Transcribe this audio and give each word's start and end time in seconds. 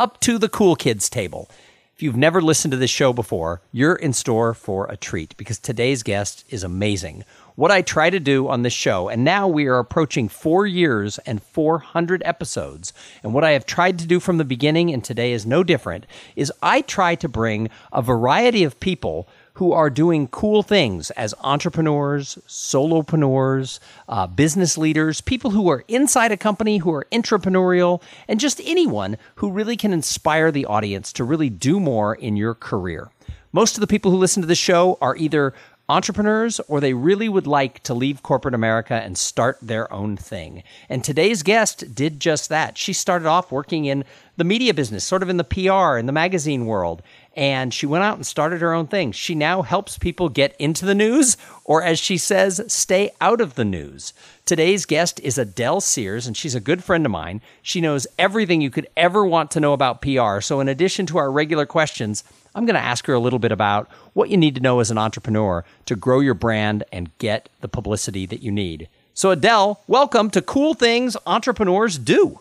up 0.00 0.18
to 0.18 0.38
the 0.38 0.48
cool 0.48 0.74
kids 0.74 1.10
table. 1.10 1.50
If 1.94 2.02
you've 2.02 2.16
never 2.16 2.40
listened 2.40 2.72
to 2.72 2.78
this 2.78 2.88
show 2.88 3.12
before, 3.12 3.60
you're 3.70 3.94
in 3.94 4.14
store 4.14 4.54
for 4.54 4.86
a 4.86 4.96
treat 4.96 5.36
because 5.36 5.58
today's 5.58 6.02
guest 6.02 6.42
is 6.48 6.64
amazing. 6.64 7.22
What 7.54 7.70
I 7.70 7.82
try 7.82 8.08
to 8.08 8.18
do 8.18 8.48
on 8.48 8.62
this 8.62 8.72
show, 8.72 9.10
and 9.10 9.22
now 9.22 9.46
we 9.46 9.66
are 9.66 9.78
approaching 9.78 10.30
four 10.30 10.66
years 10.66 11.18
and 11.26 11.42
400 11.42 12.22
episodes, 12.24 12.94
and 13.22 13.34
what 13.34 13.44
I 13.44 13.50
have 13.50 13.66
tried 13.66 13.98
to 13.98 14.06
do 14.06 14.20
from 14.20 14.38
the 14.38 14.44
beginning, 14.46 14.90
and 14.90 15.04
today 15.04 15.32
is 15.32 15.44
no 15.44 15.62
different, 15.62 16.06
is 16.34 16.50
I 16.62 16.80
try 16.80 17.14
to 17.16 17.28
bring 17.28 17.68
a 17.92 18.00
variety 18.00 18.64
of 18.64 18.80
people 18.80 19.28
who 19.54 19.72
are 19.72 19.90
doing 19.90 20.28
cool 20.28 20.62
things 20.62 21.10
as 21.12 21.34
entrepreneurs, 21.40 22.38
solopreneurs, 22.46 23.78
uh, 24.08 24.26
business 24.26 24.78
leaders, 24.78 25.20
people 25.20 25.50
who 25.50 25.68
are 25.68 25.84
inside 25.88 26.32
a 26.32 26.36
company, 26.36 26.78
who 26.78 26.92
are 26.92 27.06
entrepreneurial, 27.12 28.02
and 28.28 28.40
just 28.40 28.60
anyone 28.64 29.16
who 29.36 29.50
really 29.50 29.76
can 29.76 29.92
inspire 29.92 30.50
the 30.50 30.66
audience 30.66 31.12
to 31.12 31.24
really 31.24 31.50
do 31.50 31.80
more 31.80 32.14
in 32.14 32.36
your 32.36 32.54
career. 32.54 33.10
Most 33.52 33.76
of 33.76 33.80
the 33.80 33.86
people 33.86 34.10
who 34.10 34.16
listen 34.16 34.42
to 34.42 34.46
the 34.46 34.54
show 34.54 34.96
are 35.00 35.16
either 35.16 35.52
entrepreneurs 35.90 36.60
or 36.68 36.80
they 36.80 36.94
really 36.94 37.28
would 37.28 37.48
like 37.48 37.82
to 37.82 37.92
leave 37.92 38.22
corporate 38.22 38.54
America 38.54 38.94
and 38.94 39.18
start 39.18 39.58
their 39.60 39.92
own 39.92 40.16
thing. 40.16 40.62
And 40.88 41.02
today's 41.02 41.42
guest 41.42 41.94
did 41.94 42.20
just 42.20 42.48
that. 42.48 42.78
She 42.78 42.92
started 42.92 43.26
off 43.26 43.50
working 43.50 43.86
in 43.86 44.04
the 44.36 44.44
media 44.44 44.72
business, 44.72 45.04
sort 45.04 45.22
of 45.22 45.28
in 45.28 45.36
the 45.36 45.44
PR 45.44 45.96
and 45.96 46.08
the 46.08 46.12
magazine 46.12 46.66
world. 46.66 47.02
And 47.40 47.72
she 47.72 47.86
went 47.86 48.04
out 48.04 48.16
and 48.16 48.26
started 48.26 48.60
her 48.60 48.74
own 48.74 48.86
thing. 48.86 49.12
She 49.12 49.34
now 49.34 49.62
helps 49.62 49.96
people 49.96 50.28
get 50.28 50.54
into 50.58 50.84
the 50.84 50.94
news, 50.94 51.38
or 51.64 51.82
as 51.82 51.98
she 51.98 52.18
says, 52.18 52.60
stay 52.68 53.12
out 53.18 53.40
of 53.40 53.54
the 53.54 53.64
news. 53.64 54.12
Today's 54.44 54.84
guest 54.84 55.18
is 55.20 55.38
Adele 55.38 55.80
Cehrs, 55.80 56.26
and 56.26 56.36
she's 56.36 56.54
a 56.54 56.60
good 56.60 56.84
friend 56.84 57.06
of 57.06 57.12
mine. 57.12 57.40
She 57.62 57.80
knows 57.80 58.06
everything 58.18 58.60
you 58.60 58.68
could 58.68 58.86
ever 58.94 59.24
want 59.24 59.50
to 59.52 59.60
know 59.60 59.72
about 59.72 60.02
PR. 60.02 60.42
So, 60.42 60.60
in 60.60 60.68
addition 60.68 61.06
to 61.06 61.16
our 61.16 61.32
regular 61.32 61.64
questions, 61.64 62.24
I'm 62.54 62.66
going 62.66 62.74
to 62.74 62.80
ask 62.80 63.06
her 63.06 63.14
a 63.14 63.18
little 63.18 63.38
bit 63.38 63.52
about 63.52 63.90
what 64.12 64.28
you 64.28 64.36
need 64.36 64.56
to 64.56 64.60
know 64.60 64.80
as 64.80 64.90
an 64.90 64.98
entrepreneur 64.98 65.64
to 65.86 65.96
grow 65.96 66.20
your 66.20 66.34
brand 66.34 66.84
and 66.92 67.16
get 67.16 67.48
the 67.62 67.68
publicity 67.68 68.26
that 68.26 68.42
you 68.42 68.52
need. 68.52 68.86
So, 69.14 69.30
Adele, 69.30 69.80
welcome 69.86 70.28
to 70.32 70.42
Cool 70.42 70.74
Things 70.74 71.16
Entrepreneurs 71.24 71.96
Do. 71.96 72.40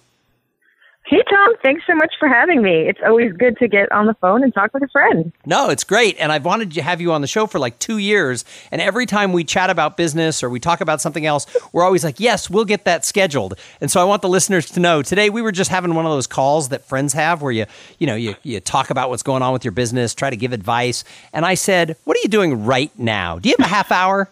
Hey, 1.10 1.24
Tom. 1.28 1.56
Thanks 1.64 1.82
so 1.88 1.96
much 1.96 2.14
for 2.20 2.28
having 2.28 2.62
me. 2.62 2.88
It's 2.88 3.00
always 3.04 3.34
good 3.34 3.58
to 3.58 3.68
get 3.68 3.92
on 3.92 4.06
the 4.06 4.14
phone 4.14 4.44
and 4.44 4.54
talk 4.54 4.72
with 4.76 4.84
a 4.84 4.88
friend. 4.90 5.34
No, 5.44 5.72
it's 5.72 5.84
great. 5.84 6.16
And 6.20 6.32
I've 6.32 6.46
wanted 6.46 6.72
to 6.74 6.84
have 6.84 7.02
you 7.02 7.12
on 7.14 7.22
the 7.22 7.28
show 7.28 7.48
for 7.48 7.58
like 7.58 7.80
two 7.80 7.98
years. 7.98 8.46
And 8.72 8.80
every 8.80 9.08
time 9.08 9.34
we 9.34 9.44
chat 9.44 9.72
about 9.72 9.98
business 9.98 10.44
or 10.44 10.52
we 10.52 10.60
talk 10.60 10.82
about 10.82 11.02
something 11.02 11.26
else, 11.26 11.48
we're 11.74 11.84
always 11.84 12.04
like, 12.04 12.20
yes, 12.20 12.48
we'll 12.48 12.64
get 12.64 12.86
that 12.86 13.06
scheduled. 13.06 13.56
And 13.82 13.90
so 13.90 14.00
I 14.00 14.04
want 14.04 14.22
the 14.22 14.30
listeners 14.30 14.70
to 14.70 14.80
know 14.80 15.02
today 15.02 15.32
we 15.32 15.42
were 15.42 15.52
just 15.52 15.72
having 15.72 15.96
one 15.96 16.06
of 16.06 16.12
those 16.12 16.28
calls 16.28 16.70
that 16.70 16.86
friends 16.86 17.14
have 17.14 17.42
where 17.42 17.52
you, 17.52 17.66
you 17.98 18.06
know, 18.06 18.16
you, 18.16 18.36
you 18.44 18.60
talk 18.60 18.92
about 18.92 19.10
what's 19.10 19.24
going 19.24 19.42
on 19.42 19.52
with 19.52 19.66
your 19.66 19.72
business, 19.72 20.14
try 20.14 20.30
to 20.30 20.38
give 20.38 20.54
advice. 20.54 21.04
And 21.34 21.44
I 21.44 21.56
said, 21.56 21.98
what 22.04 22.18
are 22.18 22.22
you 22.22 22.30
doing 22.30 22.66
right 22.66 22.92
now? 23.00 23.40
Do 23.40 23.50
you 23.50 23.56
have 23.58 23.66
a 23.66 23.70
half 23.70 23.92
hour? 23.92 24.30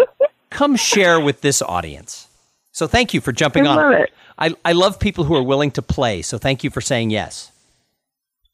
Come 0.50 0.76
share 0.76 1.18
with 1.18 1.40
this 1.40 1.60
audience. 1.60 2.28
So 2.70 2.86
thank 2.86 3.14
you 3.14 3.20
for 3.20 3.32
jumping 3.32 3.66
I 3.66 3.76
on. 3.76 3.92
it. 3.94 4.10
I, 4.40 4.54
I 4.64 4.72
love 4.72 4.98
people 4.98 5.24
who 5.24 5.36
are 5.36 5.42
willing 5.42 5.70
to 5.72 5.82
play. 5.82 6.22
So 6.22 6.38
thank 6.38 6.64
you 6.64 6.70
for 6.70 6.80
saying 6.80 7.10
yes. 7.10 7.52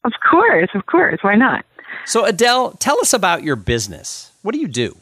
Of 0.03 0.13
course, 0.29 0.69
of 0.75 0.85
course. 0.85 1.19
Why 1.21 1.35
not? 1.35 1.65
So, 2.05 2.25
Adele, 2.25 2.71
tell 2.73 2.99
us 2.99 3.13
about 3.13 3.43
your 3.43 3.55
business. 3.55 4.31
What 4.41 4.53
do 4.53 4.59
you 4.59 4.67
do? 4.67 4.95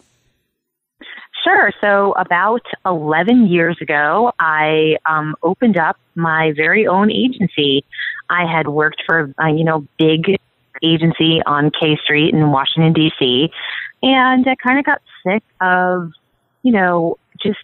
Sure. 1.43 1.71
So, 1.79 2.13
about 2.13 2.61
11 2.85 3.47
years 3.47 3.77
ago, 3.79 4.31
I 4.39 4.97
um, 5.05 5.35
opened 5.43 5.77
up 5.77 5.97
my 6.15 6.53
very 6.55 6.87
own 6.87 7.11
agency. 7.11 7.83
I 8.29 8.45
had 8.51 8.67
worked 8.67 9.03
for, 9.05 9.31
a 9.37 9.49
you 9.51 9.63
know, 9.63 9.85
big 9.99 10.37
agency 10.81 11.41
on 11.45 11.69
K 11.69 11.97
Street 12.03 12.33
in 12.33 12.51
Washington, 12.51 12.93
D.C., 12.93 13.49
and 14.01 14.47
I 14.47 14.55
kind 14.55 14.79
of 14.79 14.85
got 14.85 15.01
sick 15.25 15.43
of, 15.61 16.11
you 16.63 16.71
know, 16.71 17.17
just 17.41 17.59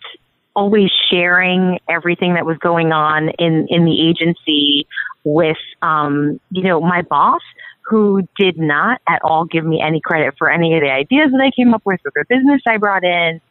always 0.55 0.89
sharing 1.09 1.79
everything 1.89 2.33
that 2.33 2.45
was 2.45 2.57
going 2.57 2.91
on 2.91 3.29
in, 3.39 3.67
in 3.69 3.85
the 3.85 4.07
agency 4.09 4.87
with, 5.23 5.57
um, 5.81 6.39
you 6.51 6.63
know, 6.63 6.81
my 6.81 7.01
boss 7.01 7.41
who 7.81 8.21
did 8.37 8.57
not 8.57 9.01
at 9.07 9.21
all 9.23 9.45
give 9.45 9.65
me 9.65 9.81
any 9.81 9.99
credit 9.99 10.35
for 10.37 10.49
any 10.49 10.75
of 10.75 10.81
the 10.81 10.89
ideas 10.89 11.31
that 11.31 11.41
I 11.41 11.51
came 11.51 11.73
up 11.73 11.81
with 11.85 11.99
or 12.05 12.11
the 12.15 12.25
business 12.29 12.61
I 12.67 12.77
brought 12.77 13.03
in. 13.03 13.41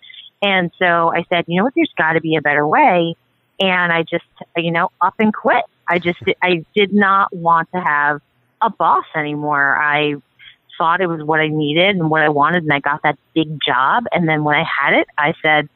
And 0.43 0.71
so 0.79 1.13
I 1.15 1.25
said, 1.29 1.45
you 1.47 1.59
know 1.59 1.65
what, 1.65 1.75
there's 1.77 1.93
got 1.97 2.15
to 2.15 2.21
be 2.21 2.37
a 2.37 2.41
better 2.41 2.67
way. 2.67 3.15
And 3.61 3.93
I 3.93 4.03
just, 4.03 4.25
you 4.57 4.71
know, 4.71 4.91
up 5.01 5.15
and 5.19 5.35
quit. 5.35 5.65
I 5.87 5.99
just, 5.99 6.19
I 6.43 6.65
did 6.75 6.95
not 6.95 7.35
want 7.35 7.69
to 7.75 7.81
have 7.81 8.21
a 8.63 8.71
boss 8.71 9.05
anymore. 9.15 9.77
I 9.77 10.15
thought 10.79 11.03
it 11.03 11.09
was 11.09 11.23
what 11.23 11.41
I 11.41 11.49
needed 11.49 11.97
and 11.97 12.09
what 12.09 12.23
I 12.23 12.31
wanted, 12.31 12.63
and 12.63 12.73
I 12.73 12.81
got 12.81 13.03
that 13.03 13.19
big 13.35 13.59
job. 13.65 14.05
And 14.13 14.27
then 14.27 14.45
when 14.45 14.57
I 14.57 14.65
had 14.65 14.95
it, 14.95 15.07
I 15.19 15.35
said, 15.43 15.69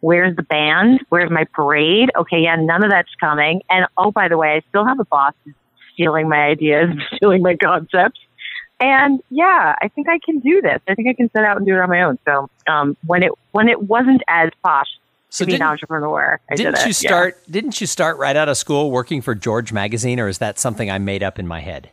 Where's 0.00 0.34
the 0.36 0.42
band? 0.42 1.00
Where's 1.10 1.30
my 1.30 1.44
parade? 1.52 2.10
Okay, 2.16 2.40
yeah, 2.40 2.56
none 2.56 2.82
of 2.82 2.90
that's 2.90 3.14
coming. 3.20 3.60
And 3.68 3.86
oh, 3.96 4.10
by 4.10 4.28
the 4.28 4.38
way, 4.38 4.56
I 4.56 4.62
still 4.68 4.86
have 4.86 4.98
a 4.98 5.04
boss 5.04 5.34
who's 5.44 5.54
stealing 5.92 6.28
my 6.28 6.44
ideas, 6.44 6.90
stealing 7.16 7.42
my 7.42 7.56
concepts. 7.56 8.20
And 8.80 9.20
yeah, 9.28 9.74
I 9.80 9.88
think 9.88 10.08
I 10.08 10.18
can 10.24 10.38
do 10.40 10.62
this. 10.62 10.80
I 10.88 10.94
think 10.94 11.08
I 11.08 11.12
can 11.12 11.30
set 11.32 11.44
out 11.44 11.58
and 11.58 11.66
do 11.66 11.74
it 11.74 11.80
on 11.80 11.90
my 11.90 12.02
own. 12.02 12.18
So 12.24 12.48
um, 12.66 12.96
when 13.06 13.22
it 13.22 13.32
when 13.52 13.68
it 13.68 13.82
wasn't 13.82 14.22
as 14.26 14.48
posh 14.64 14.86
So 15.28 15.44
to 15.44 15.50
be 15.50 15.56
an 15.56 15.62
entrepreneur, 15.62 16.40
I 16.50 16.54
didn't 16.56 16.74
did 16.76 16.80
it. 16.80 16.86
you 16.86 16.92
start 16.94 17.38
didn't 17.50 17.78
you 17.80 17.86
start 17.86 18.16
right 18.16 18.34
out 18.34 18.48
of 18.48 18.56
school 18.56 18.90
working 18.90 19.20
for 19.20 19.34
George 19.34 19.70
magazine 19.70 20.18
or 20.18 20.28
is 20.28 20.38
that 20.38 20.58
something 20.58 20.90
I 20.90 20.96
made 20.96 21.22
up 21.22 21.38
in 21.38 21.46
my 21.46 21.60
head? 21.60 21.90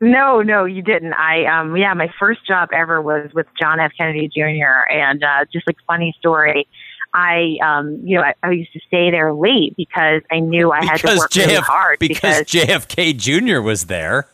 No, 0.00 0.42
no, 0.42 0.64
you 0.64 0.82
didn't. 0.82 1.14
I 1.14 1.44
um 1.46 1.76
yeah, 1.76 1.92
my 1.94 2.08
first 2.20 2.46
job 2.46 2.68
ever 2.72 3.02
was 3.02 3.32
with 3.34 3.46
John 3.60 3.80
F. 3.80 3.90
Kennedy 3.98 4.28
Jr. 4.28 4.88
and 4.92 5.24
uh 5.24 5.44
just 5.52 5.66
like 5.66 5.76
funny 5.88 6.14
story. 6.20 6.68
I 7.14 7.56
um 7.64 8.00
you 8.04 8.16
know, 8.16 8.22
I, 8.22 8.34
I 8.42 8.50
used 8.52 8.72
to 8.72 8.80
stay 8.86 9.10
there 9.10 9.32
late 9.34 9.74
because 9.76 10.22
I 10.30 10.40
knew 10.40 10.72
I 10.72 10.84
had 10.84 10.96
to 10.96 11.02
Because 11.02 11.18
work 11.18 11.34
really 11.34 11.54
JF 11.54 11.62
hard 11.62 11.98
because 11.98 12.42
JFK 12.42 13.16
Jr. 13.16 13.60
was 13.60 13.84
there. 13.86 14.26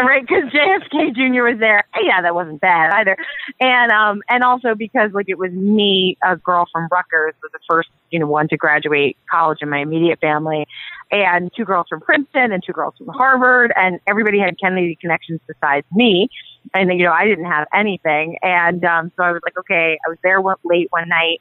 right 0.00 0.22
because 0.26 0.44
JFK 0.52 1.14
Jr. 1.14 1.42
was 1.42 1.58
there. 1.58 1.84
Yeah, 2.02 2.22
that 2.22 2.34
wasn't 2.34 2.60
bad 2.60 2.90
either. 2.92 3.16
And 3.60 3.90
um 3.92 4.22
and 4.28 4.42
also 4.44 4.74
because 4.74 5.12
like 5.12 5.28
it 5.28 5.38
was 5.38 5.52
me, 5.52 6.16
a 6.24 6.36
girl 6.36 6.66
from 6.72 6.88
Rutgers, 6.90 7.34
was 7.42 7.50
the 7.52 7.58
first 7.68 7.88
you 8.10 8.18
know 8.18 8.26
one 8.26 8.48
to 8.48 8.56
graduate 8.56 9.16
college 9.30 9.58
in 9.60 9.68
my 9.68 9.78
immediate 9.78 10.20
family, 10.20 10.66
and 11.10 11.50
two 11.56 11.64
girls 11.64 11.86
from 11.88 12.00
Princeton 12.00 12.52
and 12.52 12.62
two 12.64 12.72
girls 12.72 12.94
from 12.96 13.08
Harvard, 13.08 13.72
and 13.76 14.00
everybody 14.06 14.38
had 14.38 14.58
Kennedy 14.60 14.96
connections 15.00 15.40
besides 15.46 15.86
me. 15.92 16.28
And 16.74 16.90
you 16.98 17.04
know 17.04 17.12
I 17.12 17.24
didn't 17.26 17.46
have 17.46 17.66
anything, 17.74 18.38
and 18.42 18.84
um 18.84 19.10
so 19.16 19.22
I 19.24 19.32
was 19.32 19.40
like, 19.44 19.56
okay, 19.58 19.98
I 20.06 20.08
was 20.08 20.18
there 20.22 20.40
one, 20.40 20.56
late 20.64 20.88
one 20.90 21.08
night, 21.08 21.40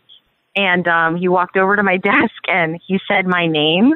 and 0.56 0.88
um 0.88 1.16
he 1.16 1.28
walked 1.28 1.58
over 1.58 1.76
to 1.76 1.84
my 1.84 1.98
desk 2.12 2.36
and 2.48 2.80
he 2.86 3.00
said 3.08 3.26
my 3.26 3.48
name. 3.48 3.94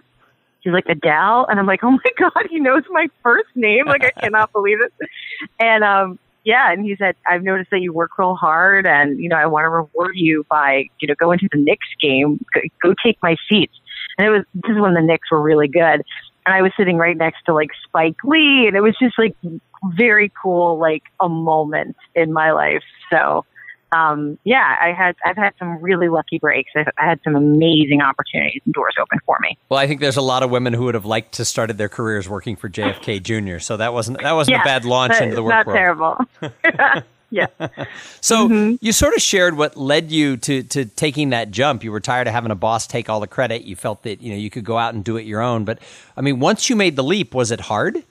He's 0.61 0.73
like 0.73 0.85
Adele, 0.87 1.47
and 1.49 1.59
I'm 1.59 1.65
like, 1.65 1.83
oh 1.83 1.91
my 1.91 1.99
god, 2.17 2.47
he 2.49 2.59
knows 2.59 2.83
my 2.91 3.07
first 3.23 3.49
name. 3.55 3.87
Like 3.87 4.03
I 4.05 4.11
cannot 4.11 4.51
believe 4.53 4.77
it. 4.81 4.93
And 5.59 5.83
um, 5.83 6.19
yeah, 6.43 6.71
and 6.71 6.85
he 6.85 6.95
said, 6.95 7.15
I've 7.27 7.43
noticed 7.43 7.71
that 7.71 7.81
you 7.81 7.93
work 7.93 8.11
real 8.17 8.35
hard, 8.35 8.85
and 8.85 9.19
you 9.19 9.29
know, 9.29 9.37
I 9.37 9.47
want 9.47 9.65
to 9.65 9.69
reward 9.69 10.13
you 10.15 10.45
by 10.49 10.85
you 10.99 11.07
know 11.07 11.15
going 11.15 11.39
to 11.39 11.49
the 11.51 11.57
Knicks 11.57 11.87
game. 11.99 12.43
Go, 12.53 12.61
go 12.83 12.95
take 13.03 13.17
my 13.23 13.35
seats. 13.49 13.73
And 14.17 14.27
it 14.27 14.29
was 14.29 14.43
this 14.53 14.75
is 14.75 14.81
when 14.81 14.93
the 14.93 15.01
Knicks 15.01 15.31
were 15.31 15.41
really 15.41 15.67
good, 15.67 16.03
and 16.45 16.55
I 16.55 16.61
was 16.61 16.71
sitting 16.77 16.97
right 16.97 17.17
next 17.17 17.43
to 17.45 17.53
like 17.53 17.69
Spike 17.83 18.17
Lee, 18.23 18.67
and 18.67 18.75
it 18.75 18.81
was 18.81 18.95
just 19.01 19.17
like 19.17 19.35
very 19.95 20.31
cool, 20.41 20.77
like 20.77 21.03
a 21.19 21.29
moment 21.29 21.95
in 22.15 22.33
my 22.33 22.51
life. 22.51 22.83
So 23.11 23.45
um, 23.91 24.37
yeah, 24.43 24.77
I 24.79 24.93
had 24.93 25.15
I've 25.25 25.35
had 25.37 25.53
some 25.59 25.81
really 25.81 26.07
lucky 26.09 26.39
breaks. 26.39 26.71
I, 26.75 26.85
I 26.97 27.05
had 27.09 27.19
some 27.23 27.35
amazing 27.35 28.01
opportunities 28.01 28.61
and 28.65 28.73
doors 28.73 28.95
open 29.01 29.19
for 29.25 29.37
me. 29.41 29.57
Well, 29.69 29.79
I 29.79 29.87
think 29.87 29.99
there's 30.01 30.17
a 30.17 30.21
lot 30.21 30.43
of 30.43 30.49
women 30.49 30.73
who 30.73 30.85
would 30.85 30.95
have 30.95 31.05
liked 31.05 31.33
to 31.33 31.45
started 31.45 31.77
their 31.77 31.89
careers 31.89 32.29
working 32.29 32.55
for 32.55 32.69
JFK 32.69 33.21
Jr. 33.21 33.59
So 33.59 33.77
that 33.77 33.93
wasn't 33.93 34.21
that 34.21 34.31
wasn't 34.33 34.57
a 34.57 34.63
bad 34.63 34.85
launch 34.85 35.19
into 35.19 35.35
the 35.35 35.43
work 35.43 35.51
not 35.51 35.65
world. 35.67 35.77
terrible. 35.77 36.17
yeah. 37.29 37.47
So 38.21 38.47
Mm-hmm. 38.47 38.75
you 38.85 38.91
sort 38.91 39.13
of 39.15 39.21
shared 39.21 39.57
what 39.57 39.75
led 39.77 40.11
you 40.11 40.37
to 40.37 40.63
to 40.63 40.85
taking 40.85 41.29
that 41.31 41.51
jump. 41.51 41.83
You 41.83 41.91
were 41.91 41.99
tired 41.99 42.27
of 42.27 42.33
having 42.33 42.51
a 42.51 42.55
boss 42.55 42.85
take 42.87 43.09
all 43.09 43.19
the 43.19 43.27
credit. 43.27 43.63
You 43.63 43.75
felt 43.75 44.03
that 44.03 44.21
you 44.21 44.31
know 44.31 44.37
you 44.37 44.49
could 44.49 44.63
go 44.63 44.77
out 44.77 44.93
and 44.93 45.03
do 45.03 45.17
it 45.17 45.23
your 45.25 45.41
own. 45.41 45.65
But 45.65 45.79
I 46.15 46.21
mean, 46.21 46.39
once 46.39 46.69
you 46.69 46.75
made 46.75 46.95
the 46.95 47.03
leap, 47.03 47.33
was 47.33 47.51
it 47.51 47.61
hard? 47.61 48.03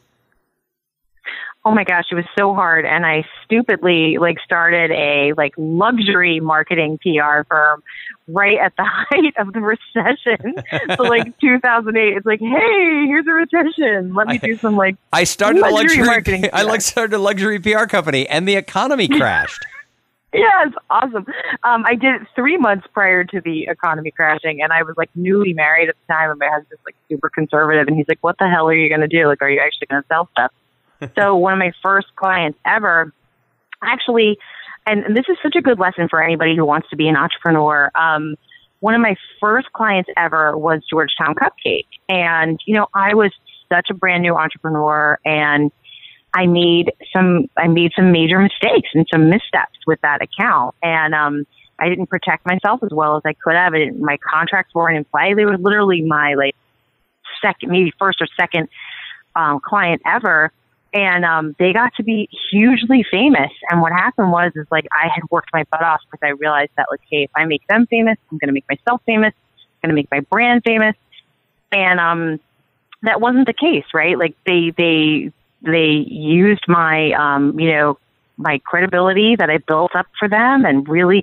Oh 1.65 1.73
my 1.73 1.85
gosh, 1.85 2.07
it 2.11 2.15
was 2.15 2.25
so 2.39 2.55
hard. 2.55 2.87
And 2.87 3.05
I 3.05 3.25
stupidly 3.45 4.17
like 4.19 4.39
started 4.45 4.91
a 4.91 5.35
like 5.37 5.53
luxury 5.57 6.41
marketing 6.41 6.99
PR 6.99 7.43
firm 7.49 7.83
right 8.29 8.59
at 8.59 8.75
the 8.77 8.85
height 8.87 9.35
of 9.39 9.53
the 9.53 9.61
recession. 9.61 10.55
so 10.97 11.03
like 11.03 11.39
2008, 11.41 12.17
it's 12.17 12.27
like, 12.27 12.41
hey, 12.41 13.05
here's 13.07 13.27
a 13.27 13.33
recession. 13.33 14.15
Let 14.15 14.29
me 14.29 14.39
do 14.39 14.57
some 14.57 14.77
like 14.77 14.97
I 15.13 15.25
started 15.25 15.61
luxury 15.61 15.73
a 15.73 15.83
luxury 15.83 16.05
marketing 16.05 16.51
I 16.53 16.63
like 16.63 16.81
started 16.81 17.15
a 17.15 17.19
luxury 17.19 17.59
PR 17.59 17.85
company 17.85 18.29
and 18.29 18.49
the 18.49 18.57
economy 18.57 19.09
crashed. 19.09 19.65
Yeah, 20.33 20.65
it's 20.65 20.77
awesome. 20.89 21.27
Um, 21.65 21.85
I 21.85 21.97
did 21.97 22.23
it 22.23 22.29
three 22.37 22.57
months 22.57 22.87
prior 22.95 23.25
to 23.25 23.41
the 23.41 23.65
economy 23.65 24.13
crashing, 24.13 24.63
and 24.63 24.73
I 24.73 24.85
was 24.85 24.95
like 24.97 25.11
newly 25.17 25.55
married 25.55 25.89
at 25.89 25.97
the 25.97 26.15
time, 26.15 26.31
and 26.31 26.39
my 26.39 26.47
husband's 26.47 26.81
like 26.87 26.95
super 27.09 27.29
conservative, 27.29 27.89
and 27.89 27.97
he's 27.97 28.07
like, 28.07 28.21
"What 28.21 28.39
the 28.39 28.49
hell 28.49 28.69
are 28.69 28.75
you 28.75 28.89
going 28.89 29.01
to 29.01 29.09
do? 29.09 29.27
Like, 29.27 29.43
are 29.43 29.51
you 29.51 29.59
actually 29.59 29.89
going 29.89 30.03
to 30.03 30.07
sell 30.07 30.29
stuff?" 30.31 30.53
so 31.19 31.37
one 31.37 31.53
of 31.53 31.59
my 31.59 31.73
first 31.83 32.09
clients 32.17 32.59
ever, 32.65 33.13
actually, 33.83 34.39
and, 34.87 35.05
and 35.05 35.17
this 35.17 35.27
is 35.29 35.37
such 35.43 35.57
a 35.57 35.63
good 35.63 35.79
lesson 35.79 36.09
for 36.09 36.23
anybody 36.23 36.57
who 36.57 36.65
wants 36.65 36.89
to 36.91 36.97
be 36.97 37.09
an 37.09 37.17
entrepreneur. 37.17 37.91
Um, 37.95 38.37
one 38.81 38.95
of 38.95 39.01
my 39.01 39.17
first 39.41 39.73
clients 39.73 40.11
ever 40.17 40.57
was 40.57 40.83
Georgetown 40.89 41.35
Cupcake, 41.35 41.87
and 42.09 42.59
you 42.67 42.75
know, 42.75 42.87
I 42.95 43.15
was 43.15 43.31
such 43.69 43.89
a 43.91 43.95
brand 43.95 44.23
new 44.23 44.35
entrepreneur, 44.35 45.19
and 45.25 45.71
I 46.35 46.47
made 46.47 46.93
some 47.13 47.49
I 47.57 47.69
made 47.69 47.93
some 47.95 48.11
major 48.11 48.39
mistakes 48.39 48.89
and 48.95 49.07
some 49.13 49.29
missteps 49.29 49.79
with 49.87 50.01
that 50.01 50.21
account, 50.23 50.75
and 50.83 51.15
um, 51.15 51.47
I 51.79 51.89
didn't 51.89 52.07
protect 52.07 52.47
myself 52.47 52.83
as 52.83 52.91
well 52.93 53.17
as 53.17 53.23
I 53.25 53.33
could 53.35 53.55
have. 53.55 53.73
My 53.99 54.19
contracts 54.19 54.75
weren't 54.75 54.97
in 54.97 55.05
play. 55.05 55.35
They 55.35 55.45
were 55.45 55.59
literally 55.59 56.03
my 56.03 56.35
like 56.35 56.55
second, 57.43 57.71
maybe 57.71 57.93
first 57.99 58.21
or 58.21 58.29
second 58.39 58.69
um, 59.35 59.61
client 59.61 60.03
ever, 60.07 60.53
and 60.93 61.25
um, 61.25 61.55
they 61.59 61.73
got 61.73 61.95
to 61.97 62.03
be 62.03 62.29
hugely 62.51 63.05
famous. 63.11 63.51
And 63.69 63.81
what 63.81 63.93
happened 63.93 64.33
was, 64.33 64.53
is 64.57 64.67
like 64.71 64.87
I 64.93 65.09
had 65.15 65.23
worked 65.31 65.51
my 65.53 65.65
butt 65.71 65.83
off 65.83 66.01
because 66.11 66.27
I 66.27 66.31
realized 66.31 66.73
that 66.77 66.87
like, 66.91 67.01
hey, 67.09 67.25
if 67.25 67.31
I 67.37 67.45
make 67.45 67.67
them 67.69 67.87
famous, 67.87 68.19
I'm 68.31 68.39
going 68.39 68.49
to 68.49 68.53
make 68.53 68.67
myself 68.69 69.01
famous. 69.07 69.33
I'm 69.83 69.89
going 69.89 69.97
to 69.97 70.01
make 70.01 70.11
my 70.11 70.21
brand 70.21 70.63
famous, 70.65 70.97
and 71.73 72.01
um, 72.01 72.41
that 73.03 73.21
wasn't 73.21 73.47
the 73.47 73.55
case, 73.55 73.85
right? 73.95 74.19
Like 74.19 74.35
they 74.45 74.73
they 74.77 75.33
they 75.63 76.05
used 76.09 76.65
my 76.69 77.13
um, 77.13 77.59
you 77.59 77.73
know 77.73 77.99
my 78.37 78.61
credibility 78.65 79.37
that 79.37 79.51
I 79.51 79.59
built 79.59 79.95
up 79.95 80.07
for 80.19 80.29
them 80.29 80.65
and 80.65 80.89
really 80.89 81.23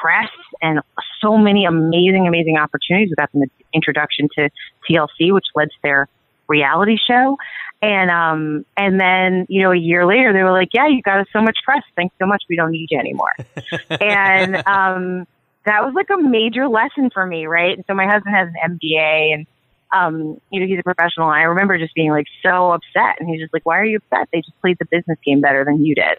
press 0.00 0.30
and 0.62 0.80
so 1.20 1.36
many 1.36 1.64
amazing 1.64 2.26
amazing 2.26 2.56
opportunities. 2.56 3.10
We 3.10 3.16
got 3.16 3.32
them 3.32 3.42
the 3.42 3.50
introduction 3.72 4.28
to 4.36 4.50
TLC, 4.88 5.32
which 5.32 5.46
led 5.54 5.68
to 5.68 5.76
their 5.82 6.08
reality 6.48 6.96
show. 7.06 7.36
And 7.80 8.10
um 8.10 8.64
and 8.76 9.00
then, 9.00 9.46
you 9.48 9.62
know, 9.62 9.72
a 9.72 9.76
year 9.76 10.04
later 10.04 10.32
they 10.32 10.42
were 10.42 10.52
like, 10.52 10.70
Yeah, 10.72 10.88
you 10.88 11.00
got 11.02 11.20
us 11.20 11.26
so 11.32 11.40
much 11.40 11.58
press. 11.64 11.82
Thanks 11.96 12.14
so 12.20 12.26
much. 12.26 12.42
We 12.48 12.56
don't 12.56 12.72
need 12.72 12.88
you 12.90 12.98
anymore. 12.98 13.32
and 14.00 14.56
um 14.66 15.26
that 15.64 15.84
was 15.84 15.94
like 15.94 16.08
a 16.10 16.20
major 16.20 16.66
lesson 16.68 17.10
for 17.12 17.24
me, 17.26 17.46
right? 17.46 17.76
And 17.76 17.84
so 17.86 17.94
my 17.94 18.06
husband 18.06 18.34
has 18.34 18.48
an 18.48 18.78
MBA 18.78 19.34
and 19.34 19.46
um, 19.92 20.38
you 20.50 20.60
know, 20.60 20.66
he's 20.66 20.78
a 20.78 20.82
professional. 20.82 21.28
And 21.28 21.36
I 21.36 21.42
remember 21.42 21.78
just 21.78 21.94
being 21.94 22.10
like 22.10 22.26
so 22.44 22.72
upset. 22.72 23.16
And 23.18 23.28
he's 23.28 23.40
just 23.40 23.52
like, 23.52 23.64
why 23.64 23.78
are 23.78 23.84
you 23.84 23.98
upset? 23.98 24.28
They 24.32 24.40
just 24.40 24.60
played 24.60 24.76
the 24.78 24.86
business 24.90 25.18
game 25.24 25.40
better 25.40 25.64
than 25.64 25.84
you 25.84 25.94
did. 25.94 26.18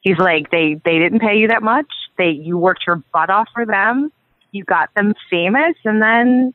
He's 0.00 0.18
like, 0.18 0.50
they, 0.50 0.80
they 0.84 0.98
didn't 0.98 1.20
pay 1.20 1.36
you 1.36 1.48
that 1.48 1.62
much. 1.62 1.86
They, 2.16 2.30
you 2.30 2.56
worked 2.56 2.84
your 2.86 3.02
butt 3.12 3.28
off 3.28 3.48
for 3.52 3.66
them. 3.66 4.10
You 4.52 4.64
got 4.64 4.90
them 4.94 5.14
famous 5.28 5.74
and 5.84 6.00
then 6.00 6.54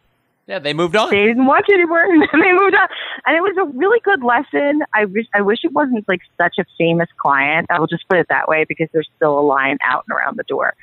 Yeah, 0.51 0.59
they 0.59 0.73
moved 0.73 0.97
on. 0.97 1.11
they 1.11 1.25
didn't 1.25 1.45
watch 1.45 1.69
anymore 1.73 2.03
and 2.03 2.21
they 2.33 2.51
moved 2.51 2.75
on. 2.75 2.89
And 3.25 3.37
it 3.37 3.39
was 3.39 3.55
a 3.57 3.77
really 3.77 4.01
good 4.01 4.21
lesson. 4.21 4.81
I 4.93 5.05
wish, 5.05 5.25
I 5.33 5.39
wish 5.39 5.59
it 5.63 5.71
wasn't 5.71 6.05
like 6.09 6.19
such 6.37 6.55
a 6.59 6.65
famous 6.77 7.07
client. 7.21 7.67
I 7.69 7.79
will 7.79 7.87
just 7.87 8.05
put 8.09 8.19
it 8.19 8.27
that 8.27 8.49
way 8.49 8.65
because 8.67 8.89
there's 8.91 9.07
still 9.15 9.39
a 9.39 9.45
line 9.47 9.77
out 9.81 10.03
and 10.09 10.17
around 10.17 10.37
the 10.37 10.43
door. 10.43 10.73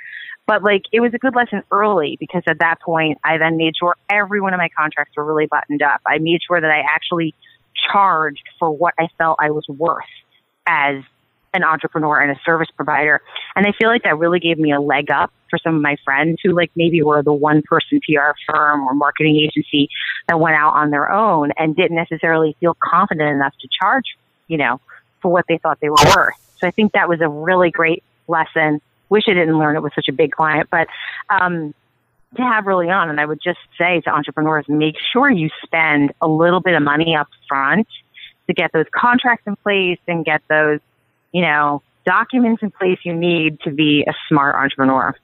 But 0.47 0.63
like 0.63 0.85
it 0.91 1.01
was 1.01 1.13
a 1.13 1.19
good 1.19 1.37
lesson 1.37 1.65
early 1.71 2.17
because 2.19 2.45
at 2.47 2.61
that 2.61 2.81
point 2.81 3.19
I 3.23 3.37
then 3.37 3.59
made 3.59 3.75
sure 3.79 3.95
every 4.09 4.41
one 4.41 4.55
of 4.55 4.59
my 4.59 4.71
contracts 4.71 5.15
were 5.19 5.25
really 5.27 5.45
buttoned 5.45 5.83
up. 5.83 6.01
I 6.07 6.17
made 6.17 6.41
sure 6.49 6.59
that 6.59 6.71
I 6.71 6.81
actually 6.91 7.35
charged 7.93 8.45
for 8.59 8.71
what 8.71 8.95
I 8.99 9.09
felt 9.19 9.37
I 9.39 9.51
was 9.51 9.67
worth 9.69 10.03
as 10.67 11.03
an 11.55 11.65
entrepreneur 11.65 12.21
and 12.21 12.31
a 12.31 12.41
service 12.45 12.69
provider. 12.75 13.21
And 13.57 13.67
I 13.67 13.73
feel 13.73 13.89
like 13.89 14.03
that 14.05 14.19
really 14.19 14.41
gave 14.41 14.59
me 14.59 14.73
a 14.73 14.81
leg 14.81 15.11
up 15.11 15.33
for 15.51 15.59
some 15.59 15.77
of 15.77 15.83
my 15.83 15.97
friends 16.05 16.39
who 16.43 16.53
like 16.53 16.71
maybe 16.77 17.03
were 17.03 17.23
the 17.23 17.33
one 17.33 17.63
person 17.63 18.01
PR 18.07 18.33
firm 18.47 18.87
or 18.87 18.95
marketing 18.95 19.37
agency 19.37 19.89
that 20.29 20.39
went 20.39 20.57
out 20.57 20.75
on 20.75 20.91
their 20.91 21.11
own 21.11 21.53
and 21.57 21.75
didn't 21.75 21.97
necessarily 21.97 22.57
feel 22.61 22.77
confident 22.83 23.31
enough 23.31 23.55
to 23.61 23.69
charge, 23.81 24.17
you 24.47 24.59
know, 24.59 24.81
for 25.23 25.33
what 25.33 25.47
they 25.49 25.59
thought 25.59 25.79
they 25.81 25.89
were 25.89 25.97
worth. 26.17 26.35
So 26.59 26.67
I 26.67 26.71
think 26.71 26.93
that 26.93 27.09
was 27.09 27.21
a 27.21 27.29
really 27.29 27.71
great 27.71 28.03
lesson 28.27 28.81
wish 29.09 29.25
I 29.27 29.35
didn't 29.35 29.59
learn 29.59 29.77
it 29.77 29.83
with 29.83 29.95
such 29.95 30.09
a 30.09 30.13
big 30.13 30.33
client, 30.33 30.69
but 30.71 30.89
um, 31.31 31.75
to 32.37 32.43
have 32.43 32.67
early 32.67 32.91
on. 32.91 33.09
And 33.09 33.21
I 33.21 33.27
would 33.27 33.41
just 33.43 33.59
say 33.79 34.01
to 34.03 34.11
entrepreneurs, 34.11 34.67
make 34.69 34.97
sure 35.13 35.31
you 35.31 35.51
spend 35.65 36.13
a 36.21 36.29
little 36.29 36.61
bit 36.61 36.75
of 36.75 36.83
money 36.83 37.17
up 37.17 37.29
front 37.49 37.89
to 38.47 38.55
get 38.55 38.73
those 38.73 38.87
contracts 38.95 39.47
in 39.47 39.57
place 39.57 39.99
and 40.07 40.25
get 40.25 40.43
those, 40.49 40.81
you 41.33 41.43
know, 41.43 41.83
documents 42.05 42.63
in 42.63 42.71
place 42.71 42.99
you 43.05 43.15
need 43.15 43.61
to 43.61 43.71
be 43.71 44.05
a 44.09 44.13
smart 44.29 44.55
entrepreneur. 44.55 45.15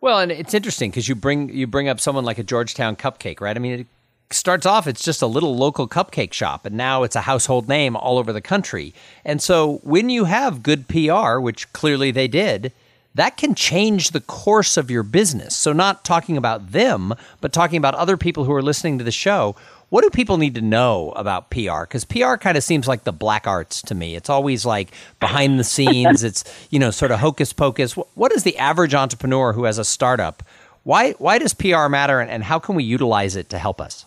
Well, 0.00 0.18
and 0.18 0.32
it's 0.32 0.54
interesting 0.54 0.90
because 0.90 1.08
you 1.08 1.14
bring 1.14 1.48
you 1.48 1.66
bring 1.66 1.88
up 1.88 2.00
someone 2.00 2.24
like 2.24 2.38
a 2.38 2.42
Georgetown 2.42 2.96
cupcake, 2.96 3.40
right? 3.40 3.56
I 3.56 3.60
mean, 3.60 3.80
it 3.80 3.86
starts 4.30 4.66
off 4.66 4.86
it's 4.86 5.04
just 5.04 5.22
a 5.22 5.26
little 5.26 5.56
local 5.56 5.86
cupcake 5.88 6.32
shop, 6.32 6.66
and 6.66 6.76
now 6.76 7.02
it's 7.02 7.16
a 7.16 7.22
household 7.22 7.68
name 7.68 7.96
all 7.96 8.18
over 8.18 8.32
the 8.32 8.40
country. 8.40 8.94
And 9.24 9.40
so 9.40 9.80
when 9.84 10.10
you 10.10 10.24
have 10.24 10.62
good 10.62 10.88
PR, 10.88 11.38
which 11.38 11.72
clearly 11.72 12.10
they 12.10 12.28
did, 12.28 12.72
that 13.14 13.36
can 13.36 13.54
change 13.54 14.10
the 14.10 14.20
course 14.20 14.76
of 14.76 14.90
your 14.90 15.02
business. 15.02 15.56
So 15.56 15.72
not 15.72 16.04
talking 16.04 16.36
about 16.36 16.72
them, 16.72 17.14
but 17.40 17.52
talking 17.52 17.76
about 17.76 17.94
other 17.94 18.16
people 18.16 18.44
who 18.44 18.52
are 18.52 18.62
listening 18.62 18.98
to 18.98 19.04
the 19.04 19.12
show. 19.12 19.54
What 19.92 20.04
do 20.04 20.08
people 20.08 20.38
need 20.38 20.54
to 20.54 20.62
know 20.62 21.12
about 21.16 21.50
PR? 21.50 21.82
Because 21.82 22.06
PR 22.06 22.36
kind 22.36 22.56
of 22.56 22.64
seems 22.64 22.88
like 22.88 23.04
the 23.04 23.12
black 23.12 23.46
arts 23.46 23.82
to 23.82 23.94
me. 23.94 24.16
It's 24.16 24.30
always 24.30 24.64
like 24.64 24.88
behind 25.20 25.60
the 25.60 25.64
scenes. 25.64 26.24
It's 26.32 26.44
you 26.70 26.78
know 26.78 26.90
sort 26.90 27.10
of 27.10 27.18
hocus 27.20 27.52
pocus. 27.52 27.92
What 27.92 28.32
is 28.32 28.42
the 28.42 28.56
average 28.56 28.94
entrepreneur 28.94 29.52
who 29.52 29.64
has 29.64 29.76
a 29.76 29.84
startup? 29.84 30.42
Why 30.84 31.12
why 31.18 31.36
does 31.36 31.52
PR 31.52 31.88
matter, 31.88 32.20
and, 32.20 32.30
and 32.30 32.42
how 32.42 32.58
can 32.58 32.74
we 32.74 32.84
utilize 32.84 33.36
it 33.36 33.50
to 33.50 33.58
help 33.58 33.82
us? 33.82 34.06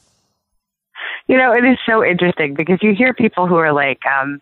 You 1.28 1.38
know, 1.38 1.52
it 1.52 1.64
is 1.64 1.78
so 1.86 2.04
interesting 2.04 2.56
because 2.56 2.80
you 2.82 2.96
hear 2.96 3.14
people 3.14 3.46
who 3.46 3.58
are 3.58 3.72
like, 3.72 4.00
um, 4.08 4.42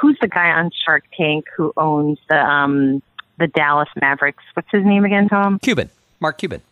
"Who's 0.00 0.16
the 0.20 0.28
guy 0.28 0.50
on 0.50 0.70
Shark 0.84 1.02
Tank 1.16 1.46
who 1.56 1.72
owns 1.76 2.18
the 2.28 2.38
um, 2.38 3.02
the 3.38 3.48
Dallas 3.48 3.88
Mavericks. 4.00 4.44
What's 4.54 4.70
his 4.70 4.84
name 4.84 5.04
again, 5.04 5.28
Tom? 5.28 5.58
Cuban. 5.58 5.90
Mark 6.20 6.38
Cuban. 6.38 6.62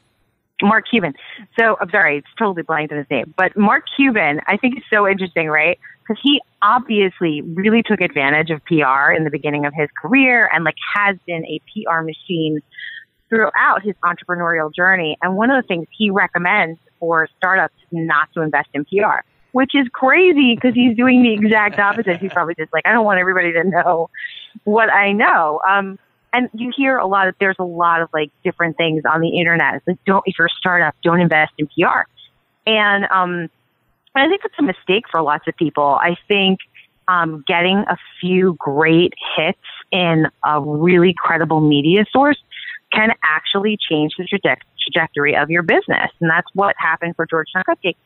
Mark 0.63 0.87
Cuban. 0.89 1.15
So 1.59 1.77
I'm 1.81 1.91
sorry, 1.91 2.19
it's 2.19 2.27
totally 2.39 2.63
blanked 2.63 2.93
on 2.93 2.99
his 2.99 3.07
name. 3.11 3.35
But 3.37 3.57
Mark 3.57 3.85
Cuban, 3.97 4.41
I 4.47 4.57
think 4.57 4.79
is 4.79 4.85
so 4.91 5.07
interesting, 5.07 5.49
right? 5.49 5.79
Because 6.01 6.21
he 6.23 6.41
obviously 6.63 7.43
really 7.43 7.83
took 7.83 8.01
advantage 8.01 8.51
of 8.51 8.65
PR 8.65 9.13
in 9.13 9.25
the 9.25 9.31
beginning 9.31 9.67
of 9.67 9.75
his 9.75 9.89
career 10.01 10.49
and 10.53 10.65
like 10.65 10.77
has 10.95 11.17
been 11.27 11.45
a 11.45 11.61
PR 11.73 12.01
machine 12.03 12.61
throughout 13.29 13.83
his 13.83 13.95
entrepreneurial 14.05 14.73
journey. 14.75 15.19
And 15.23 15.37
one 15.37 15.51
of 15.51 15.63
the 15.63 15.67
things 15.67 15.87
he 15.97 16.11
recommends 16.11 16.79
for 17.01 17.29
startups 17.37 17.75
is 17.83 17.89
not 17.93 18.29
to 18.35 18.43
invest 18.43 18.69
in 18.73 18.85
PR, 18.85 19.21
which 19.53 19.73
is 19.75 19.87
crazy 19.93 20.55
because 20.55 20.75
he's 20.75 20.97
doing 20.97 21.23
the 21.23 21.33
exact 21.33 21.79
opposite. 21.79 22.19
He's 22.19 22.33
probably 22.33 22.55
just 22.55 22.73
like, 22.73 22.87
I 22.87 22.93
don't 22.93 23.05
want 23.05 23.19
everybody 23.19 23.53
to 23.53 23.65
know 23.65 24.11
what 24.65 24.91
I 24.91 25.13
know. 25.13 25.61
Um, 25.69 25.99
and 26.37 26.51
you 26.53 26.73
hear 26.77 26.99
a 26.99 27.07
lot 27.07 27.29
of 27.29 27.35
there's 27.41 27.57
a 27.59 27.65
lot 27.65 28.03
of 28.03 28.09
like 28.13 28.31
different 28.45 28.77
things 28.77 29.03
on 29.11 29.21
the 29.21 29.39
internet. 29.39 29.77
It's 29.77 29.87
like 29.87 30.05
don't 30.05 30.23
if 30.27 30.37
you're 30.39 30.49
a 30.49 30.59
startup, 30.59 30.95
don't 31.03 31.21
invest 31.21 31.53
in 31.59 31.67
PR. 31.69 32.03
And 32.67 33.07
um 33.11 33.49
I 34.15 34.29
think 34.29 34.43
that's 34.43 34.59
a 34.59 34.63
mistake 34.63 35.05
for 35.11 35.21
lots 35.21 35.47
of 35.47 35.57
people. 35.57 35.99
I 36.01 36.17
think 36.27 36.61
um, 37.09 37.45
getting 37.47 37.79
a 37.79 37.97
few 38.21 38.57
great 38.59 39.13
hits 39.37 39.59
in 39.93 40.27
a 40.45 40.61
really 40.61 41.15
credible 41.17 41.61
media 41.61 42.05
source 42.11 42.39
can 42.93 43.11
actually 43.23 43.77
change 43.77 44.15
the 44.17 44.25
traje- 44.25 44.61
trajectory 44.83 45.37
of 45.37 45.51
your 45.51 45.63
business. 45.63 46.11
And 46.21 46.31
that's 46.31 46.49
what 46.55 46.75
happened 46.79 47.17
for 47.17 47.27
Georgetown 47.27 47.65
Cupcake. 47.69 47.97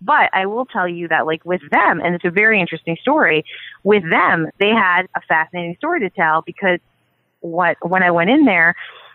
But 0.00 0.30
I 0.32 0.46
will 0.46 0.64
tell 0.64 0.88
you 0.88 1.08
that, 1.08 1.26
like 1.26 1.44
with 1.44 1.60
them, 1.70 2.00
and 2.00 2.14
it's 2.14 2.24
a 2.24 2.30
very 2.30 2.60
interesting 2.60 2.96
story, 3.00 3.44
with 3.82 4.08
them, 4.08 4.48
they 4.58 4.70
had 4.70 5.02
a 5.16 5.20
fascinating 5.22 5.76
story 5.76 6.00
to 6.00 6.10
tell 6.10 6.42
because 6.42 6.78
what 7.40 7.76
when 7.82 8.02
I 8.02 8.10
went 8.10 8.30
in 8.30 8.44
there, 8.44 8.74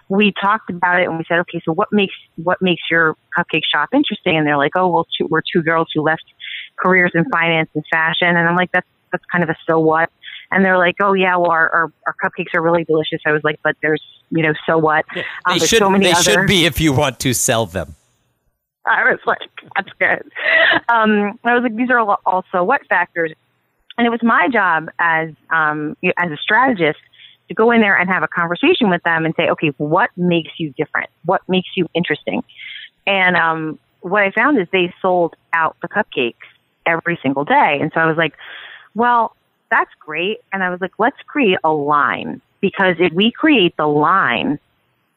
we 0.09 0.33
talked 0.41 0.69
about 0.69 0.99
it 0.99 1.07
and 1.07 1.17
we 1.17 1.23
said, 1.27 1.39
okay, 1.39 1.61
so 1.65 1.73
what 1.73 1.89
makes 1.91 2.13
what 2.35 2.61
makes 2.61 2.81
your 2.91 3.15
cupcake 3.37 3.63
shop 3.73 3.89
interesting? 3.93 4.37
And 4.37 4.45
they're 4.45 4.57
like, 4.57 4.73
oh, 4.75 4.87
well, 4.89 5.07
two, 5.17 5.27
we're 5.29 5.41
two 5.53 5.61
girls 5.63 5.87
who 5.93 6.01
left 6.01 6.23
careers 6.77 7.11
in 7.13 7.25
finance 7.31 7.69
and 7.75 7.83
fashion, 7.91 8.27
and 8.27 8.47
I'm 8.47 8.55
like, 8.55 8.71
that's 8.71 8.87
that's 9.11 9.23
kind 9.31 9.43
of 9.43 9.49
a 9.49 9.55
so 9.69 9.79
what. 9.79 10.09
And 10.51 10.63
they're 10.63 10.77
like, 10.77 10.95
oh 11.01 11.13
yeah, 11.13 11.35
well 11.37 11.51
our, 11.51 11.69
our, 11.69 11.93
our 12.07 12.15
cupcakes 12.23 12.53
are 12.53 12.61
really 12.61 12.83
delicious. 12.83 13.19
I 13.25 13.31
was 13.31 13.43
like, 13.43 13.59
but 13.63 13.75
there's 13.81 14.01
you 14.29 14.43
know 14.43 14.53
so 14.65 14.77
what? 14.77 15.05
They 15.15 15.21
Um, 15.45 15.57
there's 15.57 15.69
should 15.69 15.79
so 15.79 15.89
many 15.89 16.05
they 16.05 16.11
other. 16.11 16.21
should 16.23 16.47
be 16.47 16.65
if 16.65 16.79
you 16.81 16.93
want 16.93 17.19
to 17.21 17.33
sell 17.33 17.65
them. 17.65 17.95
I 18.85 19.03
was 19.09 19.19
like, 19.25 19.39
that's 19.75 19.89
good. 19.97 20.29
Um, 20.89 21.39
I 21.45 21.53
was 21.55 21.63
like, 21.63 21.75
these 21.75 21.89
are 21.89 21.99
all- 21.99 22.19
also 22.25 22.63
what 22.65 22.85
factors. 22.87 23.31
And 23.97 24.05
it 24.05 24.09
was 24.09 24.19
my 24.23 24.47
job 24.51 24.89
as 24.99 25.29
um, 25.51 25.95
as 26.17 26.31
a 26.31 26.37
strategist 26.37 26.99
to 27.49 27.53
go 27.53 27.71
in 27.71 27.81
there 27.81 27.97
and 27.97 28.09
have 28.09 28.23
a 28.23 28.27
conversation 28.27 28.89
with 28.89 29.03
them 29.03 29.25
and 29.25 29.33
say, 29.35 29.49
okay, 29.49 29.69
what 29.77 30.09
makes 30.15 30.51
you 30.57 30.73
different? 30.77 31.09
What 31.25 31.41
makes 31.47 31.69
you 31.75 31.87
interesting? 31.93 32.43
And 33.05 33.35
um, 33.35 33.79
what 34.01 34.23
I 34.23 34.31
found 34.31 34.59
is 34.59 34.67
they 34.71 34.93
sold 35.01 35.35
out 35.53 35.75
the 35.81 35.87
cupcakes 35.87 36.35
every 36.85 37.19
single 37.21 37.45
day. 37.45 37.79
And 37.81 37.91
so 37.93 37.99
I 37.99 38.05
was 38.05 38.17
like, 38.17 38.33
well, 38.95 39.35
that's 39.69 39.91
great. 39.99 40.39
And 40.51 40.63
I 40.63 40.69
was 40.69 40.81
like, 40.81 40.91
let's 40.99 41.17
create 41.27 41.57
a 41.63 41.71
line 41.71 42.41
because 42.61 42.95
if 42.99 43.11
we 43.13 43.31
create 43.31 43.75
the 43.77 43.87
line 43.87 44.59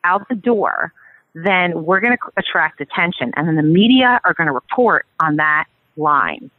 out 0.02 0.28
the 0.28 0.34
door, 0.34 0.92
then 1.34 1.84
we're 1.84 2.00
going 2.00 2.16
to 2.16 2.32
attract 2.36 2.80
attention 2.80 3.32
and 3.36 3.46
then 3.46 3.56
the 3.56 3.62
media 3.62 4.20
are 4.24 4.34
going 4.34 4.46
to 4.46 4.52
report 4.52 5.06
on 5.20 5.36
that 5.36 5.66
line. 5.96 6.50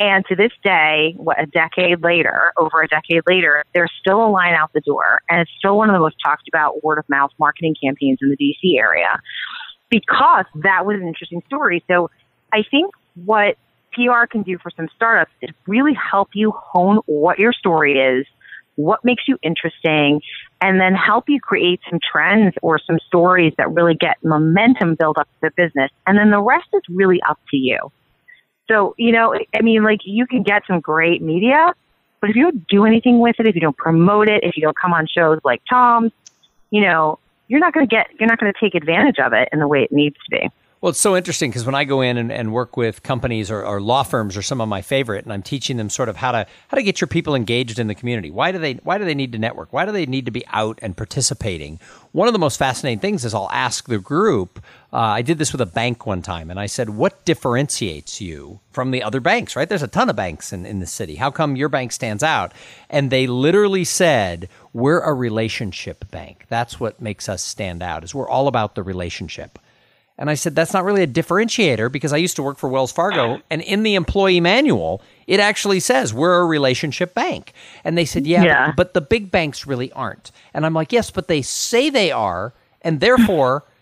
And 0.00 0.24
to 0.26 0.34
this 0.34 0.50
day, 0.64 1.14
what 1.16 1.40
a 1.40 1.46
decade 1.46 2.02
later, 2.02 2.52
over 2.56 2.82
a 2.82 2.88
decade 2.88 3.22
later, 3.28 3.62
there's 3.74 3.92
still 4.00 4.24
a 4.26 4.28
line 4.28 4.54
out 4.54 4.72
the 4.72 4.80
door, 4.80 5.22
and 5.30 5.40
it's 5.40 5.50
still 5.56 5.76
one 5.76 5.88
of 5.88 5.94
the 5.94 6.00
most 6.00 6.16
talked 6.24 6.48
about 6.48 6.82
word 6.82 6.98
of 6.98 7.08
mouth 7.08 7.30
marketing 7.38 7.76
campaigns 7.80 8.18
in 8.20 8.28
the 8.28 8.36
DC 8.36 8.78
area 8.78 9.20
because 9.90 10.46
that 10.62 10.84
was 10.84 10.96
an 10.96 11.06
interesting 11.06 11.42
story. 11.46 11.84
So 11.86 12.10
I 12.52 12.64
think 12.68 12.92
what 13.24 13.56
PR 13.92 14.26
can 14.28 14.42
do 14.42 14.58
for 14.58 14.70
some 14.76 14.88
startups 14.96 15.30
is 15.40 15.50
really 15.68 15.94
help 15.94 16.30
you 16.34 16.50
hone 16.50 16.98
what 17.06 17.38
your 17.38 17.52
story 17.52 17.98
is, 17.98 18.26
what 18.74 19.04
makes 19.04 19.28
you 19.28 19.38
interesting, 19.42 20.20
and 20.60 20.80
then 20.80 20.94
help 20.94 21.28
you 21.28 21.38
create 21.40 21.80
some 21.88 22.00
trends 22.00 22.54
or 22.62 22.80
some 22.84 22.98
stories 23.06 23.52
that 23.58 23.70
really 23.70 23.94
get 23.94 24.16
momentum 24.24 24.96
build 24.96 25.18
up 25.18 25.28
to 25.28 25.38
the 25.42 25.50
business. 25.56 25.92
And 26.06 26.18
then 26.18 26.30
the 26.30 26.40
rest 26.40 26.66
is 26.72 26.82
really 26.88 27.20
up 27.28 27.38
to 27.52 27.56
you. 27.56 27.92
So, 28.68 28.94
you 28.96 29.12
know, 29.12 29.34
I 29.54 29.62
mean, 29.62 29.82
like 29.82 30.00
you 30.04 30.26
can 30.26 30.42
get 30.42 30.62
some 30.66 30.80
great 30.80 31.22
media, 31.22 31.74
but 32.20 32.30
if 32.30 32.36
you 32.36 32.42
don't 32.44 32.66
do 32.68 32.86
anything 32.86 33.18
with 33.18 33.36
it, 33.38 33.46
if 33.46 33.54
you 33.54 33.60
don't 33.60 33.76
promote 33.76 34.28
it, 34.28 34.42
if 34.42 34.56
you 34.56 34.62
don't 34.62 34.76
come 34.76 34.92
on 34.92 35.06
shows 35.06 35.40
like 35.44 35.62
Tom's, 35.68 36.12
you 36.70 36.80
know, 36.80 37.18
you're 37.48 37.60
not 37.60 37.74
going 37.74 37.86
to 37.86 37.90
get, 37.94 38.08
you're 38.18 38.28
not 38.28 38.38
going 38.38 38.52
to 38.52 38.58
take 38.58 38.74
advantage 38.74 39.18
of 39.18 39.32
it 39.32 39.48
in 39.52 39.58
the 39.58 39.68
way 39.68 39.82
it 39.82 39.92
needs 39.92 40.16
to 40.24 40.30
be. 40.30 40.50
Well, 40.84 40.90
it's 40.90 41.00
so 41.00 41.16
interesting 41.16 41.48
because 41.48 41.64
when 41.64 41.74
I 41.74 41.84
go 41.84 42.02
in 42.02 42.18
and, 42.18 42.30
and 42.30 42.52
work 42.52 42.76
with 42.76 43.02
companies 43.02 43.50
or, 43.50 43.64
or, 43.64 43.80
law 43.80 44.02
firms 44.02 44.36
or 44.36 44.42
some 44.42 44.60
of 44.60 44.68
my 44.68 44.82
favorite, 44.82 45.24
and 45.24 45.32
I'm 45.32 45.42
teaching 45.42 45.78
them 45.78 45.88
sort 45.88 46.10
of 46.10 46.16
how 46.16 46.32
to 46.32 46.46
how 46.68 46.76
to 46.76 46.82
get 46.82 47.00
your 47.00 47.08
people 47.08 47.34
engaged 47.34 47.78
in 47.78 47.86
the 47.86 47.94
community. 47.94 48.30
Why 48.30 48.52
do 48.52 48.58
they 48.58 48.74
Why 48.74 48.98
do 48.98 49.06
they 49.06 49.14
need 49.14 49.32
to 49.32 49.38
network? 49.38 49.72
Why 49.72 49.86
do 49.86 49.92
they 49.92 50.04
need 50.04 50.26
to 50.26 50.30
be 50.30 50.44
out 50.48 50.78
and 50.82 50.94
participating? 50.94 51.80
One 52.12 52.28
of 52.28 52.34
the 52.34 52.38
most 52.38 52.58
fascinating 52.58 52.98
things 52.98 53.24
is 53.24 53.32
I'll 53.32 53.48
ask 53.50 53.88
the 53.88 53.98
group. 53.98 54.62
Uh, 54.92 54.98
I 54.98 55.22
did 55.22 55.38
this 55.38 55.52
with 55.52 55.62
a 55.62 55.66
bank 55.80 56.04
one 56.04 56.20
time, 56.20 56.50
and 56.50 56.60
I 56.60 56.66
said, 56.66 56.90
"What 56.90 57.24
differentiates 57.24 58.20
you 58.20 58.60
from 58.70 58.90
the 58.90 59.02
other 59.02 59.20
banks?" 59.20 59.56
Right? 59.56 59.70
There's 59.70 59.82
a 59.82 59.88
ton 59.88 60.10
of 60.10 60.16
banks 60.16 60.52
in, 60.52 60.66
in 60.66 60.80
the 60.80 60.86
city. 60.86 61.14
How 61.14 61.30
come 61.30 61.56
your 61.56 61.70
bank 61.70 61.92
stands 61.92 62.22
out? 62.22 62.52
And 62.90 63.08
they 63.08 63.26
literally 63.26 63.84
said, 63.84 64.50
"We're 64.74 65.00
a 65.00 65.14
relationship 65.14 66.10
bank. 66.10 66.44
That's 66.50 66.78
what 66.78 67.00
makes 67.00 67.26
us 67.26 67.42
stand 67.42 67.82
out. 67.82 68.04
Is 68.04 68.14
we're 68.14 68.28
all 68.28 68.48
about 68.48 68.74
the 68.74 68.82
relationship." 68.82 69.58
And 70.16 70.30
I 70.30 70.34
said, 70.34 70.54
that's 70.54 70.72
not 70.72 70.84
really 70.84 71.02
a 71.02 71.08
differentiator 71.08 71.90
because 71.90 72.12
I 72.12 72.18
used 72.18 72.36
to 72.36 72.42
work 72.42 72.56
for 72.56 72.68
Wells 72.68 72.92
Fargo. 72.92 73.40
And 73.50 73.60
in 73.62 73.82
the 73.82 73.96
employee 73.96 74.40
manual, 74.40 75.02
it 75.26 75.40
actually 75.40 75.80
says 75.80 76.14
we're 76.14 76.40
a 76.40 76.46
relationship 76.46 77.14
bank. 77.14 77.52
And 77.82 77.98
they 77.98 78.04
said, 78.04 78.26
yeah, 78.26 78.44
yeah. 78.44 78.66
But, 78.68 78.76
but 78.76 78.94
the 78.94 79.00
big 79.00 79.32
banks 79.32 79.66
really 79.66 79.90
aren't. 79.92 80.30
And 80.52 80.64
I'm 80.64 80.74
like, 80.74 80.92
yes, 80.92 81.10
but 81.10 81.26
they 81.26 81.42
say 81.42 81.90
they 81.90 82.12
are. 82.12 82.54
And 82.82 83.00
therefore, 83.00 83.64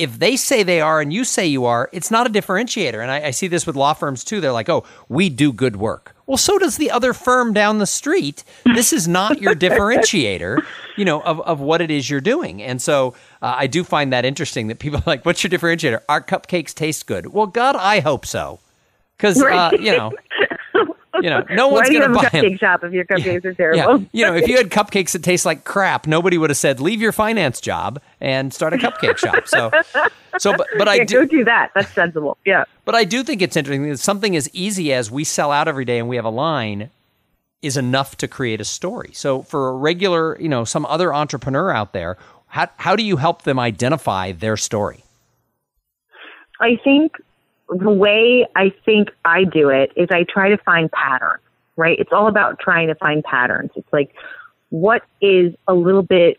if 0.00 0.18
they 0.18 0.36
say 0.36 0.62
they 0.62 0.80
are 0.80 1.00
and 1.00 1.12
you 1.12 1.24
say 1.24 1.46
you 1.46 1.66
are, 1.66 1.90
it's 1.92 2.10
not 2.10 2.26
a 2.26 2.30
differentiator. 2.30 3.02
And 3.02 3.10
I, 3.10 3.26
I, 3.26 3.30
see 3.32 3.48
this 3.48 3.66
with 3.66 3.76
law 3.76 3.92
firms 3.92 4.24
too. 4.24 4.40
They're 4.40 4.52
like, 4.52 4.70
oh, 4.70 4.84
we 5.10 5.28
do 5.28 5.52
good 5.52 5.76
work. 5.76 6.16
Well, 6.26 6.38
so 6.38 6.58
does 6.58 6.78
the 6.78 6.90
other 6.90 7.12
firm 7.12 7.52
down 7.52 7.78
the 7.78 7.86
street. 7.86 8.44
This 8.64 8.94
is 8.94 9.06
not 9.06 9.42
your 9.42 9.54
differentiator, 9.56 10.64
you 10.96 11.04
know, 11.04 11.20
of, 11.20 11.40
of 11.40 11.60
what 11.60 11.82
it 11.82 11.90
is 11.90 12.08
you're 12.08 12.20
doing. 12.20 12.62
And 12.62 12.80
so 12.80 13.14
uh, 13.42 13.54
I 13.58 13.66
do 13.66 13.84
find 13.84 14.12
that 14.12 14.24
interesting 14.24 14.68
that 14.68 14.78
people 14.78 14.98
are 15.00 15.04
like, 15.06 15.24
what's 15.24 15.42
your 15.42 15.50
differentiator? 15.50 16.00
Our 16.08 16.20
cupcakes 16.20 16.74
taste 16.74 17.06
good. 17.06 17.32
Well, 17.32 17.46
God, 17.46 17.76
I 17.76 18.00
hope 18.00 18.26
so. 18.26 18.60
Because, 19.16 19.42
uh, 19.42 19.70
you 19.78 19.94
know, 19.94 20.12
you 21.22 21.28
know, 21.28 21.44
no 21.50 21.68
one's 21.68 21.90
going 21.90 22.02
to 22.02 22.08
buy 22.08 22.24
a 22.24 22.30
cupcake 22.30 22.58
shop 22.58 22.82
if 22.84 22.92
your 22.92 23.04
cupcakes 23.04 23.44
yeah, 23.44 23.50
are 23.50 23.54
terrible. 23.54 24.00
Yeah. 24.00 24.06
You 24.12 24.24
know, 24.26 24.34
if 24.34 24.48
you 24.48 24.56
had 24.58 24.70
cupcakes 24.70 25.12
that 25.12 25.22
taste 25.22 25.44
like 25.44 25.64
crap, 25.64 26.06
nobody 26.06 26.38
would 26.38 26.50
have 26.50 26.56
said 26.56 26.80
leave 26.80 27.00
your 27.00 27.12
finance 27.12 27.60
job 27.60 28.00
and 28.20 28.52
start 28.52 28.72
a 28.72 28.78
cupcake 28.78 29.18
shop. 29.18 29.46
So, 29.46 29.70
so, 30.38 30.56
but, 30.56 30.66
but 30.78 30.86
yeah, 30.86 30.92
I 30.92 31.04
do 31.04 31.20
go 31.20 31.24
do 31.26 31.44
that. 31.44 31.70
That's 31.74 31.92
sensible. 31.92 32.38
Yeah. 32.46 32.64
But 32.84 32.94
I 32.94 33.04
do 33.04 33.22
think 33.22 33.42
it's 33.42 33.56
interesting 33.56 33.88
that 33.90 33.98
something 33.98 34.34
as 34.36 34.48
easy 34.54 34.92
as 34.92 35.10
we 35.10 35.24
sell 35.24 35.52
out 35.52 35.68
every 35.68 35.84
day 35.84 35.98
and 35.98 36.08
we 36.08 36.16
have 36.16 36.24
a 36.24 36.30
line 36.30 36.90
is 37.62 37.76
enough 37.76 38.16
to 38.16 38.28
create 38.28 38.60
a 38.60 38.64
story. 38.64 39.10
So 39.12 39.42
for 39.42 39.68
a 39.68 39.72
regular, 39.72 40.40
you 40.40 40.48
know, 40.48 40.64
some 40.64 40.86
other 40.86 41.12
entrepreneur 41.12 41.70
out 41.70 41.92
there, 41.92 42.16
how 42.50 42.68
how 42.76 42.94
do 42.96 43.02
you 43.02 43.16
help 43.16 43.42
them 43.42 43.58
identify 43.58 44.32
their 44.32 44.56
story? 44.56 45.04
I 46.60 46.76
think 46.84 47.16
the 47.68 47.90
way 47.90 48.46
I 48.56 48.72
think 48.84 49.10
I 49.24 49.44
do 49.44 49.68
it 49.70 49.92
is 49.96 50.08
I 50.10 50.24
try 50.28 50.48
to 50.50 50.58
find 50.58 50.90
patterns, 50.90 51.42
right? 51.76 51.98
It's 51.98 52.12
all 52.12 52.26
about 52.26 52.58
trying 52.58 52.88
to 52.88 52.94
find 52.96 53.24
patterns. 53.24 53.70
It's 53.76 53.92
like, 53.92 54.12
what 54.70 55.02
is 55.20 55.54
a 55.68 55.74
little 55.74 56.02
bit 56.02 56.38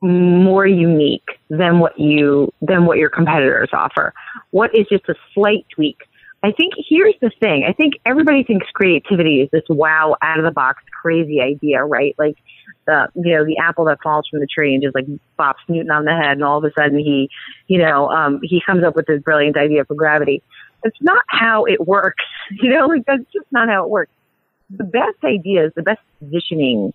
more 0.00 0.66
unique 0.66 1.28
than 1.50 1.78
what 1.80 1.98
you, 1.98 2.52
than 2.60 2.86
what 2.86 2.98
your 2.98 3.10
competitors 3.10 3.70
offer? 3.72 4.12
What 4.50 4.74
is 4.74 4.86
just 4.88 5.08
a 5.08 5.14
slight 5.34 5.66
tweak? 5.74 6.02
I 6.44 6.52
think 6.52 6.74
here's 6.76 7.14
the 7.22 7.30
thing. 7.40 7.64
I 7.66 7.72
think 7.72 7.94
everybody 8.04 8.44
thinks 8.44 8.66
creativity 8.74 9.40
is 9.40 9.48
this 9.50 9.62
wow, 9.70 10.14
out 10.20 10.38
of 10.38 10.44
the 10.44 10.50
box, 10.50 10.82
crazy 11.00 11.40
idea, 11.40 11.82
right? 11.82 12.14
Like, 12.18 12.36
the 12.86 13.08
you 13.14 13.34
know 13.34 13.46
the 13.46 13.56
apple 13.56 13.86
that 13.86 13.98
falls 14.02 14.28
from 14.30 14.40
the 14.40 14.46
tree 14.46 14.74
and 14.74 14.82
just 14.82 14.94
like 14.94 15.06
bops 15.38 15.64
Newton 15.68 15.90
on 15.90 16.04
the 16.04 16.12
head, 16.12 16.32
and 16.32 16.44
all 16.44 16.58
of 16.58 16.64
a 16.64 16.70
sudden 16.78 16.98
he, 16.98 17.30
you 17.66 17.78
know, 17.78 18.10
um, 18.10 18.40
he 18.42 18.60
comes 18.60 18.84
up 18.84 18.94
with 18.94 19.06
this 19.06 19.22
brilliant 19.22 19.56
idea 19.56 19.86
for 19.86 19.94
gravity. 19.94 20.42
It's 20.82 21.00
not 21.00 21.24
how 21.28 21.64
it 21.64 21.86
works, 21.86 22.24
you 22.50 22.68
know. 22.68 22.88
Like 22.88 23.06
that's 23.06 23.24
just 23.32 23.46
not 23.50 23.70
how 23.70 23.84
it 23.84 23.88
works. 23.88 24.12
The 24.68 24.84
best 24.84 25.24
ideas, 25.24 25.72
the 25.74 25.82
best 25.82 26.00
positioning, 26.18 26.92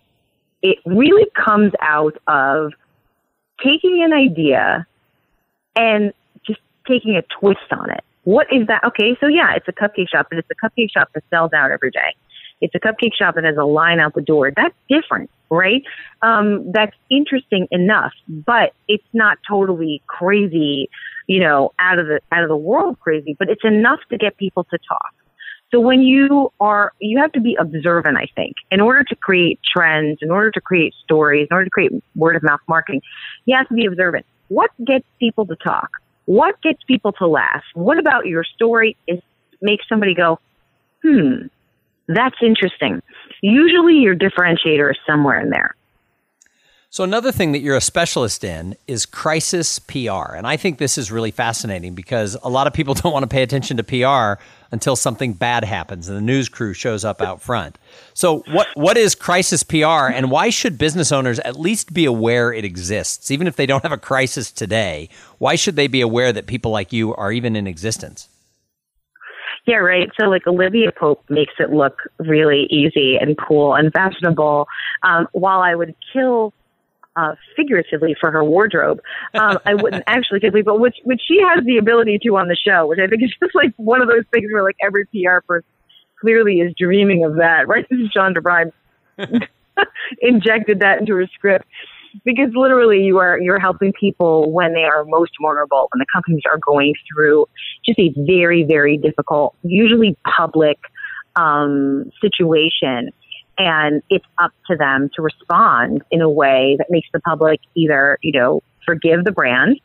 it 0.62 0.78
really 0.86 1.26
comes 1.34 1.72
out 1.80 2.16
of 2.28 2.72
taking 3.64 4.04
an 4.04 4.12
idea 4.12 4.86
and 5.74 6.12
just 6.46 6.60
taking 6.86 7.16
a 7.16 7.22
twist 7.40 7.72
on 7.72 7.90
it. 7.90 8.04
What 8.30 8.46
is 8.52 8.68
that? 8.68 8.84
Okay, 8.84 9.16
so 9.18 9.26
yeah, 9.26 9.56
it's 9.56 9.66
a 9.66 9.72
cupcake 9.72 10.08
shop, 10.08 10.28
but 10.30 10.38
it's 10.38 10.48
a 10.52 10.54
cupcake 10.54 10.92
shop 10.92 11.08
that 11.14 11.24
sells 11.30 11.52
out 11.52 11.72
every 11.72 11.90
day. 11.90 12.14
It's 12.60 12.72
a 12.76 12.78
cupcake 12.78 13.12
shop 13.18 13.34
that 13.34 13.42
has 13.42 13.56
a 13.56 13.64
line 13.64 13.98
out 13.98 14.14
the 14.14 14.20
door. 14.20 14.52
That's 14.54 14.74
different, 14.88 15.30
right? 15.50 15.82
Um, 16.22 16.70
that's 16.70 16.94
interesting 17.10 17.66
enough, 17.72 18.12
but 18.28 18.72
it's 18.86 19.02
not 19.12 19.38
totally 19.48 20.00
crazy, 20.06 20.88
you 21.26 21.40
know, 21.40 21.72
out 21.80 21.98
of 21.98 22.06
the 22.06 22.20
out 22.30 22.44
of 22.44 22.48
the 22.48 22.56
world 22.56 23.00
crazy. 23.00 23.34
But 23.36 23.48
it's 23.48 23.64
enough 23.64 23.98
to 24.10 24.16
get 24.16 24.36
people 24.36 24.62
to 24.62 24.78
talk. 24.86 25.10
So 25.72 25.80
when 25.80 26.00
you 26.00 26.52
are, 26.60 26.92
you 27.00 27.18
have 27.18 27.32
to 27.32 27.40
be 27.40 27.56
observant, 27.58 28.16
I 28.16 28.28
think, 28.36 28.54
in 28.70 28.80
order 28.80 29.02
to 29.02 29.16
create 29.16 29.58
trends, 29.74 30.18
in 30.22 30.30
order 30.30 30.52
to 30.52 30.60
create 30.60 30.94
stories, 31.02 31.48
in 31.50 31.54
order 31.56 31.64
to 31.64 31.70
create 31.70 31.90
word 32.14 32.36
of 32.36 32.44
mouth 32.44 32.60
marketing, 32.68 33.02
you 33.46 33.56
have 33.56 33.66
to 33.70 33.74
be 33.74 33.86
observant. 33.86 34.24
What 34.46 34.70
gets 34.84 35.04
people 35.18 35.46
to 35.46 35.56
talk? 35.56 35.90
What 36.30 36.62
gets 36.62 36.80
people 36.84 37.10
to 37.14 37.26
laugh? 37.26 37.64
What 37.74 37.98
about 37.98 38.26
your 38.26 38.44
story 38.44 38.96
is 39.08 39.18
makes 39.60 39.84
somebody 39.88 40.14
go, 40.14 40.38
hmm, 41.02 41.48
that's 42.06 42.36
interesting. 42.40 43.02
Usually 43.42 43.94
your 43.94 44.14
differentiator 44.14 44.92
is 44.92 44.96
somewhere 45.08 45.40
in 45.40 45.50
there. 45.50 45.74
So, 46.92 47.04
another 47.04 47.30
thing 47.30 47.52
that 47.52 47.60
you're 47.60 47.76
a 47.76 47.80
specialist 47.80 48.42
in 48.42 48.74
is 48.88 49.06
crisis 49.06 49.78
PR. 49.78 50.34
And 50.34 50.44
I 50.44 50.56
think 50.56 50.78
this 50.78 50.98
is 50.98 51.12
really 51.12 51.30
fascinating 51.30 51.94
because 51.94 52.36
a 52.42 52.48
lot 52.48 52.66
of 52.66 52.72
people 52.72 52.94
don't 52.94 53.12
want 53.12 53.22
to 53.22 53.28
pay 53.28 53.44
attention 53.44 53.76
to 53.76 53.84
PR 53.84 54.42
until 54.72 54.96
something 54.96 55.32
bad 55.32 55.62
happens 55.62 56.08
and 56.08 56.16
the 56.16 56.22
news 56.22 56.48
crew 56.48 56.74
shows 56.74 57.04
up 57.04 57.22
out 57.22 57.40
front. 57.40 57.78
So, 58.12 58.42
what, 58.48 58.66
what 58.74 58.96
is 58.96 59.14
crisis 59.14 59.62
PR 59.62 60.08
and 60.10 60.32
why 60.32 60.50
should 60.50 60.78
business 60.78 61.12
owners 61.12 61.38
at 61.38 61.60
least 61.60 61.94
be 61.94 62.06
aware 62.06 62.52
it 62.52 62.64
exists? 62.64 63.30
Even 63.30 63.46
if 63.46 63.54
they 63.54 63.66
don't 63.66 63.84
have 63.84 63.92
a 63.92 63.96
crisis 63.96 64.50
today, 64.50 65.10
why 65.38 65.54
should 65.54 65.76
they 65.76 65.86
be 65.86 66.00
aware 66.00 66.32
that 66.32 66.48
people 66.48 66.72
like 66.72 66.92
you 66.92 67.14
are 67.14 67.30
even 67.30 67.54
in 67.54 67.68
existence? 67.68 68.28
Yeah, 69.64 69.76
right. 69.76 70.08
So 70.18 70.26
like 70.26 70.44
Olivia 70.48 70.90
Pope 70.90 71.22
makes 71.28 71.54
it 71.60 71.70
look 71.70 71.98
really 72.18 72.66
easy 72.68 73.16
and 73.16 73.38
cool 73.38 73.74
and 73.74 73.92
fashionable. 73.92 74.66
Um, 75.04 75.28
while 75.30 75.60
I 75.60 75.76
would 75.76 75.94
kill 76.12 76.52
uh, 77.16 77.34
figuratively 77.56 78.16
for 78.20 78.30
her 78.30 78.44
wardrobe. 78.44 79.00
Um, 79.34 79.58
I 79.64 79.74
wouldn't 79.74 80.04
actually 80.06 80.40
kill 80.40 80.50
but 80.64 80.80
which 80.80 80.96
which 81.04 81.20
she 81.26 81.40
has 81.40 81.64
the 81.64 81.78
ability 81.78 82.18
to 82.24 82.36
on 82.36 82.48
the 82.48 82.56
show, 82.56 82.86
which 82.86 82.98
I 83.02 83.06
think 83.06 83.22
is 83.22 83.34
just 83.42 83.54
like 83.54 83.72
one 83.76 84.02
of 84.02 84.08
those 84.08 84.24
things 84.32 84.50
where 84.52 84.62
like 84.62 84.76
every 84.82 85.06
PR 85.06 85.40
person 85.46 85.68
clearly 86.20 86.60
is 86.60 86.72
dreaming 86.78 87.24
of 87.24 87.36
that. 87.36 87.68
Right? 87.68 87.86
This 87.90 88.00
is 88.00 88.10
Shonda 88.16 88.44
Rhimes 88.44 88.72
injected 90.20 90.80
that 90.80 91.00
into 91.00 91.14
her 91.14 91.26
script 91.34 91.66
because 92.24 92.50
literally 92.54 93.02
you 93.04 93.18
are 93.18 93.38
you're 93.40 93.60
helping 93.60 93.92
people 93.98 94.50
when 94.52 94.74
they 94.74 94.82
are 94.82 95.04
most 95.04 95.32
vulnerable 95.40 95.88
when 95.92 96.00
the 96.00 96.06
companies 96.12 96.42
are 96.50 96.58
going 96.58 96.92
through 97.08 97.46
just 97.86 97.98
a 98.00 98.12
very 98.26 98.64
very 98.64 98.96
difficult 98.96 99.54
usually 99.62 100.16
public 100.36 100.78
um, 101.36 102.10
situation, 102.20 103.10
and 103.58 104.02
it's 104.10 104.24
up 104.38 104.52
to 104.70 104.76
them 104.76 105.10
to 105.14 105.22
respond 105.22 106.02
in 106.10 106.20
a 106.20 106.28
way 106.28 106.76
that 106.78 106.86
makes 106.90 107.08
the 107.12 107.20
public 107.20 107.60
either, 107.74 108.18
you 108.22 108.32
know, 108.32 108.62
forgive 108.86 109.24
the 109.24 109.32
brand, 109.32 109.80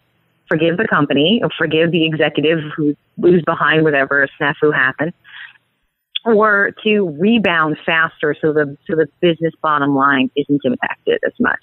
forgive 0.48 0.77
the 0.77 0.88
company, 0.88 1.41
or 1.43 1.50
forgive 1.57 1.91
the 1.91 2.05
executive 2.05 2.60
who 2.75 2.95
who's 3.22 3.43
behind 3.43 3.84
whatever 3.84 4.27
snafu 4.39 4.74
happened, 4.74 5.13
or 6.25 6.72
to 6.84 7.10
rebound 7.19 7.77
faster 7.86 8.36
so 8.41 8.53
the 8.53 8.77
so 8.88 8.95
the 8.95 9.07
business 9.22 9.53
bottom 9.62 9.95
line 9.95 10.29
isn't 10.36 10.62
impacted 10.63 11.19
as 11.25 11.34
much. 11.39 11.60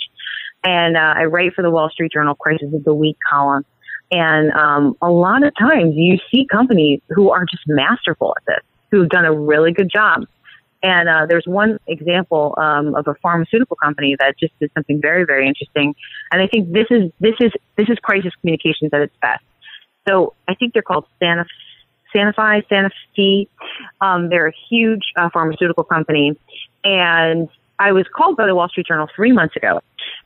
And 0.64 0.96
uh, 0.96 1.14
I 1.16 1.24
write 1.24 1.54
for 1.54 1.62
the 1.62 1.70
Wall 1.70 1.90
Street 1.90 2.12
Journal 2.12 2.34
Crisis 2.34 2.72
of 2.72 2.84
the 2.84 2.94
Week 2.94 3.16
column. 3.28 3.64
And 4.12 4.52
um, 4.52 4.94
a 5.00 5.10
lot 5.10 5.42
of 5.42 5.52
times 5.58 5.94
you 5.96 6.18
see 6.30 6.46
companies 6.46 7.00
who 7.08 7.30
are 7.30 7.44
just 7.50 7.62
masterful 7.66 8.34
at 8.36 8.44
this, 8.46 8.64
who've 8.90 9.08
done 9.08 9.24
a 9.24 9.32
really 9.32 9.72
good 9.72 9.90
job. 9.92 10.24
And 10.82 11.08
uh, 11.08 11.26
there's 11.28 11.46
one 11.46 11.78
example 11.86 12.54
um, 12.58 12.94
of 12.94 13.06
a 13.06 13.14
pharmaceutical 13.22 13.76
company 13.76 14.16
that 14.18 14.34
just 14.38 14.52
did 14.58 14.70
something 14.74 15.00
very, 15.00 15.24
very 15.24 15.46
interesting. 15.46 15.94
And 16.32 16.42
I 16.42 16.48
think 16.48 16.72
this 16.72 16.86
is 16.90 17.10
this 17.20 17.34
is 17.40 17.52
this 17.76 17.88
is 17.88 17.98
crisis 18.02 18.32
communications 18.40 18.90
at 18.92 19.00
its 19.00 19.14
best. 19.22 19.44
So 20.08 20.34
I 20.48 20.54
think 20.54 20.72
they're 20.72 20.82
called 20.82 21.06
Sanofi, 21.22 21.46
Sanofi. 22.14 23.48
Um, 24.00 24.28
they're 24.28 24.48
a 24.48 24.54
huge 24.68 25.12
uh, 25.16 25.30
pharmaceutical 25.32 25.84
company, 25.84 26.36
and 26.82 27.48
I 27.78 27.92
was 27.92 28.06
called 28.14 28.36
by 28.36 28.46
the 28.46 28.54
Wall 28.54 28.68
Street 28.68 28.86
Journal 28.86 29.08
three 29.14 29.32
months 29.32 29.54
ago 29.54 29.80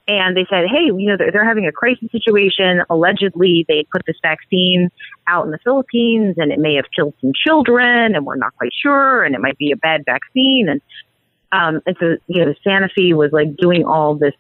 and 0.08 0.36
they 0.36 0.46
said, 0.48 0.66
hey, 0.70 0.84
you 0.84 1.08
know, 1.08 1.16
they're, 1.16 1.32
they're 1.32 1.44
having 1.44 1.66
a 1.66 1.72
crisis 1.72 2.10
situation. 2.12 2.82
Allegedly, 2.88 3.64
they 3.66 3.86
put 3.92 4.02
this 4.06 4.16
vaccine 4.22 4.90
out 5.26 5.44
in 5.44 5.50
the 5.50 5.58
Philippines 5.64 6.36
and 6.38 6.52
it 6.52 6.60
may 6.60 6.75
have 6.75 6.84
killed 6.94 7.14
some 7.20 7.32
children 7.34 8.14
and 8.14 8.25
we're 8.25 8.36
not 8.36 8.54
quite 8.56 8.72
sure 8.80 9.25
and 9.25 9.34
it 9.34 9.40
might 9.40 9.58
be 9.58 9.72
a 9.72 9.76
bad 9.76 10.04
vaccine. 10.04 10.68
And, 10.68 10.80
um, 11.50 11.82
and 11.86 11.96
so, 11.98 12.16
you 12.28 12.44
know, 12.44 12.54
Sanofi 12.64 13.14
was 13.14 13.32
like 13.32 13.56
doing 13.56 13.84
all 13.84 14.14
this, 14.14 14.34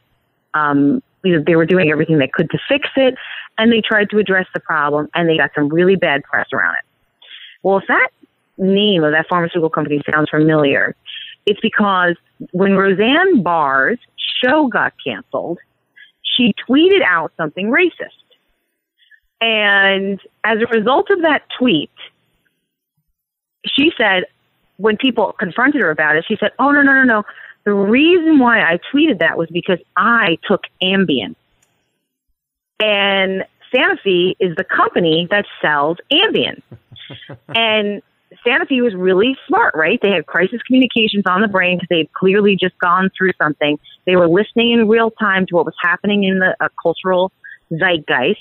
um, 0.54 1.02
you 1.24 1.36
know, 1.36 1.44
they 1.44 1.56
were 1.56 1.66
doing 1.66 1.90
everything 1.90 2.18
they 2.18 2.30
could 2.32 2.48
to 2.50 2.58
fix 2.68 2.88
it 2.94 3.16
and 3.58 3.72
they 3.72 3.80
tried 3.80 4.10
to 4.10 4.18
address 4.18 4.46
the 4.54 4.60
problem 4.60 5.08
and 5.14 5.28
they 5.28 5.36
got 5.36 5.50
some 5.54 5.68
really 5.68 5.96
bad 5.96 6.22
press 6.22 6.46
around 6.52 6.74
it. 6.74 6.84
Well, 7.64 7.78
if 7.78 7.84
that 7.88 8.10
name 8.56 9.02
of 9.02 9.10
that 9.12 9.26
pharmaceutical 9.28 9.70
company 9.70 10.00
sounds 10.08 10.30
familiar, 10.30 10.94
it's 11.44 11.60
because 11.60 12.14
when 12.52 12.74
Roseanne 12.74 13.42
Barr's 13.42 13.98
show 14.44 14.68
got 14.68 14.94
canceled, 15.04 15.58
she 16.22 16.54
tweeted 16.68 17.02
out 17.02 17.32
something 17.36 17.70
racist. 17.70 18.10
And 19.40 20.20
as 20.44 20.58
a 20.60 20.66
result 20.66 21.10
of 21.10 21.22
that 21.22 21.42
tweet, 21.58 21.90
she 23.66 23.92
said, 23.96 24.24
when 24.78 24.96
people 24.96 25.34
confronted 25.38 25.80
her 25.80 25.90
about 25.90 26.16
it, 26.16 26.24
she 26.26 26.36
said, 26.36 26.52
Oh, 26.58 26.70
no, 26.70 26.82
no, 26.82 26.92
no, 26.92 27.02
no. 27.02 27.22
The 27.64 27.72
reason 27.74 28.38
why 28.38 28.60
I 28.60 28.78
tweeted 28.92 29.18
that 29.18 29.36
was 29.36 29.48
because 29.50 29.78
I 29.96 30.38
took 30.46 30.62
Ambien. 30.82 31.34
And 32.78 33.44
Sanofi 33.74 34.36
is 34.38 34.54
the 34.56 34.64
company 34.64 35.26
that 35.30 35.46
sells 35.60 35.98
Ambien. 36.12 36.62
and 37.48 38.02
Sanofi 38.44 38.82
was 38.82 38.94
really 38.94 39.36
smart, 39.46 39.74
right? 39.74 40.00
They 40.02 40.10
had 40.10 40.26
crisis 40.26 40.60
communications 40.66 41.24
on 41.28 41.40
the 41.40 41.48
brain 41.48 41.76
because 41.76 41.88
they 41.88 41.98
had 41.98 42.12
clearly 42.12 42.56
just 42.60 42.76
gone 42.78 43.10
through 43.16 43.32
something. 43.38 43.78
They 44.04 44.16
were 44.16 44.28
listening 44.28 44.72
in 44.72 44.88
real 44.88 45.10
time 45.10 45.46
to 45.46 45.54
what 45.54 45.64
was 45.64 45.74
happening 45.80 46.24
in 46.24 46.40
the 46.40 46.56
uh, 46.60 46.68
cultural 46.80 47.32
zeitgeist. 47.72 48.40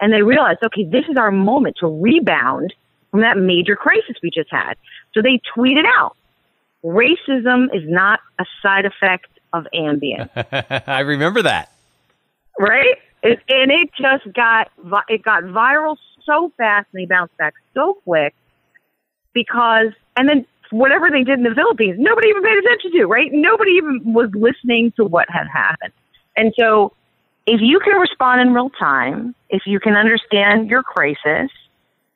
And 0.00 0.12
they 0.12 0.22
realized, 0.22 0.58
okay, 0.64 0.84
this 0.84 1.04
is 1.08 1.16
our 1.16 1.30
moment 1.30 1.76
to 1.80 1.86
rebound 1.86 2.74
from 3.10 3.20
that 3.20 3.36
major 3.36 3.76
crisis 3.76 4.16
we 4.22 4.30
just 4.30 4.50
had. 4.50 4.74
So 5.14 5.22
they 5.22 5.40
tweeted 5.56 5.84
out, 5.86 6.16
racism 6.84 7.66
is 7.74 7.82
not 7.84 8.18
a 8.40 8.44
side 8.60 8.86
effect 8.86 9.28
of 9.52 9.66
Ambien. 9.72 10.28
I 10.88 11.00
remember 11.00 11.42
that. 11.42 11.70
Right? 12.58 12.96
It, 13.22 13.38
and 13.48 13.70
it 13.70 13.90
just 13.96 14.34
got, 14.34 14.72
it 15.08 15.22
got 15.22 15.44
viral 15.44 15.96
so 16.24 16.50
fast 16.56 16.88
and 16.92 17.02
they 17.02 17.06
bounced 17.06 17.36
back 17.36 17.54
so 17.74 17.94
quick 18.04 18.34
because, 19.34 19.92
and 20.16 20.28
then 20.28 20.46
whatever 20.70 21.10
they 21.10 21.22
did 21.22 21.38
in 21.38 21.44
the 21.44 21.54
Philippines, 21.54 21.96
nobody 21.98 22.28
even 22.28 22.42
paid 22.42 22.58
attention 22.58 22.92
to, 22.92 23.06
right? 23.06 23.30
Nobody 23.32 23.72
even 23.72 24.00
was 24.12 24.30
listening 24.34 24.92
to 24.96 25.04
what 25.04 25.28
had 25.30 25.46
happened. 25.46 25.92
And 26.36 26.52
so 26.58 26.92
if 27.46 27.60
you 27.60 27.80
can 27.80 28.00
respond 28.00 28.40
in 28.40 28.54
real 28.54 28.70
time, 28.70 29.34
if 29.50 29.62
you 29.66 29.80
can 29.80 29.94
understand 29.94 30.70
your 30.70 30.82
crisis, 30.82 31.50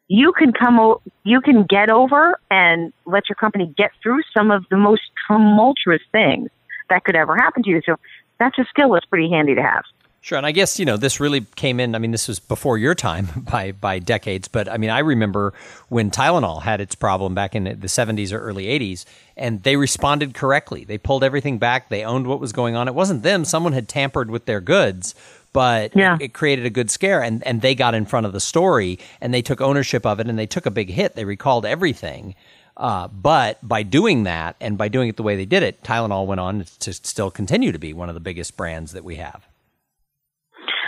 you 0.08 0.32
can 0.32 0.52
come, 0.52 0.78
o- 0.78 1.02
you 1.24 1.40
can 1.40 1.64
get 1.64 1.90
over 1.90 2.38
and 2.50 2.92
let 3.04 3.28
your 3.28 3.36
company 3.36 3.72
get 3.76 3.90
through 4.02 4.20
some 4.36 4.50
of 4.50 4.64
the 4.70 4.76
most 4.76 5.02
tumultuous 5.26 6.02
things 6.12 6.48
that 6.88 7.04
could 7.04 7.16
ever 7.16 7.36
happen 7.36 7.62
to 7.64 7.70
you. 7.70 7.82
So 7.84 7.96
that's 8.38 8.58
a 8.58 8.64
skill 8.70 8.92
that's 8.92 9.06
pretty 9.06 9.28
handy 9.30 9.54
to 9.54 9.62
have. 9.62 9.84
Sure, 10.26 10.36
and 10.36 10.44
I 10.44 10.50
guess 10.50 10.80
you 10.80 10.84
know 10.84 10.96
this 10.96 11.20
really 11.20 11.42
came 11.54 11.78
in. 11.78 11.94
I 11.94 12.00
mean, 12.00 12.10
this 12.10 12.26
was 12.26 12.40
before 12.40 12.78
your 12.78 12.96
time 12.96 13.28
by 13.48 13.70
by 13.70 14.00
decades, 14.00 14.48
but 14.48 14.68
I 14.68 14.76
mean, 14.76 14.90
I 14.90 14.98
remember 14.98 15.54
when 15.88 16.10
Tylenol 16.10 16.62
had 16.62 16.80
its 16.80 16.96
problem 16.96 17.32
back 17.32 17.54
in 17.54 17.62
the 17.62 17.86
'70s 17.86 18.32
or 18.32 18.40
early 18.40 18.64
'80s, 18.64 19.04
and 19.36 19.62
they 19.62 19.76
responded 19.76 20.34
correctly. 20.34 20.82
They 20.82 20.98
pulled 20.98 21.22
everything 21.22 21.58
back. 21.58 21.90
They 21.90 22.02
owned 22.02 22.26
what 22.26 22.40
was 22.40 22.52
going 22.52 22.74
on. 22.74 22.88
It 22.88 22.94
wasn't 22.96 23.22
them. 23.22 23.44
Someone 23.44 23.72
had 23.72 23.88
tampered 23.88 24.28
with 24.28 24.46
their 24.46 24.60
goods, 24.60 25.14
but 25.52 25.94
yeah. 25.94 26.16
it, 26.16 26.22
it 26.22 26.34
created 26.34 26.66
a 26.66 26.70
good 26.70 26.90
scare, 26.90 27.22
and 27.22 27.46
and 27.46 27.62
they 27.62 27.76
got 27.76 27.94
in 27.94 28.04
front 28.04 28.26
of 28.26 28.32
the 28.32 28.40
story 28.40 28.98
and 29.20 29.32
they 29.32 29.42
took 29.42 29.60
ownership 29.60 30.04
of 30.04 30.18
it, 30.18 30.26
and 30.28 30.36
they 30.36 30.46
took 30.46 30.66
a 30.66 30.72
big 30.72 30.90
hit. 30.90 31.14
They 31.14 31.24
recalled 31.24 31.64
everything. 31.64 32.34
Uh, 32.76 33.06
but 33.06 33.60
by 33.62 33.84
doing 33.84 34.24
that 34.24 34.56
and 34.60 34.76
by 34.76 34.88
doing 34.88 35.08
it 35.08 35.16
the 35.16 35.22
way 35.22 35.36
they 35.36 35.46
did 35.46 35.62
it, 35.62 35.84
Tylenol 35.84 36.26
went 36.26 36.40
on 36.40 36.66
to 36.80 36.92
still 36.92 37.30
continue 37.30 37.70
to 37.70 37.78
be 37.78 37.92
one 37.92 38.08
of 38.08 38.16
the 38.16 38.20
biggest 38.20 38.56
brands 38.56 38.90
that 38.90 39.04
we 39.04 39.14
have. 39.16 39.46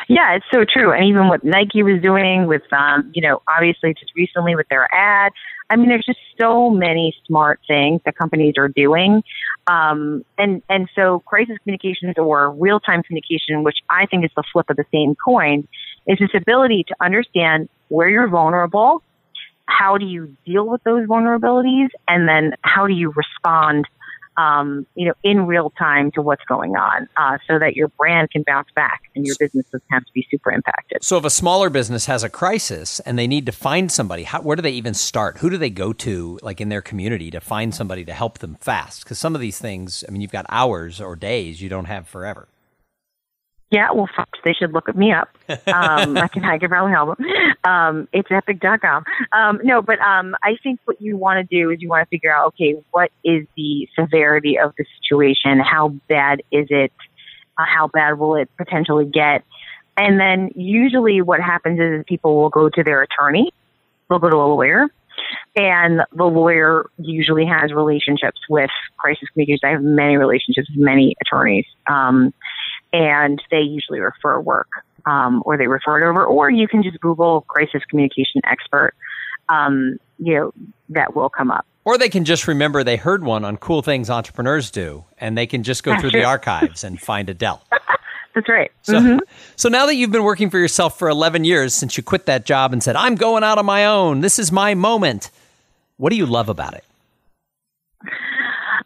Yeah, 0.09 0.37
it's 0.37 0.47
so 0.51 0.65
true. 0.65 0.93
And 0.93 1.05
even 1.05 1.29
what 1.29 1.45
Nike 1.45 1.83
was 1.83 2.01
doing 2.01 2.47
with, 2.47 2.63
um, 2.73 3.13
you 3.15 3.21
know, 3.21 3.43
obviously 3.47 3.93
just 3.93 4.13
recently 4.17 4.57
with 4.57 4.67
their 4.69 4.89
ad. 4.93 5.33
I 5.69 5.77
mean, 5.77 5.89
there's 5.89 6.07
just 6.07 6.19
so 6.41 6.71
many 6.71 7.15
smart 7.27 7.61
things 7.69 8.01
that 8.07 8.17
companies 8.17 8.55
are 8.57 8.69
doing. 8.69 9.23
Um, 9.67 10.25
and, 10.39 10.63
and 10.71 10.89
so 10.95 11.21
crisis 11.27 11.59
communications 11.63 12.15
or 12.17 12.51
real 12.53 12.81
time 12.81 13.03
communication, 13.03 13.63
which 13.65 13.77
I 13.91 14.07
think 14.07 14.25
is 14.25 14.31
the 14.35 14.45
flip 14.51 14.71
of 14.71 14.77
the 14.77 14.87
same 14.91 15.15
coin, 15.15 15.69
is 16.07 16.19
this 16.19 16.31
ability 16.35 16.87
to 16.89 16.95
understand 17.03 17.69
where 17.89 18.09
you're 18.09 18.29
vulnerable, 18.29 19.03
how 19.67 19.99
do 19.99 20.07
you 20.07 20.35
deal 20.47 20.67
with 20.67 20.83
those 20.85 21.07
vulnerabilities, 21.07 21.89
and 22.09 22.27
then 22.27 22.55
how 22.63 22.87
do 22.87 22.95
you 22.95 23.13
respond 23.15 23.87
um, 24.39 24.87
you 24.95 25.07
know, 25.07 25.15
in 25.25 25.47
real 25.47 25.71
time 25.71 26.13
to 26.13 26.23
what's 26.23 26.45
going 26.45 26.77
on, 26.77 27.09
uh, 27.17 27.39
so 27.47 27.59
that 27.59 27.75
your 27.75 27.89
brand 27.89 28.31
can 28.31 28.45
bounce 28.47 28.69
back 28.75 29.03
and 29.15 29.27
your 29.27 29.35
business 29.39 29.67
doesn't 29.67 29.83
have 29.91 30.05
to 30.05 30.13
be 30.15 30.27
super 30.31 30.53
impacted. 30.53 31.03
So, 31.03 31.19
if 31.19 31.25
a 31.25 31.31
smaller 31.31 31.69
business 31.69 32.07
has 32.07 32.23
a 32.23 32.31
crisis 32.31 33.01
and 33.01 33.19
they 33.19 33.27
need 33.27 33.47
to 33.47 33.53
find 33.53 33.91
somebody, 33.91 34.23
how, 34.23 34.41
where 34.41 34.57
do 34.57 34.63
they 34.63 34.71
even 34.71 34.95
start? 34.95 35.39
Who 35.39 35.51
do 35.51 35.59
they 35.59 35.71
go 35.71 35.93
to, 35.93 36.39
like 36.41 36.61
in 36.61 36.69
their 36.69 36.83
community, 36.83 37.31
to 37.33 37.41
find 37.41 37.75
somebody 37.75 38.05
to 38.05 38.13
help 38.13 38.39
them 38.39 38.57
fast? 38.61 39.03
Because 39.03 39.19
some 39.19 39.35
of 39.35 39.41
these 39.41 39.59
things, 39.59 40.05
I 40.09 40.13
mean, 40.13 40.23
you've 40.23 40.31
got 40.31 40.47
hours 40.49 41.01
or 41.01 41.17
days 41.17 41.61
you 41.61 41.69
don't 41.69 41.87
have 41.87 42.07
forever. 42.07 42.49
Yeah, 43.71 43.93
well, 43.93 44.09
folks, 44.17 44.39
they 44.45 44.55
should 44.55 44.73
look 44.73 44.89
at 44.89 44.97
me 44.97 45.13
up. 45.13 45.29
Um, 45.49 46.17
I 46.17 46.29
can 46.29 46.43
can 46.43 46.69
probably 46.69 46.93
help 46.93 47.19
them. 47.19 47.27
Um, 47.65 48.09
it's 48.13 48.31
epic.com. 48.31 49.05
Um, 49.33 49.61
no, 49.63 49.83
but 49.83 50.01
um, 50.01 50.35
I 50.43 50.57
think 50.63 50.81
what 50.87 51.03
you 51.03 51.17
want 51.19 51.39
to 51.39 51.57
do 51.57 51.71
is 51.71 51.83
you 51.83 51.89
want 51.89 52.07
to 52.07 52.09
figure 52.09 52.35
out, 52.35 52.47
okay, 52.49 52.83
what 52.93 53.11
is 53.25 53.47
the 53.57 53.87
severity 53.99 54.59
of 54.59 54.73
the 54.79 54.85
situation? 55.03 55.59
How 55.59 55.89
bad 56.09 56.43
is 56.51 56.69
it? 56.71 56.93
Uh, 57.59 57.65
how 57.67 57.89
bad 57.89 58.19
will 58.19 58.37
it 58.37 58.49
potentially 58.57 59.05
get? 59.05 59.45
And 59.99 60.19
then 60.19 60.51
usually 60.55 61.21
what 61.21 61.41
happens 61.41 61.79
is 61.81 62.05
people 62.07 62.37
will 62.37 62.51
go 62.51 62.71
to 62.71 62.83
their 62.83 63.03
attorney. 63.03 63.53
They'll 64.09 64.21
go 64.21 64.31
to 64.31 64.37
a 64.37 64.49
lawyer. 64.49 64.87
And 65.57 66.03
the 66.13 66.25
lawyer 66.25 66.89
usually 66.99 67.45
has 67.45 67.73
relationships 67.73 68.39
with 68.49 68.71
crisis 68.97 69.29
communicators. 69.33 69.61
I 69.65 69.71
have 69.71 69.83
many 69.83 70.17
relationships 70.17 70.69
with 70.71 70.85
many 70.85 71.17
attorneys. 71.21 71.67
Um, 71.91 72.33
and 72.93 73.43
they 73.51 73.61
usually 73.61 74.01
refer 74.01 74.41
work 74.41 74.69
um, 75.07 75.43
or 75.47 75.57
they 75.57 75.67
refer 75.67 76.03
it 76.03 76.09
over, 76.09 76.25
or 76.25 76.51
you 76.51 76.69
can 76.69 76.83
just 76.83 77.01
Google 77.01 77.43
crisis 77.43 77.83
communication 77.89 78.41
expert. 78.45 78.95
Um, 79.49 79.99
you 80.19 80.35
know 80.35 80.53
that 80.91 81.15
will 81.15 81.31
come 81.31 81.51
up. 81.51 81.67
Or 81.85 81.97
they 81.97 82.11
can 82.11 82.25
just 82.25 82.47
remember 82.47 82.85
they 82.85 82.97
heard 82.97 83.25
one 83.25 83.45
on 83.45 83.57
Cool 83.57 83.81
Things 83.81 84.11
Entrepreneurs 84.11 84.71
Do, 84.71 85.05
and 85.19 85.39
they 85.39 85.47
can 85.47 85.63
just 85.63 85.83
go 85.83 85.99
through 85.99 86.11
the 86.11 86.25
archives 86.25 86.85
and 86.85 87.01
find 87.01 87.31
Adele. 87.31 87.63
That's 88.35 88.49
right. 88.49 88.71
So, 88.83 88.93
mm-hmm. 88.95 89.19
so 89.57 89.69
now 89.69 89.87
that 89.87 89.95
you've 89.95 90.13
been 90.13 90.23
working 90.23 90.51
for 90.51 90.59
yourself 90.59 90.99
for 90.99 91.09
11 91.09 91.45
years 91.45 91.75
since 91.75 91.97
you 91.97 92.03
quit 92.03 92.27
that 92.27 92.45
job 92.45 92.73
and 92.73 92.83
said, 92.83 92.95
I'm 92.95 93.15
going 93.15 93.43
out 93.43 93.59
on 93.59 93.67
my 93.67 93.87
own, 93.87 94.21
this 94.21 94.39
is 94.39 94.53
my 94.53 94.75
moment, 94.75 95.31
what 95.97 96.11
do 96.11 96.17
you 96.17 96.27
love 96.27 96.49
about 96.49 96.75
it? 96.75 96.85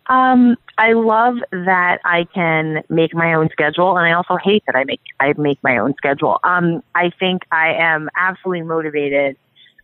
Um, 0.08 0.56
I 0.78 0.92
love 0.92 1.36
that 1.50 2.00
I 2.04 2.24
can 2.34 2.82
make 2.88 3.14
my 3.14 3.34
own 3.34 3.48
schedule, 3.50 3.96
and 3.96 4.06
I 4.06 4.12
also 4.12 4.36
hate 4.36 4.64
that 4.66 4.74
I 4.74 4.84
make 4.84 5.00
I 5.20 5.32
make 5.38 5.62
my 5.62 5.78
own 5.78 5.94
schedule. 5.96 6.40
Um, 6.44 6.82
I 6.94 7.10
think 7.18 7.42
I 7.52 7.74
am 7.74 8.08
absolutely 8.16 8.62
motivated, 8.62 9.36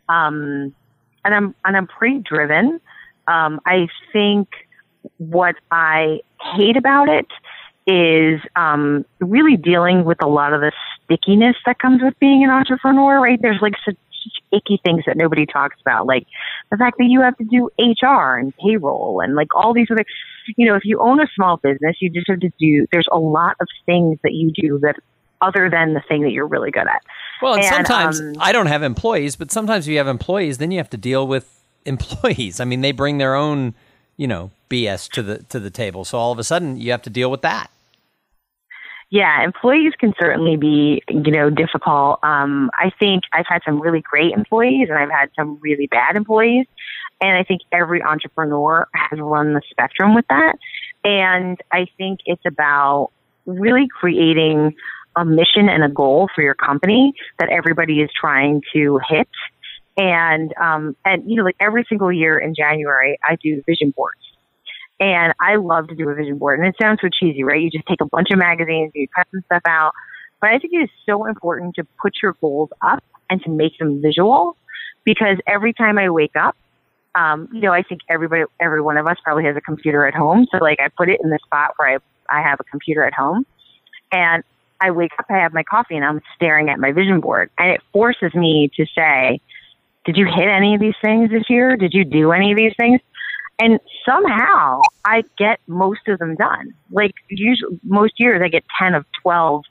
um, 0.09 0.75
and 1.25 1.35
I'm 1.35 1.55
and 1.65 1.77
I'm 1.77 1.87
pretty 1.87 2.19
driven. 2.19 2.81
Um, 3.29 3.61
I 3.67 3.89
think 4.13 4.49
what 5.19 5.57
I 5.71 6.21
hate 6.41 6.77
about 6.77 7.09
it 7.09 7.27
is 7.87 8.41
um, 8.57 9.05
really 9.21 9.57
dealing 9.57 10.05
with 10.05 10.23
a 10.23 10.29
lot 10.29 10.53
of 10.53 10.61
the 10.61 10.73
stickiness 11.05 11.57
that 11.65 11.79
comes 11.79 12.03
with 12.03 12.19
being 12.19 12.45
an 12.45 12.51
entrepreneur, 12.51 13.21
right? 13.21 13.41
There's 13.41 13.61
like 13.63 13.75
such, 13.85 13.97
icky 14.53 14.81
things 14.85 15.05
that 15.07 15.17
nobody 15.17 15.47
talks 15.47 15.77
about, 15.81 16.07
like 16.07 16.27
the 16.71 16.77
fact 16.77 16.99
that 16.99 17.07
you 17.07 17.21
have 17.23 17.37
to 17.39 17.45
do 17.45 17.71
HR 17.79 18.37
and 18.37 18.55
payroll 18.57 19.21
and 19.21 19.35
like 19.35 19.55
all 19.55 19.73
these 19.73 19.89
other, 19.91 20.05
you 20.57 20.67
know, 20.67 20.75
if 20.75 20.85
you 20.85 21.01
own 21.01 21.21
a 21.21 21.27
small 21.35 21.57
business, 21.57 21.97
you 22.01 22.11
just 22.11 22.29
have 22.29 22.41
to 22.41 22.51
do, 22.59 22.87
there's 22.93 23.09
a 23.13 23.19
lot 23.19 23.57
of 23.61 23.69
things 23.87 24.19
that 24.23 24.33
you 24.33 24.53
do 24.53 24.79
that 24.81 24.97
other 25.41 25.71
than 25.71 25.95
the 25.95 26.03
thing 26.09 26.23
that 26.23 26.31
you're 26.31 26.47
really 26.47 26.71
good 26.71 26.87
at. 26.87 27.03
Well, 27.41 27.55
and, 27.55 27.65
and 27.65 27.75
sometimes 27.75 28.21
um, 28.21 28.35
I 28.41 28.53
don't 28.53 28.67
have 28.67 28.83
employees, 28.83 29.37
but 29.37 29.53
sometimes 29.53 29.87
if 29.87 29.93
you 29.93 29.99
have 29.99 30.09
employees, 30.09 30.59
then 30.59 30.71
you 30.71 30.79
have 30.79 30.91
to 30.91 30.97
deal 30.97 31.27
with 31.27 31.63
employees. 31.85 32.61
I 32.61 32.65
mean, 32.65 32.81
they 32.81 32.93
bring 32.93 33.19
their 33.19 33.35
own, 33.35 33.75
you 34.17 34.27
know, 34.27 34.51
BS 34.71 35.11
to 35.13 35.23
the 35.23 35.39
to 35.45 35.61
the 35.61 35.71
table. 35.71 36.05
So 36.05 36.19
all 36.19 36.33
of 36.33 36.39
a 36.39 36.45
sudden, 36.45 36.77
you 36.77 36.91
have 36.91 37.03
to 37.03 37.11
deal 37.11 37.31
with 37.31 37.43
that. 37.43 37.71
Yeah, 39.11 39.43
employees 39.43 39.95
can 39.99 40.13
certainly 40.21 40.57
be, 40.57 41.03
you 41.09 41.33
know, 41.33 41.49
difficult. 41.49 42.19
Um, 42.23 42.71
I 42.79 42.91
think 42.99 43.25
I've 43.33 43.47
had 43.49 43.63
some 43.65 43.81
really 43.81 44.03
great 44.03 44.33
employees 44.33 44.89
and 44.91 44.99
I've 44.99 45.11
had 45.11 45.31
some 45.35 45.59
really 45.63 45.87
bad 45.87 46.15
employees. 46.15 46.67
And 47.21 47.37
I 47.37 47.43
think 47.43 47.63
every 47.73 48.03
entrepreneur 48.03 48.87
has 48.95 49.19
run 49.19 49.55
the 49.55 49.63
spectrum 49.71 50.15
with 50.15 50.27
that. 50.29 50.57
And 51.05 51.59
I 51.73 51.87
think 51.97 52.21
it's 52.27 52.45
about 52.47 53.11
really 53.47 53.89
creating 53.89 54.75
a 55.17 55.25
mission 55.25 55.69
and 55.69 55.83
a 55.83 55.89
goal 55.89 56.29
for 56.35 56.43
your 56.43 56.55
company 56.55 57.15
that 57.39 57.49
everybody 57.49 58.01
is 58.03 58.11
trying 58.21 58.61
to 58.75 59.01
hit. 59.09 59.29
And, 59.97 60.53
um, 60.63 60.95
and, 61.05 61.29
you 61.29 61.37
know, 61.37 61.45
like 61.45 61.57
every 61.61 61.85
single 61.89 62.13
year 62.13 62.39
in 62.39 62.55
January, 62.55 63.19
I 63.25 63.37
do 63.43 63.63
vision 63.67 63.93
boards. 63.97 64.21
And 65.01 65.33
I 65.41 65.57
love 65.57 65.89
to 65.89 65.95
do 65.95 66.09
a 66.09 66.15
vision 66.15 66.39
board. 66.39 66.59
And 66.59 66.69
it 66.69 66.75
sounds 66.81 67.01
so 67.01 67.09
cheesy, 67.09 67.45
right? 67.45 67.61
You 67.61 67.71
just 67.71 67.87
take 67.87 68.01
a 68.01 68.07
bunch 68.07 68.31
of 68.31 68.39
magazines, 68.39 68.93
you 68.95 69.07
cut 69.15 69.27
some 69.33 69.43
stuff 69.47 69.63
out. 69.67 69.93
But 70.41 70.51
I 70.51 70.59
think 70.59 70.73
it 70.73 70.85
is 70.85 70.91
so 71.07 71.27
important 71.27 71.77
to 71.77 71.87
put 72.01 72.15
your 72.23 72.35
goals 72.41 72.71
up 72.83 73.03
and 73.31 73.43
to 73.43 73.51
make 73.51 73.79
them 73.79 74.01
visual 74.03 74.57
because 75.05 75.39
every 75.47 75.73
time 75.73 75.99
I 75.99 76.11
wake 76.11 76.37
up, 76.37 76.57
um, 77.15 77.49
you 77.53 77.61
know, 77.61 77.73
I 77.73 77.83
think 77.83 78.01
everybody, 78.09 78.45
every 78.61 78.81
one 78.81 78.97
of 78.97 79.07
us 79.07 79.17
probably 79.23 79.45
has 79.45 79.57
a 79.57 79.61
computer 79.61 80.07
at 80.07 80.15
home. 80.15 80.47
So 80.51 80.59
like 80.59 80.79
I 80.81 80.89
put 80.89 81.09
it 81.09 81.21
in 81.23 81.31
the 81.31 81.39
spot 81.45 81.73
where 81.77 81.97
I, 81.97 82.39
I 82.39 82.43
have 82.43 82.61
a 82.61 82.65
computer 82.65 83.05
at 83.05 83.15
home 83.15 83.47
and 84.13 84.45
I 84.81 84.91
wake 84.93 85.13
up, 85.19 85.27
I 85.29 85.39
have 85.39 85.53
my 85.53 85.65
coffee 85.65 85.97
and 85.97 86.05
I'm 86.05 86.21
staring 86.37 86.69
at 86.69 86.79
my 86.79 86.93
vision 86.93 87.21
board 87.21 87.51
and 87.59 87.71
it 87.71 87.81
forces 87.93 88.35
me 88.35 88.71
to 88.77 88.87
say, 88.95 89.41
did 90.05 90.17
you 90.17 90.27
hit 90.27 90.49
any 90.49 90.75
of 90.75 90.81
these 90.81 90.95
things 91.03 91.31
this 91.31 91.45
year? 91.51 91.77
Did 91.77 91.93
you 91.93 92.05
do 92.05 92.33
any 92.33 92.53
of 92.53 92.57
these 92.57 92.73
things? 92.79 93.01
And 93.59 93.81
somehow 94.09 94.83
I 95.05 95.25
get 95.37 95.61
most 95.67 96.07
of 96.07 96.19
them 96.19 96.37
done. 96.37 96.75
Like 96.91 97.13
usually 97.29 97.81
most 97.83 98.15
years 98.19 98.41
I 98.43 98.49
get 98.49 98.65
10 98.79 98.95
of 98.95 99.05
12 99.23 99.65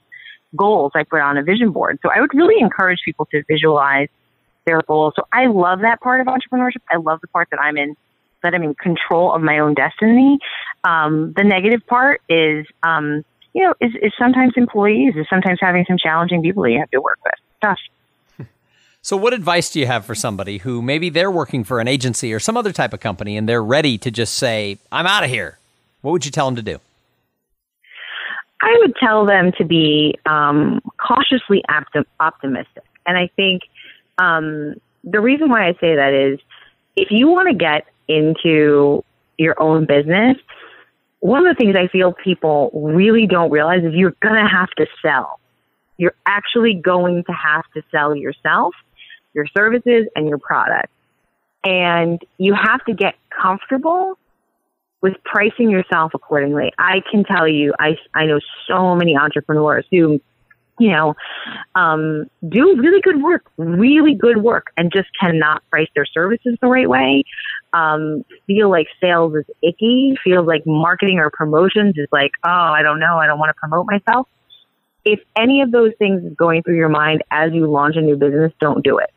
goals 0.56 0.92
I 0.94 1.04
put 1.04 1.20
on 1.20 1.36
a 1.36 1.42
vision 1.42 1.70
board. 1.70 1.98
So 2.02 2.10
I 2.14 2.20
would 2.20 2.34
really 2.34 2.60
encourage 2.60 3.00
people 3.04 3.26
to 3.32 3.42
visualize 3.48 4.08
their 4.66 4.82
goals. 4.82 5.14
So 5.16 5.22
I 5.32 5.46
love 5.46 5.80
that 5.80 6.00
part 6.00 6.20
of 6.20 6.26
entrepreneurship. 6.26 6.82
I 6.90 6.96
love 6.96 7.20
the 7.20 7.28
part 7.28 7.48
that 7.50 7.60
I'm 7.60 7.76
in 7.76 7.96
that 8.42 8.54
I'm 8.54 8.62
in 8.62 8.74
control 8.74 9.34
of 9.34 9.42
my 9.42 9.58
own 9.58 9.74
destiny. 9.74 10.38
Um, 10.84 11.32
the 11.36 11.42
negative 11.42 11.84
part 11.86 12.20
is, 12.28 12.66
um, 12.84 13.24
you 13.52 13.64
know, 13.64 13.74
is, 13.80 13.92
is 14.00 14.12
sometimes 14.16 14.52
employees, 14.56 15.14
is 15.16 15.26
sometimes 15.28 15.58
having 15.60 15.84
some 15.88 15.98
challenging 15.98 16.42
people 16.42 16.62
that 16.62 16.70
you 16.70 16.78
have 16.78 16.90
to 16.90 17.00
work 17.00 17.18
with. 17.24 17.34
Tough. 17.60 17.78
So, 19.00 19.16
what 19.16 19.32
advice 19.32 19.70
do 19.70 19.80
you 19.80 19.86
have 19.86 20.04
for 20.04 20.14
somebody 20.14 20.58
who 20.58 20.82
maybe 20.82 21.08
they're 21.08 21.30
working 21.30 21.64
for 21.64 21.80
an 21.80 21.88
agency 21.88 22.32
or 22.34 22.40
some 22.40 22.56
other 22.56 22.72
type 22.72 22.92
of 22.92 23.00
company 23.00 23.36
and 23.36 23.48
they're 23.48 23.62
ready 23.62 23.96
to 23.98 24.10
just 24.10 24.34
say, 24.34 24.78
I'm 24.90 25.06
out 25.06 25.24
of 25.24 25.30
here? 25.30 25.58
What 26.02 26.12
would 26.12 26.24
you 26.24 26.30
tell 26.30 26.46
them 26.46 26.56
to 26.56 26.62
do? 26.62 26.78
I 28.60 28.76
would 28.80 28.96
tell 28.96 29.24
them 29.24 29.52
to 29.58 29.64
be 29.64 30.18
um, 30.26 30.80
cautiously 30.98 31.62
optim- 31.70 32.06
optimistic. 32.18 32.82
And 33.06 33.16
I 33.16 33.30
think 33.36 33.62
um, 34.18 34.74
the 35.04 35.20
reason 35.20 35.48
why 35.48 35.68
I 35.68 35.72
say 35.74 35.94
that 35.94 36.12
is 36.12 36.40
if 36.96 37.08
you 37.10 37.28
want 37.28 37.48
to 37.48 37.54
get 37.54 37.86
into 38.08 39.04
your 39.38 39.60
own 39.62 39.86
business, 39.86 40.36
one 41.20 41.46
of 41.46 41.56
the 41.56 41.58
things 41.58 41.76
I 41.76 41.86
feel 41.86 42.12
people 42.12 42.70
really 42.74 43.26
don't 43.26 43.50
realize 43.50 43.84
is 43.84 43.94
you're 43.94 44.16
going 44.20 44.42
to 44.42 44.48
have 44.50 44.70
to 44.70 44.86
sell. 45.02 45.38
You're 45.98 46.14
actually 46.26 46.74
going 46.74 47.24
to 47.24 47.32
have 47.32 47.64
to 47.74 47.82
sell 47.92 48.14
yourself 48.14 48.74
your 49.38 49.46
services 49.56 50.08
and 50.16 50.28
your 50.28 50.38
product. 50.38 50.88
And 51.64 52.20
you 52.38 52.54
have 52.54 52.84
to 52.86 52.94
get 52.94 53.14
comfortable 53.30 54.18
with 55.00 55.14
pricing 55.24 55.70
yourself 55.70 56.12
accordingly. 56.14 56.72
I 56.78 57.02
can 57.10 57.24
tell 57.24 57.46
you, 57.46 57.72
I, 57.78 57.96
I 58.14 58.26
know 58.26 58.40
so 58.66 58.96
many 58.96 59.16
entrepreneurs 59.16 59.86
who, 59.90 60.20
you 60.80 60.90
know, 60.90 61.14
um, 61.74 62.24
do 62.48 62.76
really 62.76 63.00
good 63.00 63.22
work, 63.22 63.44
really 63.56 64.14
good 64.14 64.38
work, 64.38 64.66
and 64.76 64.92
just 64.92 65.08
cannot 65.20 65.62
price 65.70 65.88
their 65.94 66.06
services 66.06 66.56
the 66.60 66.68
right 66.68 66.88
way. 66.88 67.24
Um, 67.72 68.24
feel 68.46 68.70
like 68.70 68.86
sales 69.00 69.34
is 69.36 69.44
icky, 69.62 70.16
feel 70.24 70.42
like 70.42 70.62
marketing 70.66 71.18
or 71.18 71.30
promotions 71.30 71.94
is 71.96 72.08
like, 72.10 72.32
oh, 72.44 72.50
I 72.50 72.82
don't 72.82 72.98
know, 72.98 73.18
I 73.18 73.26
don't 73.26 73.38
want 73.38 73.50
to 73.50 73.54
promote 73.54 73.86
myself. 73.86 74.26
If 75.04 75.20
any 75.36 75.62
of 75.62 75.70
those 75.70 75.92
things 75.98 76.24
is 76.24 76.34
going 76.34 76.62
through 76.64 76.76
your 76.76 76.88
mind 76.88 77.22
as 77.30 77.52
you 77.52 77.70
launch 77.70 77.96
a 77.96 78.00
new 78.00 78.16
business, 78.16 78.52
don't 78.60 78.82
do 78.82 78.98
it 78.98 79.10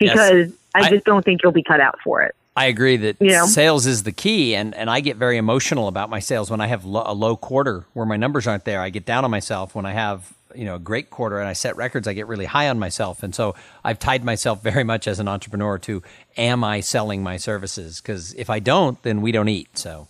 because 0.00 0.48
yes. 0.48 0.52
I 0.74 0.90
just 0.90 1.04
don't 1.04 1.24
think 1.24 1.42
you'll 1.42 1.52
be 1.52 1.62
cut 1.62 1.80
out 1.80 1.98
for 2.02 2.22
it. 2.22 2.34
I 2.56 2.66
agree 2.66 2.96
that 2.96 3.46
sales 3.46 3.86
is 3.86 4.02
the 4.02 4.12
key, 4.12 4.56
and, 4.56 4.74
and 4.74 4.90
I 4.90 5.00
get 5.00 5.16
very 5.16 5.36
emotional 5.36 5.86
about 5.86 6.10
my 6.10 6.18
sales 6.18 6.50
when 6.50 6.60
I 6.60 6.66
have 6.66 6.84
lo- 6.84 7.04
a 7.06 7.14
low 7.14 7.36
quarter 7.36 7.84
where 7.92 8.04
my 8.04 8.16
numbers 8.16 8.46
aren't 8.46 8.64
there. 8.64 8.80
I 8.80 8.90
get 8.90 9.06
down 9.06 9.24
on 9.24 9.30
myself 9.30 9.74
when 9.74 9.86
I 9.86 9.92
have 9.92 10.34
you 10.54 10.64
know 10.64 10.74
a 10.74 10.80
great 10.80 11.10
quarter 11.10 11.38
and 11.38 11.48
I 11.48 11.52
set 11.52 11.76
records. 11.76 12.08
I 12.08 12.12
get 12.12 12.26
really 12.26 12.46
high 12.46 12.68
on 12.68 12.78
myself, 12.78 13.22
and 13.22 13.34
so 13.34 13.54
I've 13.84 13.98
tied 13.98 14.24
myself 14.24 14.62
very 14.62 14.84
much 14.84 15.06
as 15.06 15.20
an 15.20 15.28
entrepreneur 15.28 15.78
to 15.78 16.02
am 16.36 16.64
I 16.64 16.80
selling 16.80 17.22
my 17.22 17.36
services? 17.36 18.00
Because 18.00 18.34
if 18.34 18.50
I 18.50 18.58
don't, 18.58 19.00
then 19.02 19.20
we 19.22 19.32
don't 19.32 19.48
eat. 19.48 19.78
So. 19.78 20.08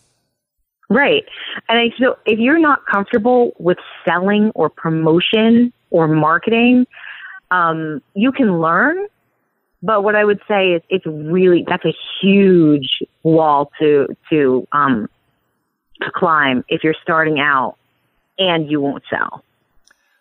Right. 0.89 1.25
And 1.69 1.79
I 1.79 1.97
feel 1.97 2.17
if 2.27 2.41
you're 2.41 2.59
not 2.59 2.85
comfortable 2.87 3.53
with 3.59 3.79
selling 4.05 4.51
or 4.57 4.69
promotion 4.69 5.73
or 5.91 6.09
marketing, 6.09 6.87
um, 7.53 8.03
you 8.15 8.33
can 8.33 8.61
learn, 8.61 9.07
but 9.83 10.05
what 10.05 10.15
I 10.15 10.25
would 10.25 10.41
say 10.47 10.73
is 10.73 10.83
it's 10.89 11.07
really 11.07 11.65
that's 11.67 11.85
a 11.85 11.95
huge 12.21 13.03
wall 13.23 13.71
to 13.79 14.09
to 14.31 14.67
um 14.73 15.09
to 16.03 16.11
climb 16.15 16.65
if 16.69 16.85
you're 16.85 16.95
starting 17.03 17.41
out 17.41 17.77
and 18.39 18.71
you 18.71 18.81
won't 18.81 19.05
sell. 19.11 19.45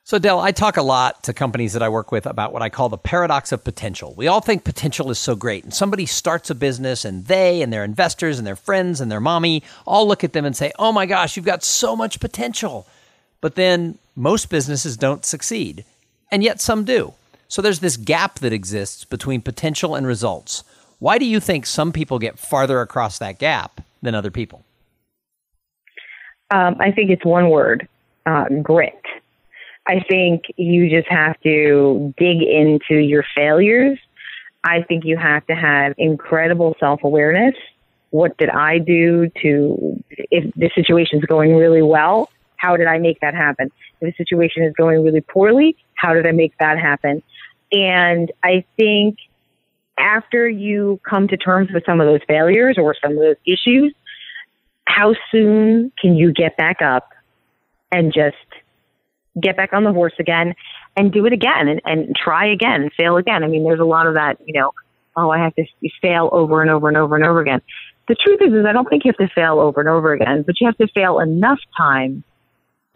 So, 0.09 0.17
Dell, 0.17 0.39
I 0.39 0.51
talk 0.51 0.77
a 0.77 0.81
lot 0.81 1.21
to 1.25 1.33
companies 1.33 1.73
that 1.73 1.83
I 1.83 1.89
work 1.89 2.11
with 2.11 2.25
about 2.25 2.51
what 2.51 2.63
I 2.63 2.69
call 2.69 2.89
the 2.89 2.97
paradox 2.97 3.51
of 3.51 3.63
potential. 3.63 4.15
We 4.17 4.27
all 4.27 4.41
think 4.41 4.63
potential 4.63 5.11
is 5.11 5.19
so 5.19 5.35
great, 5.35 5.63
and 5.63 5.71
somebody 5.71 6.07
starts 6.07 6.49
a 6.49 6.55
business, 6.55 7.05
and 7.05 7.27
they 7.27 7.61
and 7.61 7.71
their 7.71 7.83
investors 7.83 8.39
and 8.39 8.47
their 8.47 8.55
friends 8.55 9.01
and 9.01 9.11
their 9.11 9.19
mommy 9.19 9.61
all 9.85 10.07
look 10.07 10.23
at 10.23 10.33
them 10.33 10.45
and 10.45 10.55
say, 10.55 10.71
Oh 10.79 10.91
my 10.91 11.05
gosh, 11.05 11.37
you've 11.37 11.45
got 11.45 11.63
so 11.63 11.95
much 11.95 12.19
potential. 12.19 12.87
But 13.39 13.53
then 13.53 13.99
most 14.15 14.49
businesses 14.49 14.97
don't 14.97 15.23
succeed, 15.23 15.85
and 16.31 16.43
yet 16.43 16.59
some 16.59 16.85
do. 16.85 17.13
So 17.49 17.63
there's 17.63 17.79
this 17.79 17.97
gap 17.97 18.39
that 18.39 18.53
exists 18.53 19.03
between 19.03 19.41
potential 19.41 19.95
and 19.95 20.05
results. 20.05 20.63
Why 20.99 21.17
do 21.17 21.25
you 21.25 21.39
think 21.39 21.65
some 21.65 21.91
people 21.91 22.19
get 22.19 22.37
farther 22.37 22.79
across 22.79 23.17
that 23.17 23.39
gap 23.39 23.81
than 24.03 24.13
other 24.13 24.29
people? 24.29 24.63
Um, 26.51 26.77
I 26.79 26.91
think 26.91 27.09
it's 27.09 27.25
one 27.25 27.49
word 27.49 27.87
uh, 28.25 28.45
grit. 28.61 29.01
I 29.87 30.01
think 30.07 30.43
you 30.57 30.89
just 30.89 31.09
have 31.09 31.39
to 31.41 32.13
dig 32.17 32.43
into 32.43 32.95
your 32.95 33.25
failures. 33.35 33.97
I 34.63 34.83
think 34.83 35.03
you 35.03 35.17
have 35.17 35.45
to 35.47 35.55
have 35.55 35.95
incredible 35.97 36.75
self 36.79 37.03
awareness. 37.03 37.55
What 38.11 38.37
did 38.37 38.49
I 38.49 38.77
do 38.77 39.31
to, 39.41 40.03
if 40.09 40.53
the 40.53 40.69
situation 40.75 41.19
is 41.19 41.25
going 41.25 41.55
really 41.55 41.81
well, 41.81 42.29
how 42.57 42.77
did 42.77 42.87
I 42.87 42.99
make 42.99 43.19
that 43.21 43.33
happen? 43.33 43.71
If 44.01 44.15
the 44.15 44.23
situation 44.23 44.63
is 44.63 44.73
going 44.73 45.03
really 45.03 45.21
poorly, 45.21 45.75
how 45.95 46.13
did 46.13 46.27
I 46.27 46.31
make 46.31 46.53
that 46.59 46.77
happen? 46.77 47.23
And 47.71 48.31
I 48.43 48.63
think 48.77 49.17
after 49.97 50.47
you 50.49 50.99
come 51.07 51.27
to 51.27 51.37
terms 51.37 51.69
with 51.73 51.83
some 51.85 51.99
of 51.99 52.07
those 52.07 52.21
failures 52.27 52.77
or 52.79 52.95
some 53.01 53.11
of 53.11 53.19
those 53.19 53.35
issues, 53.45 53.93
how 54.85 55.13
soon 55.31 55.91
can 56.01 56.15
you 56.15 56.31
get 56.31 56.57
back 56.57 56.81
up 56.81 57.09
and 57.91 58.13
just 58.13 58.35
get 59.39 59.55
back 59.55 59.73
on 59.73 59.83
the 59.83 59.93
horse 59.93 60.13
again 60.19 60.55
and 60.97 61.11
do 61.11 61.25
it 61.25 61.33
again 61.33 61.67
and, 61.67 61.81
and 61.85 62.15
try 62.15 62.47
again 62.47 62.89
fail 62.97 63.17
again? 63.17 63.43
I 63.43 63.47
mean, 63.47 63.63
there's 63.63 63.79
a 63.79 63.85
lot 63.85 64.07
of 64.07 64.15
that, 64.15 64.37
you 64.45 64.59
know, 64.59 64.71
oh, 65.15 65.29
I 65.29 65.37
have 65.37 65.53
to 65.55 65.65
fail 66.01 66.29
over 66.31 66.61
and 66.61 66.71
over 66.71 66.87
and 66.87 66.97
over 66.97 67.15
and 67.15 67.25
over 67.25 67.41
again. 67.41 67.61
The 68.07 68.15
truth 68.15 68.39
is, 68.41 68.53
is 68.53 68.65
I 68.65 68.71
don't 68.71 68.89
think 68.89 69.05
you 69.05 69.11
have 69.11 69.29
to 69.29 69.33
fail 69.33 69.59
over 69.59 69.79
and 69.79 69.89
over 69.89 70.13
again, 70.13 70.43
but 70.43 70.55
you 70.59 70.65
have 70.65 70.77
to 70.77 70.87
fail 70.87 71.19
enough 71.19 71.59
times, 71.77 72.23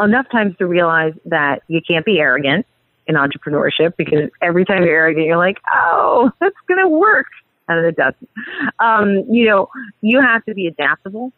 enough 0.02 0.26
times 0.32 0.56
to 0.58 0.66
realize 0.66 1.14
that 1.26 1.62
you 1.68 1.82
can't 1.88 2.06
be 2.06 2.20
arrogant 2.20 2.66
in 3.08 3.16
entrepreneurship 3.16 3.96
because 3.98 4.30
every 4.42 4.66
time 4.66 4.84
you're 4.84 4.96
arrogant, 4.96 5.26
you're 5.26 5.38
like, 5.38 5.58
oh, 5.74 6.32
that's 6.40 6.56
going 6.68 6.80
to 6.80 6.88
work. 6.88 7.28
And 7.68 7.86
it 7.86 7.96
doesn't. 7.96 8.30
Um, 8.80 9.24
you 9.30 9.46
know, 9.46 9.70
you 10.02 10.22
have 10.22 10.44
to 10.46 10.54
be 10.54 10.68
adaptable. 10.68 11.32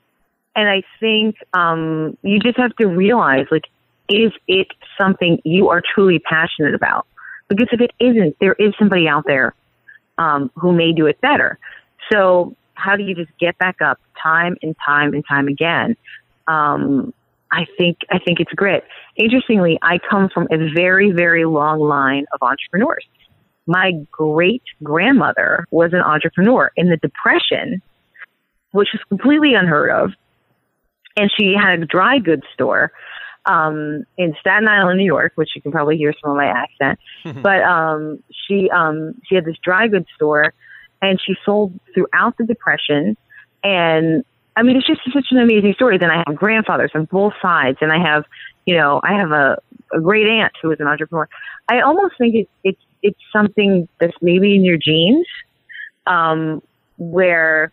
And 0.55 0.69
I 0.69 0.83
think 0.99 1.35
um, 1.53 2.17
you 2.23 2.39
just 2.39 2.57
have 2.57 2.75
to 2.77 2.87
realize, 2.87 3.45
like, 3.51 3.65
is 4.09 4.31
it 4.47 4.67
something 4.99 5.39
you 5.43 5.69
are 5.69 5.81
truly 5.93 6.19
passionate 6.19 6.73
about? 6.73 7.05
Because 7.47 7.67
if 7.71 7.81
it 7.81 7.91
isn't, 7.99 8.37
there 8.39 8.53
is 8.53 8.73
somebody 8.79 9.07
out 9.07 9.25
there 9.27 9.53
um, 10.17 10.49
who 10.55 10.71
may 10.71 10.93
do 10.93 11.05
it 11.05 11.19
better. 11.21 11.59
So 12.11 12.55
how 12.73 12.95
do 12.95 13.03
you 13.03 13.15
just 13.15 13.31
get 13.39 13.57
back 13.57 13.81
up 13.81 13.99
time 14.21 14.57
and 14.61 14.75
time 14.85 15.13
and 15.13 15.23
time 15.27 15.47
again? 15.47 15.95
Um, 16.47 17.13
I 17.55 17.65
think 17.77 17.99
I 18.11 18.19
think 18.19 18.41
it's 18.41 18.51
grit. 18.51 18.83
Interestingly, 19.15 19.79
I 19.81 19.97
come 20.09 20.29
from 20.33 20.47
a 20.51 20.57
very 20.75 21.11
very 21.11 21.45
long 21.45 21.79
line 21.79 22.25
of 22.33 22.39
entrepreneurs. 22.41 23.05
My 23.65 23.93
great 24.11 24.63
grandmother 24.83 25.65
was 25.71 25.93
an 25.93 26.01
entrepreneur 26.01 26.71
in 26.75 26.89
the 26.89 26.97
Depression, 26.97 27.81
which 28.71 28.89
was 28.93 29.01
completely 29.07 29.53
unheard 29.53 29.89
of, 29.89 30.11
and 31.15 31.31
she 31.35 31.55
had 31.59 31.79
a 31.79 31.85
dry 31.85 32.19
goods 32.19 32.43
store 32.53 32.91
um, 33.45 34.03
in 34.17 34.35
Staten 34.41 34.67
Island, 34.67 34.97
New 34.97 35.05
York, 35.05 35.31
which 35.35 35.49
you 35.55 35.61
can 35.61 35.71
probably 35.71 35.95
hear 35.95 36.13
some 36.21 36.31
of 36.31 36.37
my 36.37 36.47
accent. 36.47 36.99
but 37.41 37.61
um, 37.63 38.21
she 38.47 38.69
um, 38.69 39.13
she 39.27 39.35
had 39.35 39.45
this 39.45 39.57
dry 39.63 39.87
goods 39.87 40.07
store, 40.15 40.53
and 41.01 41.21
she 41.25 41.35
sold 41.45 41.79
throughout 41.93 42.37
the 42.37 42.43
Depression. 42.43 43.15
And 43.63 44.25
I 44.57 44.63
mean, 44.63 44.77
it's 44.77 44.87
just 44.87 45.01
such 45.13 45.27
an 45.31 45.37
amazing 45.37 45.73
story. 45.73 45.97
Then 45.97 46.11
I 46.11 46.23
have 46.25 46.35
grandfathers 46.35 46.91
on 46.95 47.05
both 47.05 47.33
sides, 47.41 47.77
and 47.81 47.91
I 47.91 47.99
have, 47.99 48.23
you 48.65 48.75
know, 48.75 49.01
I 49.03 49.13
have 49.13 49.31
a, 49.31 49.57
a 49.93 49.99
great 49.99 50.27
aunt 50.27 50.53
who 50.61 50.69
was 50.69 50.79
an 50.79 50.87
entrepreneur. 50.87 51.27
I 51.69 51.81
almost 51.81 52.15
think 52.17 52.35
it's 52.35 52.49
it's 52.63 52.81
it's 53.01 53.19
something 53.33 53.87
that's 53.99 54.15
maybe 54.21 54.55
in 54.55 54.63
your 54.63 54.77
genes, 54.77 55.27
um, 56.07 56.61
where 56.97 57.71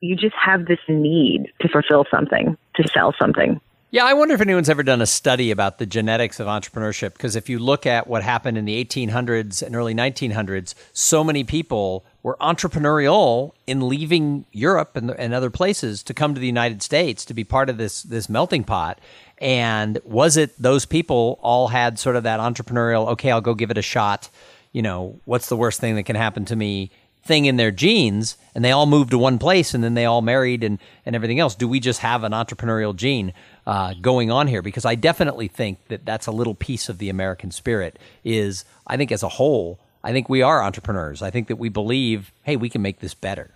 you 0.00 0.16
just 0.16 0.34
have 0.34 0.66
this 0.66 0.80
need 0.88 1.50
to 1.60 1.68
fulfill 1.68 2.04
something, 2.10 2.56
to 2.76 2.88
sell 2.88 3.14
something. 3.18 3.60
Yeah, 3.90 4.04
I 4.04 4.12
wonder 4.12 4.34
if 4.34 4.40
anyone's 4.40 4.68
ever 4.68 4.82
done 4.82 5.00
a 5.00 5.06
study 5.06 5.52
about 5.52 5.78
the 5.78 5.86
genetics 5.86 6.40
of 6.40 6.48
entrepreneurship. 6.48 7.12
Because 7.12 7.36
if 7.36 7.48
you 7.48 7.60
look 7.60 7.86
at 7.86 8.08
what 8.08 8.24
happened 8.24 8.58
in 8.58 8.64
the 8.64 8.84
1800s 8.84 9.62
and 9.62 9.76
early 9.76 9.94
1900s, 9.94 10.74
so 10.92 11.22
many 11.22 11.44
people 11.44 12.04
were 12.24 12.36
entrepreneurial 12.40 13.52
in 13.68 13.88
leaving 13.88 14.44
Europe 14.50 14.96
and, 14.96 15.12
and 15.12 15.32
other 15.32 15.50
places 15.50 16.02
to 16.02 16.12
come 16.12 16.34
to 16.34 16.40
the 16.40 16.46
United 16.46 16.82
States 16.82 17.24
to 17.26 17.34
be 17.34 17.44
part 17.44 17.70
of 17.70 17.76
this 17.76 18.02
this 18.02 18.28
melting 18.28 18.64
pot. 18.64 18.98
And 19.38 20.00
was 20.04 20.36
it 20.36 20.60
those 20.60 20.86
people 20.86 21.38
all 21.40 21.68
had 21.68 22.00
sort 22.00 22.16
of 22.16 22.24
that 22.24 22.40
entrepreneurial, 22.40 23.08
okay, 23.10 23.30
I'll 23.30 23.40
go 23.40 23.54
give 23.54 23.70
it 23.70 23.78
a 23.78 23.82
shot. 23.82 24.28
You 24.72 24.82
know, 24.82 25.20
what's 25.24 25.48
the 25.48 25.56
worst 25.56 25.80
thing 25.80 25.94
that 25.94 26.02
can 26.02 26.16
happen 26.16 26.44
to 26.46 26.56
me? 26.56 26.90
thing 27.26 27.46
in 27.46 27.56
their 27.56 27.70
genes 27.70 28.36
and 28.54 28.62
they 28.62 28.70
all 28.70 28.84
moved 28.84 29.10
to 29.10 29.16
one 29.16 29.38
place 29.38 29.72
and 29.72 29.82
then 29.82 29.94
they 29.94 30.04
all 30.04 30.20
married 30.20 30.62
and, 30.62 30.78
and 31.06 31.16
everything 31.16 31.40
else. 31.40 31.54
Do 31.54 31.66
we 31.66 31.80
just 31.80 32.00
have 32.00 32.22
an 32.22 32.32
entrepreneurial 32.32 32.94
gene? 32.94 33.32
uh, 33.66 33.94
going 34.00 34.30
on 34.30 34.46
here 34.46 34.62
because 34.62 34.84
I 34.84 34.94
definitely 34.94 35.48
think 35.48 35.88
that 35.88 36.04
that's 36.04 36.26
a 36.26 36.32
little 36.32 36.54
piece 36.54 36.88
of 36.88 36.98
the 36.98 37.08
American 37.08 37.50
spirit. 37.50 37.98
Is 38.24 38.64
I 38.86 38.96
think 38.96 39.10
as 39.10 39.22
a 39.22 39.28
whole, 39.28 39.78
I 40.04 40.12
think 40.12 40.28
we 40.28 40.42
are 40.42 40.62
entrepreneurs. 40.62 41.22
I 41.22 41.30
think 41.30 41.48
that 41.48 41.56
we 41.56 41.70
believe, 41.70 42.30
hey, 42.42 42.56
we 42.56 42.68
can 42.68 42.82
make 42.82 43.00
this 43.00 43.14
better. 43.14 43.50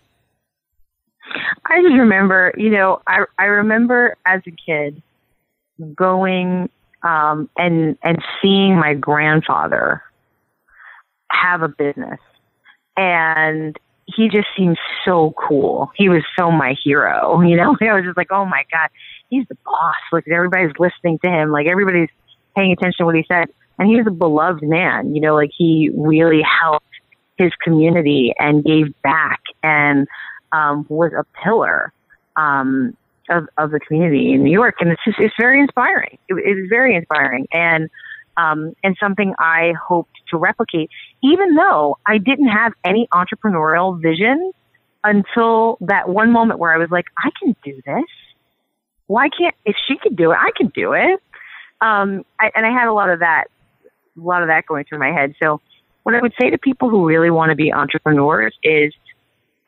I 1.66 1.82
just 1.82 1.94
remember, 1.94 2.54
you 2.56 2.70
know, 2.70 3.02
I 3.06 3.24
I 3.38 3.44
remember 3.44 4.16
as 4.24 4.40
a 4.46 4.50
kid 4.50 5.02
going 5.94 6.70
um, 7.02 7.50
and 7.58 7.98
and 8.02 8.24
seeing 8.40 8.76
my 8.76 8.94
grandfather 8.94 10.02
have 11.30 11.60
a 11.60 11.68
business, 11.68 12.18
and 12.96 13.76
he 14.06 14.30
just 14.30 14.48
seemed 14.56 14.78
so 15.04 15.34
cool. 15.36 15.90
He 15.96 16.08
was 16.08 16.22
so 16.38 16.50
my 16.50 16.74
hero, 16.82 17.40
you 17.46 17.56
know. 17.56 17.76
I 17.78 17.94
was 17.94 18.04
just 18.04 18.16
like, 18.16 18.32
oh 18.32 18.46
my 18.46 18.64
god, 18.72 18.88
he's 19.28 19.46
the 19.48 19.56
boss. 19.66 19.96
Like 20.10 20.26
everybody's 20.28 20.72
listening 20.78 21.18
to 21.24 21.30
him. 21.30 21.50
Like 21.50 21.66
everybody's 21.66 22.08
paying 22.56 22.72
attention 22.72 22.96
to 23.00 23.04
what 23.04 23.16
he 23.16 23.26
said. 23.28 23.48
And 23.78 23.88
he 23.88 23.96
was 23.96 24.06
a 24.06 24.12
beloved 24.12 24.62
man. 24.62 25.14
You 25.14 25.20
know, 25.20 25.34
like 25.34 25.50
he 25.56 25.90
really 25.96 26.42
helped 26.42 26.86
his 27.36 27.52
community 27.62 28.34
and 28.38 28.64
gave 28.64 28.86
back 29.02 29.40
and 29.62 30.06
um, 30.52 30.86
was 30.88 31.12
a 31.12 31.24
pillar 31.42 31.92
um, 32.36 32.96
of 33.30 33.46
of 33.56 33.70
the 33.70 33.80
community 33.80 34.32
in 34.32 34.42
New 34.42 34.52
York. 34.52 34.76
And 34.80 34.90
it's 34.90 35.04
just 35.04 35.18
it's 35.18 35.34
very 35.38 35.60
inspiring. 35.60 36.18
It, 36.28 36.34
it 36.34 36.58
is 36.58 36.66
very 36.68 36.96
inspiring 36.96 37.46
and 37.52 37.88
um, 38.36 38.74
and 38.82 38.96
something 39.00 39.34
I 39.38 39.74
hoped 39.80 40.16
to 40.30 40.36
replicate. 40.36 40.90
Even 41.22 41.54
though 41.54 41.98
I 42.06 42.18
didn't 42.18 42.48
have 42.48 42.72
any 42.84 43.08
entrepreneurial 43.12 44.00
vision 44.00 44.52
until 45.04 45.78
that 45.82 46.08
one 46.08 46.32
moment 46.32 46.58
where 46.58 46.72
I 46.72 46.76
was 46.76 46.90
like, 46.90 47.06
I 47.16 47.30
can 47.40 47.54
do 47.64 47.80
this 47.86 48.04
why 49.08 49.28
can't 49.30 49.54
if 49.64 49.74
she 49.88 49.96
could 50.00 50.16
do 50.16 50.30
it, 50.30 50.36
I 50.38 50.50
can 50.56 50.68
do 50.68 50.92
it. 50.92 51.20
Um, 51.80 52.24
I, 52.38 52.50
and 52.54 52.64
I 52.64 52.70
had 52.70 52.86
a 52.86 52.92
lot 52.92 53.10
of 53.10 53.20
that, 53.20 53.46
a 54.18 54.22
lot 54.22 54.42
of 54.42 54.48
that 54.48 54.66
going 54.66 54.84
through 54.84 54.98
my 54.98 55.10
head. 55.10 55.34
So 55.42 55.60
what 56.02 56.14
I 56.14 56.20
would 56.20 56.34
say 56.40 56.50
to 56.50 56.58
people 56.58 56.90
who 56.90 57.06
really 57.06 57.30
want 57.30 57.50
to 57.50 57.56
be 57.56 57.72
entrepreneurs 57.72 58.56
is 58.62 58.94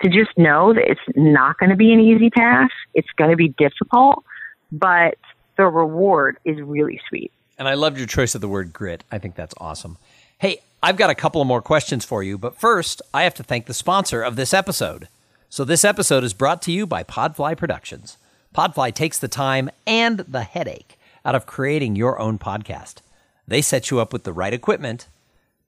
to 0.02 0.08
just 0.08 0.36
know 0.36 0.72
that 0.72 0.84
it's 0.88 1.00
not 1.16 1.58
going 1.58 1.70
to 1.70 1.76
be 1.76 1.92
an 1.92 2.00
easy 2.00 2.30
path. 2.30 2.70
It's 2.94 3.10
going 3.16 3.30
to 3.30 3.36
be 3.36 3.48
difficult, 3.48 4.24
but 4.72 5.16
the 5.56 5.66
reward 5.66 6.38
is 6.44 6.58
really 6.60 7.00
sweet. 7.08 7.32
And 7.58 7.68
I 7.68 7.74
loved 7.74 7.98
your 7.98 8.06
choice 8.06 8.34
of 8.34 8.40
the 8.40 8.48
word 8.48 8.72
grit. 8.72 9.04
I 9.12 9.18
think 9.18 9.34
that's 9.34 9.54
awesome. 9.58 9.98
Hey, 10.38 10.60
I've 10.82 10.96
got 10.96 11.10
a 11.10 11.14
couple 11.14 11.42
of 11.42 11.46
more 11.46 11.60
questions 11.60 12.06
for 12.06 12.22
you, 12.22 12.38
but 12.38 12.58
first, 12.58 13.02
I 13.12 13.24
have 13.24 13.34
to 13.34 13.42
thank 13.42 13.66
the 13.66 13.74
sponsor 13.74 14.22
of 14.22 14.36
this 14.36 14.54
episode. 14.54 15.08
So, 15.50 15.64
this 15.64 15.84
episode 15.84 16.24
is 16.24 16.32
brought 16.32 16.62
to 16.62 16.72
you 16.72 16.86
by 16.86 17.02
Podfly 17.04 17.58
Productions. 17.58 18.16
Podfly 18.54 18.94
takes 18.94 19.18
the 19.18 19.28
time 19.28 19.68
and 19.86 20.20
the 20.20 20.42
headache 20.42 20.98
out 21.24 21.34
of 21.34 21.44
creating 21.44 21.96
your 21.96 22.18
own 22.18 22.38
podcast. 22.38 23.02
They 23.50 23.62
set 23.62 23.90
you 23.90 23.98
up 23.98 24.12
with 24.12 24.22
the 24.22 24.32
right 24.32 24.54
equipment, 24.54 25.08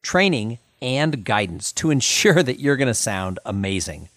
training, 0.02 0.58
and 0.80 1.24
guidance 1.24 1.72
to 1.72 1.90
ensure 1.90 2.40
that 2.40 2.60
you're 2.60 2.76
going 2.76 2.86
to 2.86 2.94
sound 2.94 3.40
amazing. 3.44 4.08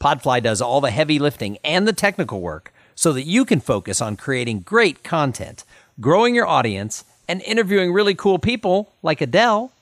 Podfly 0.00 0.40
does 0.40 0.60
all 0.60 0.80
the 0.80 0.92
heavy 0.92 1.18
lifting 1.18 1.58
and 1.64 1.88
the 1.88 1.92
technical 1.92 2.40
work 2.40 2.72
so 2.94 3.12
that 3.12 3.26
you 3.26 3.44
can 3.44 3.58
focus 3.58 4.00
on 4.00 4.16
creating 4.16 4.60
great 4.60 5.02
content, 5.02 5.64
growing 6.00 6.36
your 6.36 6.46
audience, 6.46 7.04
and 7.26 7.42
interviewing 7.42 7.92
really 7.92 8.14
cool 8.14 8.38
people 8.38 8.92
like 9.02 9.20
Adele. 9.20 9.72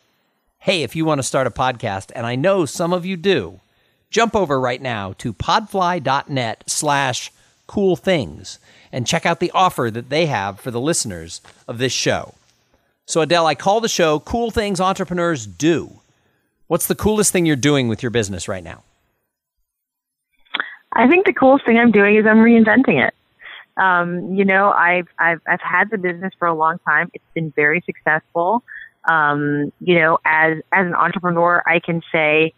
Hey, 0.60 0.82
if 0.82 0.96
you 0.96 1.04
want 1.04 1.18
to 1.18 1.22
start 1.22 1.46
a 1.46 1.50
podcast, 1.50 2.10
and 2.14 2.24
I 2.24 2.34
know 2.34 2.64
some 2.64 2.94
of 2.94 3.04
you 3.04 3.18
do, 3.18 3.60
jump 4.08 4.34
over 4.34 4.58
right 4.58 4.80
now 4.80 5.12
to 5.18 5.34
podfly.net 5.34 6.64
slash 6.66 7.30
cool 7.66 7.94
things 7.94 8.58
and 8.90 9.06
check 9.06 9.26
out 9.26 9.38
the 9.38 9.50
offer 9.50 9.90
that 9.90 10.08
they 10.08 10.24
have 10.24 10.58
for 10.58 10.70
the 10.70 10.80
listeners 10.80 11.42
of 11.68 11.76
this 11.76 11.92
show. 11.92 12.32
So, 13.08 13.22
Adele, 13.22 13.46
I 13.46 13.54
call 13.54 13.80
the 13.80 13.88
show 13.88 14.20
Cool 14.20 14.50
Things 14.50 14.82
Entrepreneurs 14.82 15.46
Do. 15.46 16.02
What's 16.66 16.88
the 16.88 16.94
coolest 16.94 17.32
thing 17.32 17.46
you're 17.46 17.56
doing 17.56 17.88
with 17.88 18.02
your 18.02 18.10
business 18.10 18.48
right 18.48 18.62
now? 18.62 18.84
I 20.92 21.08
think 21.08 21.24
the 21.24 21.32
coolest 21.32 21.64
thing 21.64 21.78
I'm 21.78 21.90
doing 21.90 22.16
is 22.16 22.26
I'm 22.26 22.36
reinventing 22.36 23.08
it. 23.08 23.14
Um, 23.82 24.34
you 24.34 24.44
know, 24.44 24.70
I've, 24.72 25.06
I've, 25.18 25.40
I've 25.48 25.60
had 25.62 25.88
the 25.90 25.96
business 25.96 26.34
for 26.38 26.48
a 26.48 26.52
long 26.52 26.80
time. 26.80 27.10
It's 27.14 27.24
been 27.32 27.50
very 27.56 27.82
successful. 27.86 28.62
Um, 29.08 29.72
you 29.80 29.98
know, 29.98 30.18
as, 30.26 30.58
as 30.70 30.86
an 30.86 30.94
entrepreneur, 30.94 31.62
I 31.64 31.80
can 31.80 32.02
say, 32.12 32.52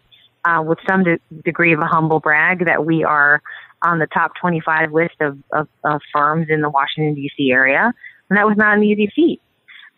uh, 0.45 0.65
with 0.67 0.79
some 0.89 1.05
de- 1.05 1.21
degree 1.45 1.73
of 1.75 1.79
a 1.79 1.87
humble 1.87 2.19
brag 2.19 2.65
that 2.65 2.85
we 2.85 3.05
are 3.05 3.41
on 3.83 4.01
the 4.01 4.09
top 4.09 4.33
25 4.41 4.93
list 4.93 5.15
of, 5.21 5.39
of, 5.53 5.69
of 5.85 6.01
firms 6.13 6.49
in 6.51 6.61
the 6.61 6.71
Washington, 6.71 7.15
D.C. 7.15 7.53
area. 7.53 7.93
And 8.29 8.37
that 8.37 8.49
was 8.49 8.57
not 8.57 8.77
an 8.77 8.83
easy 8.83 9.13
feat. 9.15 9.41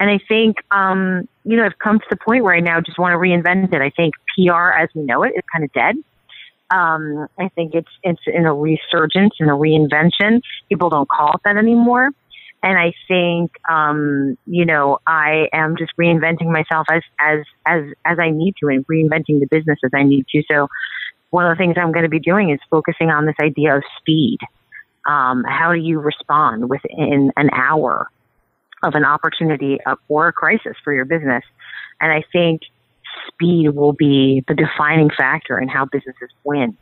And 0.03 0.11
I 0.11 0.19
think, 0.27 0.57
um, 0.73 1.29
you 1.45 1.57
know, 1.57 1.65
I've 1.65 1.79
come 1.79 2.01
to 2.01 2.05
the 2.11 2.17
point 2.17 2.43
where 2.43 2.57
I 2.57 2.59
now 2.59 2.81
just 2.81 2.99
want 2.99 3.13
to 3.13 3.19
reinvent 3.19 3.73
it. 3.73 3.81
I 3.81 3.91
think 3.91 4.15
PR 4.35 4.73
as 4.73 4.89
we 4.97 5.03
know 5.03 5.23
it 5.23 5.29
is 5.37 5.45
kind 5.53 5.63
of 5.63 5.73
dead. 5.73 5.95
Um, 6.77 7.29
I 7.39 7.49
think 7.51 7.77
it's, 7.77 7.89
it's 8.03 8.21
in 8.27 8.45
a 8.45 8.53
resurgence 8.53 9.35
and 9.39 9.49
a 9.49 9.53
reinvention. 9.53 10.41
People 10.69 10.91
don't 10.91 11.09
call 11.09 11.35
it 11.35 11.43
that 11.45 11.57
anymore. 11.57 12.11
And 12.65 12.77
I 12.77 12.95
think, 13.07 13.53
um, 13.71 14.37
you 14.45 14.65
know, 14.65 14.99
I 15.07 15.47
am 15.53 15.77
just 15.77 15.93
reinventing 15.97 16.51
myself 16.51 16.89
as, 16.91 17.03
as, 17.21 17.45
as, 17.65 17.85
as 18.05 18.19
I 18.19 18.31
need 18.31 18.55
to 18.61 18.71
and 18.71 18.85
reinventing 18.89 19.39
the 19.39 19.47
business 19.49 19.79
as 19.85 19.93
I 19.95 20.03
need 20.03 20.27
to. 20.33 20.43
So, 20.51 20.67
one 21.31 21.47
of 21.47 21.57
the 21.57 21.63
things 21.63 21.77
I'm 21.79 21.93
going 21.93 22.03
to 22.03 22.11
be 22.11 22.19
doing 22.19 22.51
is 22.51 22.59
focusing 22.71 23.11
on 23.11 23.25
this 23.25 23.37
idea 23.41 23.77
of 23.77 23.85
speed. 24.01 24.39
Um, 25.07 25.45
how 25.49 25.73
do 25.73 25.79
you 25.79 26.01
respond 26.01 26.69
within 26.69 27.31
an 27.37 27.51
hour 27.53 28.11
of 28.83 28.95
an 28.95 29.05
opportunity 29.05 29.79
or 30.09 30.29
a 30.29 30.33
crisis 30.33 30.77
for 30.83 30.93
your 30.93 31.05
business? 31.05 31.45
And 32.01 32.13
I 32.13 32.23
think 32.33 32.63
speed 33.29 33.71
will 33.71 33.93
be 33.93 34.45
the 34.49 34.55
defining 34.55 35.11
factor 35.11 35.59
in 35.59 35.69
how 35.69 35.85
businesses 35.85 36.31
win 36.45 36.77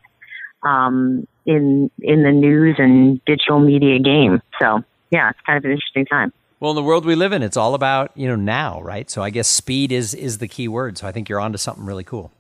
um, 0.63 1.27
in 1.47 1.91
in 2.01 2.23
the 2.23 2.33
news 2.33 2.77
and 2.79 3.25
digital 3.25 3.61
media 3.61 3.99
game. 3.99 4.41
So 4.61 4.83
yeah, 5.11 5.31
it's 5.31 5.41
kind 5.47 5.59
of 5.59 5.65
an 5.65 5.73
interesting 5.73 6.07
time. 6.07 6.33
Well, 6.59 6.73
in 6.73 6.77
the 6.77 6.83
world 6.83 7.07
we 7.07 7.15
live 7.15 7.33
in, 7.33 7.43
it's 7.43 7.57
all 7.57 7.75
about 7.75 8.13
you 8.17 8.29
know 8.29 8.37
now, 8.37 8.81
right? 8.83 9.09
So 9.11 9.23
I 9.23 9.31
guess 9.31 9.49
speed 9.49 9.93
is 9.93 10.15
is 10.15 10.39
the 10.39 10.49
key 10.49 10.69
word. 10.69 10.99
So 10.99 11.07
I 11.07 11.13
think 11.13 11.29
you're 11.29 11.41
onto 11.41 11.59
something 11.59 11.85
really 11.85 12.05
cool. 12.05 12.33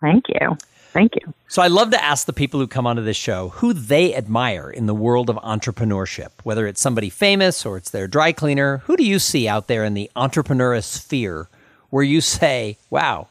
Thank 0.00 0.24
you. 0.28 0.56
Thank 0.94 1.16
you. 1.16 1.34
So 1.48 1.60
I 1.60 1.66
love 1.66 1.90
to 1.90 2.02
ask 2.02 2.24
the 2.24 2.32
people 2.32 2.60
who 2.60 2.68
come 2.68 2.86
onto 2.86 3.02
this 3.02 3.16
show 3.16 3.48
who 3.48 3.72
they 3.72 4.14
admire 4.14 4.70
in 4.70 4.86
the 4.86 4.94
world 4.94 5.28
of 5.28 5.36
entrepreneurship, 5.36 6.30
whether 6.44 6.68
it's 6.68 6.80
somebody 6.80 7.10
famous 7.10 7.66
or 7.66 7.76
it's 7.76 7.90
their 7.90 8.06
dry 8.06 8.30
cleaner. 8.30 8.78
Who 8.84 8.96
do 8.96 9.04
you 9.04 9.18
see 9.18 9.48
out 9.48 9.66
there 9.66 9.84
in 9.84 9.94
the 9.94 10.08
entrepreneur 10.14 10.80
sphere 10.80 11.48
where 11.90 12.04
you 12.04 12.20
say, 12.20 12.78
wow, 12.90 13.26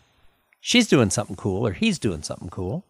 she's 0.59 0.89
doing 0.89 1.09
something 1.09 1.37
cool 1.37 1.65
or 1.65 1.71
he's 1.71 1.97
doing 1.97 2.21
something 2.21 2.49
cool? 2.49 2.83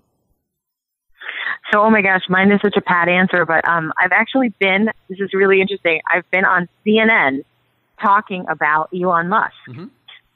So, 1.72 1.80
oh 1.82 1.92
my 1.92 2.02
gosh, 2.02 2.24
mine 2.28 2.52
is 2.52 2.60
such 2.62 2.76
a 2.76 2.82
pat 2.82 3.08
answer, 3.08 3.46
but 3.46 3.68
um, 3.68 3.94
I've 3.98 4.12
actually 4.12 4.50
been, 4.60 4.90
this 5.08 5.20
is 5.20 5.34
really 5.34 5.62
interesting, 5.62 6.02
I've 6.12 6.30
been 6.32 6.46
on 6.46 6.68
CNN 6.86 7.44
talking 8.02 8.46
about 8.50 8.90
Elon 8.94 9.30
Musk 9.30 9.54
mm-hmm. 9.70 9.86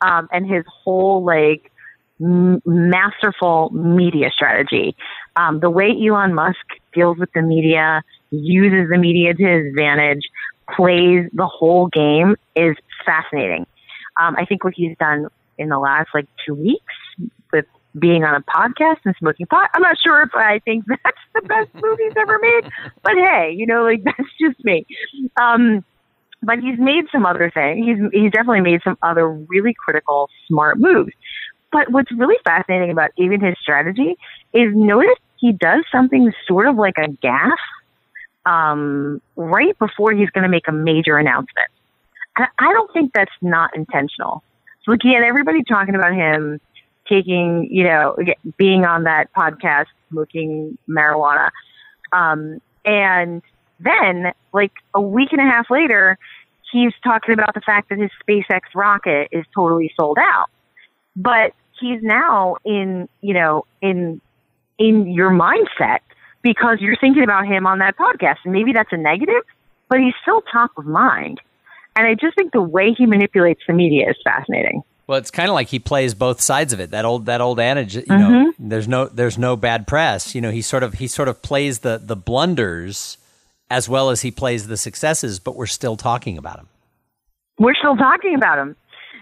um, 0.08 0.30
and 0.32 0.48
his 0.48 0.64
whole 0.84 1.24
like 1.24 1.72
m- 2.22 2.62
masterful 2.66 3.70
media 3.72 4.30
strategy. 4.34 4.96
Um, 5.36 5.60
the 5.60 5.70
way 5.70 5.90
Elon 5.90 6.34
Musk 6.34 6.66
deals 6.94 7.18
with 7.18 7.32
the 7.34 7.42
media, 7.42 8.04
uses 8.32 8.90
the 8.90 8.98
media 8.98 9.34
to 9.34 9.44
his 9.44 9.68
advantage, 9.68 10.22
plays 10.76 11.30
the 11.34 11.48
whole 11.48 11.88
game 11.88 12.36
is 12.56 12.76
fascinating. 13.06 13.66
Um, 14.20 14.36
I 14.38 14.46
think 14.46 14.64
what 14.64 14.74
he's 14.76 14.98
done 14.98 15.28
in 15.58 15.70
the 15.70 15.80
last 15.80 16.10
like 16.14 16.28
two 16.46 16.56
weeks 16.56 16.94
with 17.52 17.66
being 17.98 18.24
on 18.24 18.36
a 18.36 18.42
podcast 18.42 18.98
and 19.06 19.16
smoking 19.18 19.46
pot. 19.46 19.70
I'm 19.74 19.82
not 19.82 19.98
sure 20.04 20.22
if 20.22 20.30
I 20.34 20.60
think 20.60 20.86
that's 20.88 21.18
the 21.36 21.42
best 21.42 21.70
movie 21.76 22.04
he's 22.04 22.14
ever 22.18 22.40
made, 22.40 22.72
but 23.04 23.14
hey, 23.14 23.54
you 23.56 23.66
know, 23.66 23.84
like 23.84 24.04
that's 24.06 24.30
just 24.40 24.64
me. 24.64 24.86
Um, 25.40 25.84
but 26.44 26.60
he's 26.60 26.78
made 26.78 27.06
some 27.12 27.26
other 27.26 27.50
things. 27.52 27.86
He's 27.86 28.22
he's 28.22 28.32
definitely 28.32 28.62
made 28.62 28.82
some 28.84 28.98
other 29.02 29.28
really 29.28 29.74
critical, 29.74 30.30
smart 30.48 30.78
moves. 30.80 31.12
But 31.72 31.92
what's 31.92 32.12
really 32.12 32.38
fascinating 32.44 32.92
about 32.92 33.12
even 33.18 33.42
his 33.42 33.56
strategy 33.62 34.18
is 34.54 34.74
notice 34.74 35.18
he 35.38 35.52
does 35.52 35.84
something 35.92 36.32
sort 36.48 36.68
of 36.68 36.76
like 36.76 36.96
a 36.98 37.08
gaffe 37.08 37.52
um, 38.46 39.22
right 39.36 39.78
before 39.78 40.14
he's 40.14 40.30
going 40.30 40.44
to 40.44 40.50
make 40.50 40.68
a 40.68 40.72
major 40.72 41.18
announcement. 41.18 41.68
And 42.38 42.48
I 42.60 42.72
don't 42.74 42.92
think 42.94 43.14
that's 43.14 43.32
not 43.42 43.76
intentional. 43.76 44.44
So 44.84 44.94
at 44.94 45.04
everybody 45.04 45.64
talking 45.64 45.96
about 45.96 46.14
him 46.14 46.62
taking, 47.10 47.68
you 47.70 47.84
know, 47.84 48.16
being 48.58 48.86
on 48.86 49.04
that 49.04 49.34
podcast, 49.34 49.88
smoking 50.10 50.78
marijuana, 50.88 51.50
um, 52.14 52.62
and 52.86 53.42
then 53.80 54.32
like 54.54 54.72
a 54.94 55.02
week 55.02 55.34
and 55.34 55.42
a 55.42 55.44
half 55.44 55.70
later, 55.70 56.18
he's 56.72 56.94
talking 57.04 57.34
about 57.34 57.54
the 57.54 57.62
fact 57.62 57.90
that 57.90 57.98
his 57.98 58.12
SpaceX 58.26 58.62
rocket 58.74 59.28
is 59.32 59.46
totally 59.54 59.92
sold 59.98 60.18
out 60.20 60.50
but 61.18 61.54
he's 61.80 62.02
now 62.02 62.56
in, 62.64 63.10
you 63.22 63.34
know, 63.34 63.66
in, 63.82 64.22
in 64.78 65.08
your 65.12 65.32
mindset 65.32 66.00
because 66.42 66.78
you're 66.80 66.96
thinking 66.96 67.24
about 67.24 67.46
him 67.46 67.68
on 67.68 67.80
that 67.80 67.98
podcast. 67.98 68.38
And 68.46 68.54
maybe 68.54 68.72
that's 68.72 68.94
a 68.94 68.98
negative, 68.98 69.44
but 69.90 70.00
he's 70.00 70.14
still 70.22 70.42
top 70.42 70.72
of 70.78 70.86
mind. 70.86 71.42
And 71.98 72.08
I 72.08 72.14
just 72.14 72.36
think 72.36 72.54
the 72.54 72.62
way 72.62 72.94
he 72.96 73.06
manipulates 73.06 73.62
the 73.68 73.74
media 73.74 74.10
is 74.10 74.16
fascinating. 74.24 74.84
Well, 75.08 75.18
it's 75.18 75.32
kind 75.32 75.50
of 75.50 75.56
like 75.56 75.70
he 75.70 75.80
plays 75.80 76.14
both 76.14 76.42
sides 76.42 76.74
of 76.74 76.80
it. 76.80 76.92
That 76.92 77.06
old 77.06 77.26
that 77.26 77.40
old 77.40 77.60
adage, 77.60 77.96
you 77.96 78.02
mm-hmm. 78.04 78.34
know, 78.34 78.54
there's 78.60 78.88
no 78.88 79.08
there's 79.08 79.38
no 79.38 79.56
bad 79.56 79.88
press. 79.88 80.36
You 80.36 80.42
know, 80.42 80.52
he 80.52 80.62
sort 80.62 80.84
of 80.84 80.96
he 80.96 81.08
sort 81.08 81.30
of 81.30 81.42
plays 81.42 81.80
the 81.80 81.98
the 81.98 82.16
blunders 82.16 83.18
as 83.72 83.88
well 83.88 84.10
as 84.10 84.22
he 84.22 84.32
plays 84.32 84.68
the 84.68 84.78
successes, 84.78 85.40
but 85.40 85.56
we're 85.56 85.66
still 85.66 85.96
talking 85.96 86.38
about 86.38 86.60
him. 86.60 86.68
We're 87.58 87.76
still 87.76 87.96
talking 87.96 88.36
about 88.36 88.60
him. 88.60 88.76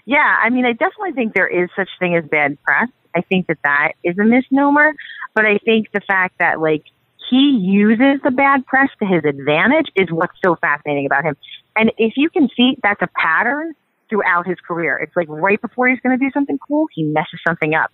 Yeah, 0.05 0.39
I 0.43 0.49
mean, 0.49 0.65
I 0.65 0.73
definitely 0.73 1.13
think 1.13 1.33
there 1.33 1.47
is 1.47 1.69
such 1.75 1.89
thing 1.99 2.15
as 2.15 2.25
bad 2.25 2.61
press. 2.63 2.89
I 3.15 3.21
think 3.21 3.47
that 3.47 3.57
that 3.63 3.93
is 4.03 4.17
a 4.17 4.23
misnomer, 4.23 4.93
but 5.33 5.45
I 5.45 5.57
think 5.59 5.91
the 5.91 6.01
fact 6.01 6.35
that 6.39 6.59
like 6.59 6.83
he 7.29 7.57
uses 7.61 8.21
the 8.23 8.31
bad 8.31 8.65
press 8.65 8.89
to 8.99 9.05
his 9.05 9.23
advantage 9.25 9.87
is 9.95 10.11
what's 10.11 10.35
so 10.43 10.55
fascinating 10.55 11.05
about 11.05 11.23
him. 11.23 11.35
And 11.75 11.91
if 11.97 12.13
you 12.17 12.29
can 12.29 12.49
see 12.55 12.77
that's 12.83 13.01
a 13.01 13.09
pattern 13.15 13.73
throughout 14.09 14.47
his 14.47 14.57
career. 14.59 14.97
It's 14.97 15.15
like 15.15 15.27
right 15.29 15.61
before 15.61 15.87
he's 15.87 15.99
going 15.99 16.17
to 16.17 16.23
do 16.23 16.31
something 16.31 16.59
cool, 16.67 16.87
he 16.93 17.03
messes 17.03 17.39
something 17.47 17.73
up. 17.73 17.91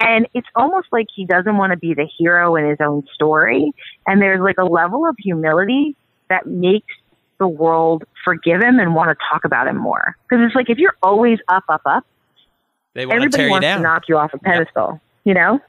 And 0.00 0.26
it's 0.34 0.46
almost 0.56 0.88
like 0.90 1.06
he 1.14 1.26
doesn't 1.26 1.56
want 1.56 1.72
to 1.72 1.76
be 1.76 1.94
the 1.94 2.08
hero 2.18 2.56
in 2.56 2.68
his 2.68 2.78
own 2.80 3.04
story. 3.14 3.72
And 4.06 4.20
there's 4.20 4.40
like 4.40 4.58
a 4.58 4.64
level 4.64 5.06
of 5.06 5.14
humility 5.18 5.96
that 6.28 6.46
makes 6.46 6.92
the 7.42 7.48
world 7.48 8.04
forgive 8.24 8.62
him 8.62 8.78
and 8.78 8.94
want 8.94 9.10
to 9.10 9.16
talk 9.28 9.44
about 9.44 9.66
him 9.66 9.76
more. 9.76 10.16
Because 10.28 10.46
it's 10.46 10.54
like 10.54 10.70
if 10.70 10.78
you're 10.78 10.96
always 11.02 11.40
up, 11.48 11.64
up, 11.68 11.82
up, 11.84 12.06
everybody 12.94 13.48
wants 13.48 13.66
to 13.66 13.80
knock 13.80 14.04
you 14.08 14.16
off 14.16 14.32
a 14.32 14.38
pedestal, 14.38 15.00
you 15.24 15.34
know? 15.34 15.60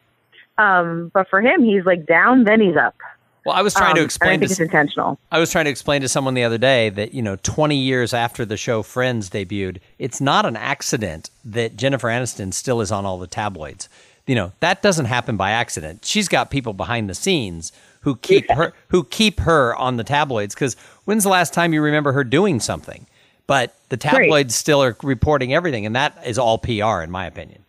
Um, 0.59 1.09
but 1.15 1.27
for 1.29 1.41
him, 1.41 1.63
he's 1.63 1.83
like 1.83 2.05
down, 2.05 2.43
then 2.43 2.61
he's 2.61 2.77
up. 2.77 2.95
Well, 3.43 3.55
I 3.55 3.63
was 3.63 3.73
trying 3.73 3.91
um, 3.91 3.97
to 3.97 4.03
explain. 4.03 4.29
I 4.29 4.37
think 4.37 4.49
to, 4.49 4.51
it's 4.51 4.59
intentional. 4.59 5.19
I 5.31 5.39
was 5.39 5.51
trying 5.51 5.65
to 5.65 5.71
explain 5.71 6.01
to 6.01 6.07
someone 6.07 6.35
the 6.35 6.43
other 6.43 6.59
day 6.59 6.89
that 6.89 7.13
you 7.15 7.23
know, 7.23 7.37
20 7.37 7.75
years 7.75 8.13
after 8.13 8.45
the 8.45 8.55
show 8.55 8.83
Friends 8.83 9.31
debuted, 9.31 9.79
it's 9.97 10.21
not 10.21 10.45
an 10.45 10.55
accident 10.55 11.31
that 11.43 11.75
Jennifer 11.75 12.07
Aniston 12.07 12.53
still 12.53 12.81
is 12.81 12.91
on 12.91 13.03
all 13.03 13.17
the 13.17 13.27
tabloids. 13.27 13.89
You 14.27 14.35
know, 14.35 14.53
that 14.61 14.81
doesn't 14.81 15.05
happen 15.05 15.35
by 15.35 15.51
accident. 15.51 16.05
She's 16.05 16.29
got 16.29 16.51
people 16.51 16.71
behind 16.71 17.09
the 17.09 17.15
scenes 17.15 17.73
who 18.03 18.17
keep 18.17 18.45
yeah. 18.49 18.55
her 18.55 18.73
who 18.89 19.03
keep 19.05 19.39
her 19.41 19.75
on 19.75 19.97
the 19.97 20.03
tabloids 20.03 20.53
because 20.53 20.75
when's 21.05 21.23
the 21.23 21.29
last 21.29 21.53
time 21.53 21.73
you 21.73 21.81
remember 21.81 22.11
her 22.11 22.23
doing 22.23 22.59
something? 22.59 23.07
But 23.47 23.75
the 23.89 23.97
tabloids 23.97 24.47
right. 24.47 24.51
still 24.51 24.83
are 24.83 24.95
reporting 25.03 25.53
everything, 25.53 25.85
and 25.85 25.95
that 25.95 26.17
is 26.25 26.37
all 26.37 26.57
PR, 26.57 27.01
in 27.01 27.11
my 27.11 27.25
opinion. 27.25 27.63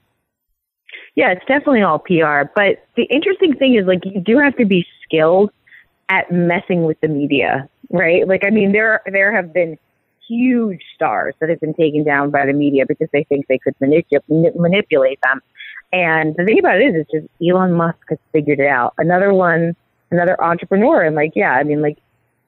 Yeah, 1.16 1.33
it's 1.33 1.44
definitely 1.47 1.83
all 1.83 1.99
PR. 1.99 2.51
But 2.55 2.85
the 2.97 3.05
interesting 3.05 3.55
thing 3.55 3.75
is, 3.75 3.87
like, 3.87 4.05
you 4.05 4.20
do 4.20 4.38
have 4.38 4.57
to 4.57 4.64
be 4.64 4.87
skilled 5.03 5.51
at 6.09 6.31
messing 6.31 6.85
with 6.85 7.01
the 7.01 7.09
media, 7.09 7.68
right? 7.90 8.27
Like, 8.27 8.44
I 8.44 8.51
mean, 8.51 8.73
there 8.73 9.03
there 9.07 9.35
have 9.35 9.53
been 9.53 9.79
huge 10.29 10.81
stars 10.94 11.35
that 11.40 11.49
have 11.49 11.61
been 11.61 11.75
taken 11.75 12.05
down 12.05 12.31
by 12.31 12.47
the 12.47 12.53
media 12.53 12.85
because 12.87 13.09
they 13.12 13.25
think 13.25 13.47
they 13.47 13.59
could 13.59 13.75
manipul- 13.81 14.57
manipulate 14.57 15.20
them. 15.23 15.40
And 15.92 16.35
the 16.37 16.44
thing 16.44 16.59
about 16.59 16.81
it 16.81 16.87
is, 16.87 16.94
it's 17.03 17.11
just 17.11 17.27
Elon 17.47 17.73
Musk 17.73 17.99
has 18.09 18.18
figured 18.33 18.59
it 18.59 18.66
out. 18.66 18.94
Another 18.99 19.33
one 19.33 19.77
another 20.14 20.42
entrepreneur. 20.42 21.03
And 21.03 21.14
like, 21.16 21.33
yeah, 21.35 21.53
I 21.53 21.62
mean, 21.64 21.83
like, 21.83 21.98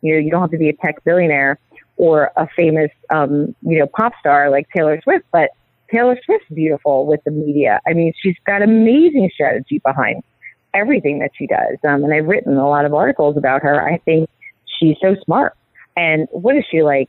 you 0.01 0.15
know, 0.15 0.21
you 0.21 0.31
don't 0.31 0.41
have 0.41 0.51
to 0.51 0.59
be 0.59 0.69
a 0.69 0.73
tech 0.75 1.03
billionaire 1.05 1.59
or 1.97 2.31
a 2.37 2.47
famous, 2.55 2.91
um, 3.11 3.55
you 3.63 3.79
know, 3.79 3.87
pop 3.87 4.13
star 4.21 4.51
like 4.51 4.69
Taylor 4.75 5.01
Swift, 5.03 5.25
but 5.33 5.51
Taylor 5.91 6.19
Swift's 6.25 6.49
beautiful 6.53 7.07
with 7.07 7.23
the 7.25 7.31
media. 7.31 7.81
I 7.87 7.93
mean, 7.93 8.13
she's 8.21 8.37
got 8.47 8.63
amazing 8.63 9.31
strategy 9.33 9.81
behind 9.85 10.23
everything 10.75 11.19
that 11.21 11.31
she 11.37 11.47
does. 11.47 11.79
Um, 11.89 12.05
and 12.05 12.13
I've 12.13 12.27
written 12.27 12.57
a 12.57 12.69
lot 12.69 12.85
of 12.85 12.95
articles 12.95 13.37
about 13.37 13.63
her. 13.63 13.81
I 13.81 13.99
think 13.99 14.29
she's 14.79 14.97
so 15.01 15.17
smart. 15.25 15.55
And 15.97 16.29
what 16.31 16.57
is 16.57 16.65
she 16.71 16.83
like? 16.83 17.09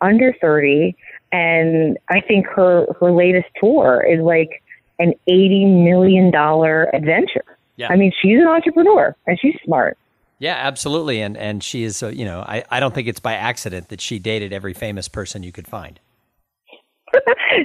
Under 0.00 0.32
30. 0.40 0.94
And 1.32 1.98
I 2.08 2.20
think 2.20 2.46
her, 2.46 2.86
her 3.00 3.10
latest 3.10 3.48
tour 3.60 4.06
is 4.08 4.20
like 4.20 4.62
an 4.98 5.14
$80 5.28 5.84
million 5.84 6.32
adventure. 6.94 7.57
Yeah. 7.78 7.88
I 7.90 7.96
mean, 7.96 8.12
she's 8.20 8.38
an 8.38 8.48
entrepreneur 8.48 9.16
and 9.26 9.38
she's 9.40 9.54
smart. 9.64 9.96
Yeah, 10.40 10.54
absolutely. 10.54 11.22
And 11.22 11.36
and 11.36 11.62
she 11.62 11.84
is, 11.84 12.02
uh, 12.02 12.08
you 12.08 12.24
know, 12.24 12.40
I, 12.40 12.64
I 12.70 12.80
don't 12.80 12.94
think 12.94 13.08
it's 13.08 13.20
by 13.20 13.34
accident 13.34 13.88
that 13.88 14.00
she 14.00 14.18
dated 14.18 14.52
every 14.52 14.74
famous 14.74 15.08
person 15.08 15.42
you 15.42 15.52
could 15.52 15.66
find. 15.66 15.98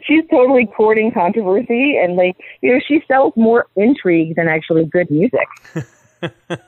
she's 0.08 0.24
totally 0.30 0.68
courting 0.68 1.12
controversy 1.12 1.98
and 1.98 2.16
like, 2.16 2.38
you 2.62 2.74
know, 2.74 2.80
she 2.88 3.04
sells 3.08 3.34
more 3.36 3.66
intrigue 3.76 4.36
than 4.36 4.48
actually 4.48 4.86
good 4.86 5.10
music. 5.10 5.48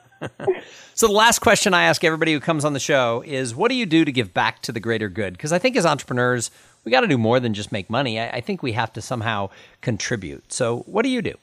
so 0.94 1.06
the 1.06 1.12
last 1.12 1.38
question 1.38 1.72
I 1.72 1.84
ask 1.84 2.02
everybody 2.02 2.32
who 2.32 2.40
comes 2.40 2.64
on 2.64 2.72
the 2.72 2.80
show 2.80 3.22
is 3.24 3.54
what 3.54 3.68
do 3.68 3.76
you 3.76 3.86
do 3.86 4.04
to 4.04 4.12
give 4.12 4.34
back 4.34 4.60
to 4.62 4.72
the 4.72 4.80
greater 4.80 5.08
good? 5.08 5.34
Because 5.34 5.52
I 5.52 5.58
think 5.58 5.76
as 5.76 5.86
entrepreneurs, 5.86 6.50
we 6.84 6.90
got 6.90 7.00
to 7.00 7.08
do 7.08 7.18
more 7.18 7.40
than 7.40 7.54
just 7.54 7.72
make 7.72 7.88
money. 7.88 8.18
I, 8.20 8.28
I 8.28 8.40
think 8.40 8.62
we 8.62 8.72
have 8.72 8.92
to 8.94 9.00
somehow 9.00 9.50
contribute. 9.80 10.52
So 10.52 10.80
what 10.80 11.02
do 11.02 11.08
you 11.08 11.22
do? 11.22 11.34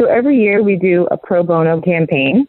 So 0.00 0.06
every 0.06 0.38
year 0.38 0.62
we 0.62 0.76
do 0.76 1.06
a 1.10 1.16
pro 1.16 1.42
bono 1.42 1.80
campaign 1.80 2.46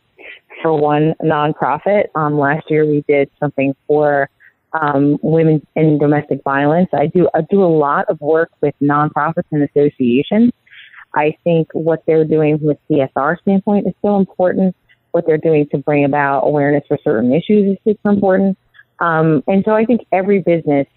for 0.62 0.80
one 0.80 1.14
nonprofit. 1.22 2.06
Um, 2.16 2.38
last 2.38 2.70
year 2.70 2.86
we 2.86 3.04
did 3.08 3.30
something 3.39 3.76
for 3.88 4.30
um, 4.74 5.18
women 5.22 5.66
in 5.76 5.98
domestic 6.00 6.43
violence. 6.43 6.89
I 6.93 7.08
do 7.08 7.30
I 7.34 7.41
do 7.50 7.64
a 7.64 7.68
lot 7.68 8.10
of 8.10 8.20
work 8.22 8.50
with 8.62 8.74
nonprofits 8.82 9.43
and 9.52 9.64
associations. 9.64 10.52
I 11.16 11.38
think 11.43 11.68
what 11.74 12.04
they're 12.08 12.26
doing 12.26 12.58
from 12.58 12.72
a 12.72 12.78
CSR 12.89 13.39
standpoint 13.41 13.88
is 13.88 13.93
so 14.02 14.18
important. 14.18 14.76
What 15.12 15.28
they're 15.28 15.38
doing 15.38 15.68
to 15.72 15.78
bring 15.78 16.06
about 16.06 16.41
awareness 16.41 16.84
for 16.88 16.98
certain 17.04 17.32
issues 17.34 17.74
is 17.74 17.78
super 17.84 18.10
important. 18.10 18.58
Um, 19.00 19.43
and 19.48 19.64
so 19.64 19.74
I 19.74 19.86
think 19.86 20.08
every 20.12 20.39
business 20.39 20.88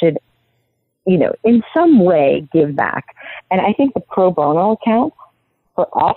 should, 0.00 0.18
you 1.06 1.18
know, 1.18 1.32
in 1.44 1.62
some 1.72 2.04
way 2.04 2.48
give 2.52 2.74
back. 2.74 3.14
And 3.50 3.60
I 3.60 3.72
think 3.74 3.94
the 3.94 4.00
pro 4.00 4.32
bono 4.32 4.72
accounts 4.72 5.16
for 5.74 5.88
us 6.02 6.16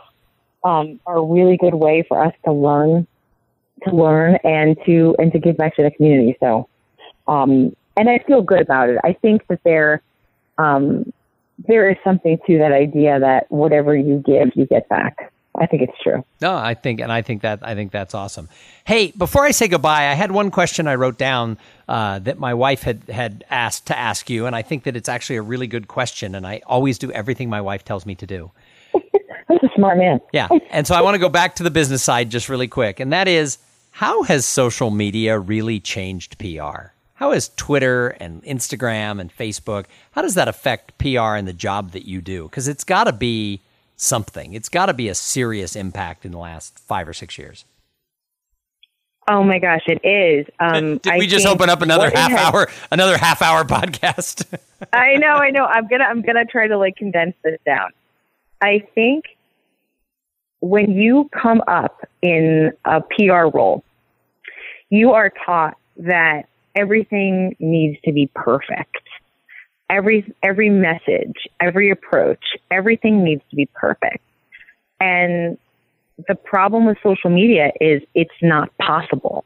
um, 0.63 0.99
are 1.05 1.17
a 1.17 1.25
really 1.25 1.57
good 1.57 1.73
way 1.75 2.05
for 2.07 2.23
us 2.23 2.33
to 2.45 2.51
learn, 2.51 3.07
to 3.83 3.95
learn 3.95 4.37
and 4.43 4.77
to 4.85 5.15
and 5.19 5.31
to 5.33 5.39
give 5.39 5.57
back 5.57 5.75
to 5.75 5.83
the 5.83 5.91
community. 5.91 6.37
So, 6.39 6.67
um, 7.27 7.75
and 7.97 8.09
I 8.09 8.19
feel 8.25 8.41
good 8.41 8.61
about 8.61 8.89
it. 8.89 8.97
I 9.03 9.13
think 9.13 9.45
that 9.47 9.59
there 9.63 10.01
um, 10.57 11.11
there 11.67 11.89
is 11.89 11.97
something 12.03 12.37
to 12.47 12.57
that 12.59 12.71
idea 12.71 13.19
that 13.19 13.51
whatever 13.51 13.95
you 13.95 14.23
give, 14.25 14.51
you 14.55 14.65
get 14.65 14.87
back. 14.89 15.31
I 15.55 15.67
think 15.67 15.83
it's 15.83 15.97
true. 16.01 16.25
No, 16.41 16.55
I 16.55 16.73
think, 16.73 16.99
and 16.99 17.11
I 17.11 17.21
think 17.21 17.43
that 17.43 17.59
I 17.61 17.75
think 17.75 17.91
that's 17.91 18.15
awesome. 18.15 18.49
Hey, 18.85 19.11
before 19.15 19.45
I 19.45 19.51
say 19.51 19.67
goodbye, 19.67 20.09
I 20.09 20.13
had 20.13 20.31
one 20.31 20.49
question 20.49 20.87
I 20.87 20.95
wrote 20.95 21.19
down 21.19 21.59
uh, 21.87 22.19
that 22.19 22.39
my 22.39 22.55
wife 22.55 22.81
had 22.81 23.03
had 23.03 23.43
asked 23.51 23.87
to 23.87 23.97
ask 23.97 24.31
you, 24.31 24.47
and 24.47 24.55
I 24.55 24.63
think 24.63 24.83
that 24.83 24.95
it's 24.95 25.09
actually 25.09 25.35
a 25.35 25.43
really 25.43 25.67
good 25.67 25.87
question, 25.87 26.33
and 26.33 26.47
I 26.47 26.61
always 26.65 26.97
do 26.97 27.11
everything 27.11 27.49
my 27.49 27.61
wife 27.61 27.85
tells 27.85 28.03
me 28.03 28.15
to 28.15 28.25
do. 28.25 28.51
That's 29.61 29.73
a 29.73 29.75
smart 29.75 29.97
man. 29.97 30.19
Yeah, 30.31 30.47
and 30.71 30.85
so 30.87 30.95
I 30.95 31.01
want 31.01 31.15
to 31.15 31.19
go 31.19 31.29
back 31.29 31.55
to 31.55 31.63
the 31.63 31.71
business 31.71 32.03
side 32.03 32.29
just 32.29 32.49
really 32.49 32.67
quick, 32.67 32.99
and 32.99 33.13
that 33.13 33.27
is 33.27 33.57
how 33.91 34.23
has 34.23 34.45
social 34.45 34.89
media 34.89 35.37
really 35.37 35.79
changed 35.79 36.37
PR? 36.39 36.91
How 37.15 37.31
has 37.31 37.49
Twitter 37.55 38.09
and 38.09 38.43
Instagram 38.43 39.21
and 39.21 39.33
Facebook, 39.35 39.85
how 40.11 40.21
does 40.23 40.33
that 40.33 40.47
affect 40.47 40.97
PR 40.97 41.35
and 41.35 41.47
the 41.47 41.53
job 41.53 41.91
that 41.91 42.05
you 42.07 42.19
do? 42.19 42.43
Because 42.45 42.67
it's 42.67 42.83
got 42.83 43.03
to 43.05 43.13
be 43.13 43.61
something. 43.95 44.53
It's 44.53 44.67
got 44.67 44.87
to 44.87 44.93
be 44.93 45.09
a 45.09 45.15
serious 45.15 45.75
impact 45.75 46.25
in 46.25 46.31
the 46.31 46.37
last 46.39 46.79
five 46.79 47.07
or 47.07 47.13
six 47.13 47.37
years. 47.37 47.65
Oh 49.27 49.43
my 49.43 49.59
gosh, 49.59 49.83
it 49.87 50.03
is. 50.05 50.47
Um, 50.59 50.97
Did 50.97 51.13
we 51.13 51.25
I 51.25 51.27
just 51.27 51.45
open 51.45 51.69
up 51.69 51.81
another 51.81 52.09
half 52.09 52.31
has- 52.31 52.53
hour, 52.53 52.69
another 52.91 53.17
half 53.17 53.41
hour 53.41 53.63
podcast? 53.63 54.45
I 54.91 55.15
know, 55.15 55.35
I 55.35 55.51
know. 55.51 55.65
I'm 55.69 55.87
gonna, 55.87 56.03
I'm 56.03 56.21
gonna 56.23 56.45
try 56.45 56.67
to 56.67 56.77
like 56.77 56.97
condense 56.97 57.35
this 57.43 57.59
down. 57.65 57.91
I 58.61 58.79
think 58.95 59.25
when 60.64 60.91
you 60.91 61.30
come 61.34 61.61
up 61.68 62.07
in 62.22 62.72
a 62.86 63.01
PR 63.01 63.49
role, 63.53 63.84
you 64.89 65.11
are 65.11 65.30
taught 65.45 65.76
that 65.97 66.43
everything 66.74 67.53
needs 67.59 67.99
to 68.05 68.14
be 68.14 68.30
perfect. 68.34 68.95
Every 69.89 70.34
every 70.41 70.70
message, 70.70 71.36
every 71.59 71.91
approach, 71.91 72.39
everything 72.72 73.26
needs 73.26 73.41
to 73.49 73.57
be 73.57 73.68
perfect. 73.76 74.24
And 75.01 75.57
the 76.30 76.36
problem 76.36 76.86
with 76.86 76.97
social 77.03 77.30
media 77.30 77.74
is 77.82 78.01
it's 78.16 78.32
not 78.41 78.70
possible. 78.78 79.43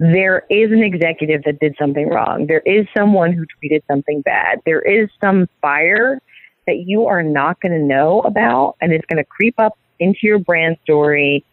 There 0.00 0.44
is 0.50 0.72
an 0.72 0.82
executive 0.82 1.44
that 1.44 1.60
did 1.60 1.76
something 1.78 2.08
wrong. 2.08 2.48
There 2.48 2.62
is 2.66 2.88
someone 2.96 3.32
who 3.32 3.44
tweeted 3.44 3.82
something 3.86 4.22
bad. 4.22 4.60
There 4.66 4.82
is 4.82 5.08
some 5.20 5.48
fire 5.60 6.20
that 6.66 6.78
you 6.78 7.06
are 7.06 7.22
not 7.22 7.60
going 7.60 7.78
to 7.78 7.86
know 7.86 8.22
about 8.22 8.74
and 8.80 8.92
it's 8.92 9.06
going 9.06 9.22
to 9.22 9.24
creep 9.24 9.54
up 9.60 9.78
into 10.02 10.20
your 10.22 10.38
brand 10.38 10.76
story. 10.82 11.44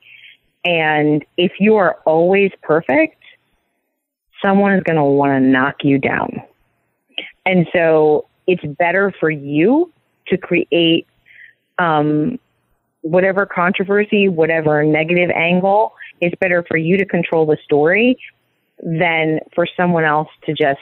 And 0.66 1.24
if 1.38 1.54
you 1.60 1.76
are 1.78 2.00
always 2.06 2.52
perfect, 2.62 3.22
someone 4.42 4.74
is 4.74 4.84
going 4.84 4.98
to 4.98 5.04
want 5.04 5.32
to 5.32 5.40
knock 5.40 5.84
you 5.84 5.98
down. 5.98 6.42
And 7.46 7.68
so 7.74 8.28
it's 8.48 8.64
better 8.78 9.14
for 9.20 9.30
you 9.30 9.92
to 10.28 10.38
create 10.38 11.08
um, 11.78 12.40
whatever 13.02 13.46
controversy, 13.46 14.28
whatever 14.28 14.84
negative 14.84 15.30
angle, 15.32 15.94
it's 16.22 16.36
better 16.40 16.66
for 16.68 16.78
you 16.78 16.98
to 16.98 17.06
control 17.06 17.46
the 17.46 17.58
story 17.64 18.20
than 18.84 19.40
for 19.56 19.68
someone 19.78 20.04
else 20.04 20.28
to 20.46 20.54
just 20.54 20.80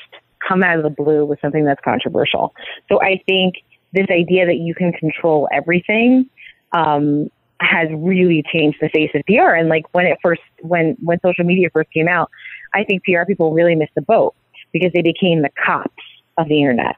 come 0.47 0.63
out 0.63 0.77
of 0.77 0.83
the 0.83 0.89
blue 0.89 1.25
with 1.25 1.39
something 1.41 1.65
that's 1.65 1.81
controversial. 1.83 2.53
So 2.89 3.01
I 3.01 3.21
think 3.25 3.55
this 3.93 4.07
idea 4.09 4.45
that 4.45 4.57
you 4.57 4.73
can 4.75 4.91
control 4.93 5.47
everything 5.51 6.29
um, 6.73 7.29
has 7.59 7.89
really 7.91 8.43
changed 8.51 8.77
the 8.81 8.89
face 8.89 9.11
of 9.15 9.23
PR. 9.25 9.55
And 9.55 9.69
like 9.69 9.85
when 9.93 10.05
it 10.05 10.17
first, 10.21 10.41
when 10.61 10.95
when 11.03 11.19
social 11.21 11.43
media 11.43 11.69
first 11.71 11.91
came 11.91 12.07
out, 12.07 12.29
I 12.73 12.83
think 12.83 13.03
PR 13.03 13.25
people 13.25 13.53
really 13.53 13.75
missed 13.75 13.95
the 13.95 14.01
boat 14.01 14.35
because 14.71 14.91
they 14.93 15.01
became 15.01 15.41
the 15.41 15.49
cops 15.65 16.03
of 16.37 16.47
the 16.47 16.59
internet. 16.59 16.95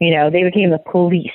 You 0.00 0.14
know, 0.14 0.30
they 0.30 0.42
became 0.42 0.70
the 0.70 0.78
police 0.90 1.30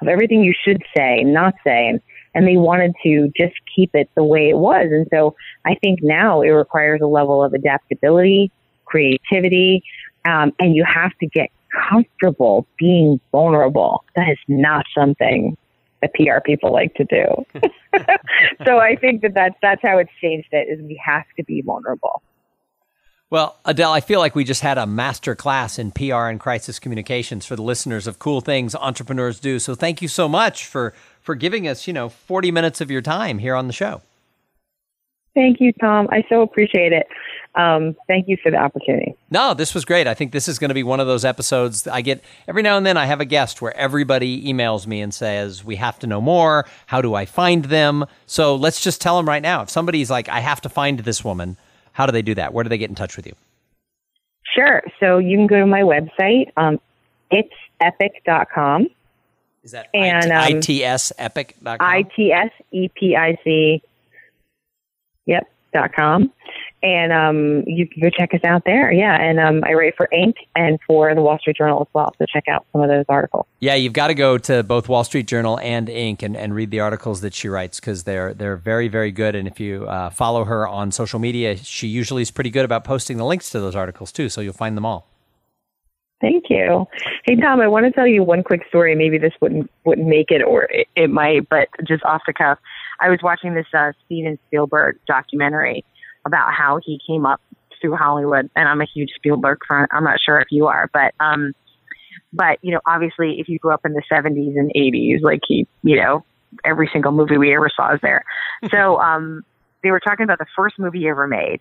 of 0.00 0.08
everything 0.08 0.42
you 0.42 0.52
should 0.64 0.82
say, 0.96 1.22
not 1.24 1.54
say, 1.64 1.88
and, 1.88 2.00
and 2.34 2.46
they 2.46 2.56
wanted 2.56 2.94
to 3.02 3.32
just 3.36 3.54
keep 3.74 3.94
it 3.94 4.10
the 4.14 4.24
way 4.24 4.50
it 4.50 4.58
was. 4.58 4.88
And 4.90 5.06
so 5.10 5.34
I 5.64 5.76
think 5.76 6.00
now 6.02 6.42
it 6.42 6.50
requires 6.50 7.00
a 7.00 7.06
level 7.06 7.42
of 7.42 7.54
adaptability, 7.54 8.50
creativity, 8.84 9.82
um, 10.24 10.52
and 10.58 10.74
you 10.74 10.84
have 10.84 11.16
to 11.18 11.26
get 11.26 11.48
comfortable 11.88 12.66
being 12.78 13.18
vulnerable. 13.30 14.04
That 14.14 14.28
is 14.28 14.38
not 14.46 14.84
something 14.94 15.56
that 16.02 16.12
PR 16.14 16.40
people 16.44 16.72
like 16.72 16.94
to 16.94 17.04
do. 17.04 17.24
so 18.66 18.78
I 18.78 18.96
think 18.96 19.22
that 19.22 19.32
that's, 19.34 19.54
that's 19.62 19.80
how 19.82 19.98
it's 19.98 20.10
changed 20.20 20.48
it 20.52 20.68
is 20.68 20.82
we 20.82 21.00
have 21.02 21.24
to 21.38 21.44
be 21.44 21.62
vulnerable. 21.62 22.22
Well, 23.30 23.56
Adele, 23.64 23.92
I 23.92 24.00
feel 24.00 24.20
like 24.20 24.34
we 24.34 24.44
just 24.44 24.60
had 24.60 24.76
a 24.76 24.86
master 24.86 25.34
class 25.34 25.78
in 25.78 25.90
PR 25.90 26.26
and 26.26 26.38
crisis 26.38 26.78
communications 26.78 27.46
for 27.46 27.56
the 27.56 27.62
listeners 27.62 28.06
of 28.06 28.18
Cool 28.18 28.42
Things 28.42 28.74
Entrepreneurs 28.74 29.40
Do. 29.40 29.58
So 29.58 29.74
thank 29.74 30.02
you 30.02 30.08
so 30.08 30.28
much 30.28 30.66
for 30.66 30.92
for 31.22 31.34
giving 31.34 31.66
us, 31.66 31.86
you 31.86 31.94
know, 31.94 32.10
40 32.10 32.50
minutes 32.50 32.82
of 32.82 32.90
your 32.90 33.00
time 33.00 33.38
here 33.38 33.54
on 33.54 33.68
the 33.68 33.72
show. 33.72 34.02
Thank 35.34 35.60
you, 35.60 35.72
Tom. 35.80 36.08
I 36.10 36.24
so 36.28 36.42
appreciate 36.42 36.92
it. 36.92 37.06
Um, 37.54 37.94
thank 38.08 38.28
you 38.28 38.38
for 38.42 38.50
the 38.50 38.56
opportunity. 38.56 39.14
No, 39.30 39.52
this 39.52 39.74
was 39.74 39.84
great. 39.84 40.06
I 40.06 40.14
think 40.14 40.32
this 40.32 40.48
is 40.48 40.58
going 40.58 40.70
to 40.70 40.74
be 40.74 40.82
one 40.82 41.00
of 41.00 41.06
those 41.06 41.24
episodes 41.24 41.86
I 41.86 42.00
get 42.00 42.24
every 42.48 42.62
now 42.62 42.78
and 42.78 42.86
then 42.86 42.96
I 42.96 43.04
have 43.04 43.20
a 43.20 43.26
guest 43.26 43.60
where 43.60 43.76
everybody 43.76 44.50
emails 44.50 44.86
me 44.86 45.02
and 45.02 45.12
says, 45.12 45.62
"We 45.62 45.76
have 45.76 45.98
to 45.98 46.06
know 46.06 46.20
more. 46.20 46.66
How 46.86 47.02
do 47.02 47.14
I 47.14 47.26
find 47.26 47.66
them?" 47.66 48.06
So, 48.26 48.56
let's 48.56 48.80
just 48.80 49.02
tell 49.02 49.16
them 49.18 49.28
right 49.28 49.42
now. 49.42 49.62
If 49.62 49.70
somebody's 49.70 50.10
like, 50.10 50.30
"I 50.30 50.40
have 50.40 50.62
to 50.62 50.70
find 50.70 51.00
this 51.00 51.22
woman," 51.22 51.58
how 51.92 52.06
do 52.06 52.12
they 52.12 52.22
do 52.22 52.34
that? 52.36 52.54
Where 52.54 52.64
do 52.64 52.70
they 52.70 52.78
get 52.78 52.88
in 52.88 52.96
touch 52.96 53.16
with 53.16 53.26
you? 53.26 53.34
Sure. 54.54 54.82
So 55.00 55.18
you 55.18 55.36
can 55.36 55.46
go 55.46 55.60
to 55.60 55.66
my 55.66 55.82
website. 55.82 56.50
Um, 56.56 56.80
it's 57.30 57.52
epic.com. 57.80 58.88
Is 59.62 59.72
that 59.72 59.88
And, 59.94 60.30
um, 60.32 60.60
itsepic.com? 60.60 61.76
I 61.80 62.02
T 62.02 62.32
S 62.32 62.50
E 62.72 62.88
P 62.88 63.16
I 63.16 63.38
C. 63.44 63.82
Yep. 65.26 65.48
Dot 65.72 65.92
com. 65.94 66.32
And 66.82 67.12
um, 67.12 67.62
you 67.66 67.86
can 67.86 68.02
go 68.02 68.10
check 68.10 68.34
us 68.34 68.40
out 68.44 68.64
there. 68.64 68.92
Yeah. 68.92 69.14
And 69.14 69.38
um, 69.38 69.62
I 69.64 69.72
write 69.74 69.94
for 69.96 70.08
Inc. 70.12 70.34
and 70.56 70.80
for 70.86 71.14
the 71.14 71.22
Wall 71.22 71.38
Street 71.38 71.56
Journal 71.56 71.80
as 71.80 71.86
well. 71.92 72.12
So 72.18 72.26
check 72.26 72.44
out 72.48 72.66
some 72.72 72.80
of 72.80 72.88
those 72.88 73.04
articles. 73.08 73.46
Yeah, 73.60 73.74
you've 73.74 73.92
got 73.92 74.08
to 74.08 74.14
go 74.14 74.36
to 74.38 74.64
both 74.64 74.88
Wall 74.88 75.04
Street 75.04 75.26
Journal 75.26 75.60
and 75.60 75.86
Inc. 75.86 76.22
and, 76.22 76.36
and 76.36 76.54
read 76.54 76.70
the 76.72 76.80
articles 76.80 77.20
that 77.20 77.34
she 77.34 77.48
writes 77.48 77.78
because 77.78 78.02
they're 78.02 78.34
they're 78.34 78.56
very 78.56 78.88
very 78.88 79.12
good. 79.12 79.36
And 79.36 79.46
if 79.46 79.60
you 79.60 79.86
uh, 79.86 80.10
follow 80.10 80.44
her 80.44 80.66
on 80.66 80.90
social 80.90 81.20
media, 81.20 81.56
she 81.56 81.86
usually 81.86 82.22
is 82.22 82.30
pretty 82.30 82.50
good 82.50 82.64
about 82.64 82.84
posting 82.84 83.16
the 83.16 83.24
links 83.24 83.50
to 83.50 83.60
those 83.60 83.76
articles 83.76 84.10
too. 84.10 84.28
So 84.28 84.40
you'll 84.40 84.52
find 84.52 84.76
them 84.76 84.84
all. 84.84 85.08
Thank 86.20 86.44
you. 86.50 86.86
Hey 87.24 87.36
Tom, 87.36 87.60
I 87.60 87.66
want 87.68 87.84
to 87.84 87.90
tell 87.90 88.06
you 88.06 88.22
one 88.22 88.44
quick 88.44 88.62
story. 88.68 88.94
Maybe 88.94 89.18
this 89.18 89.32
wouldn't 89.40 89.70
wouldn't 89.84 90.06
make 90.06 90.30
it, 90.30 90.42
or 90.42 90.64
it, 90.64 90.86
it 90.94 91.10
might, 91.10 91.48
but 91.48 91.68
just 91.86 92.04
off 92.04 92.22
the 92.26 92.32
cuff. 92.32 92.58
I 93.00 93.08
was 93.08 93.18
watching 93.22 93.54
this 93.54 93.66
uh, 93.74 93.92
Steven 94.04 94.38
Spielberg 94.46 94.98
documentary 95.08 95.84
about 96.24 96.52
how 96.52 96.80
he 96.82 97.00
came 97.06 97.26
up 97.26 97.40
through 97.80 97.96
Hollywood, 97.96 98.48
and 98.54 98.68
I'm 98.68 98.80
a 98.80 98.86
huge 98.86 99.10
Spielberg 99.16 99.58
fan. 99.66 99.86
I'm 99.90 100.04
not 100.04 100.18
sure 100.24 100.40
if 100.40 100.48
you 100.50 100.66
are, 100.66 100.88
but 100.92 101.14
um, 101.20 101.52
but 102.32 102.58
you 102.62 102.72
know, 102.72 102.80
obviously, 102.86 103.40
if 103.40 103.48
you 103.48 103.58
grew 103.58 103.72
up 103.72 103.84
in 103.84 103.92
the 103.92 104.02
70s 104.10 104.56
and 104.56 104.70
80s, 104.74 105.22
like 105.22 105.40
he, 105.46 105.66
you 105.82 105.96
know, 105.96 106.24
every 106.64 106.88
single 106.92 107.12
movie 107.12 107.38
we 107.38 107.54
ever 107.54 107.70
saw 107.74 107.94
is 107.94 108.00
there. 108.02 108.24
so 108.70 109.00
um, 109.00 109.44
they 109.82 109.90
were 109.90 110.00
talking 110.00 110.24
about 110.24 110.38
the 110.38 110.46
first 110.56 110.78
movie 110.78 111.00
he 111.00 111.08
ever 111.08 111.26
made, 111.26 111.60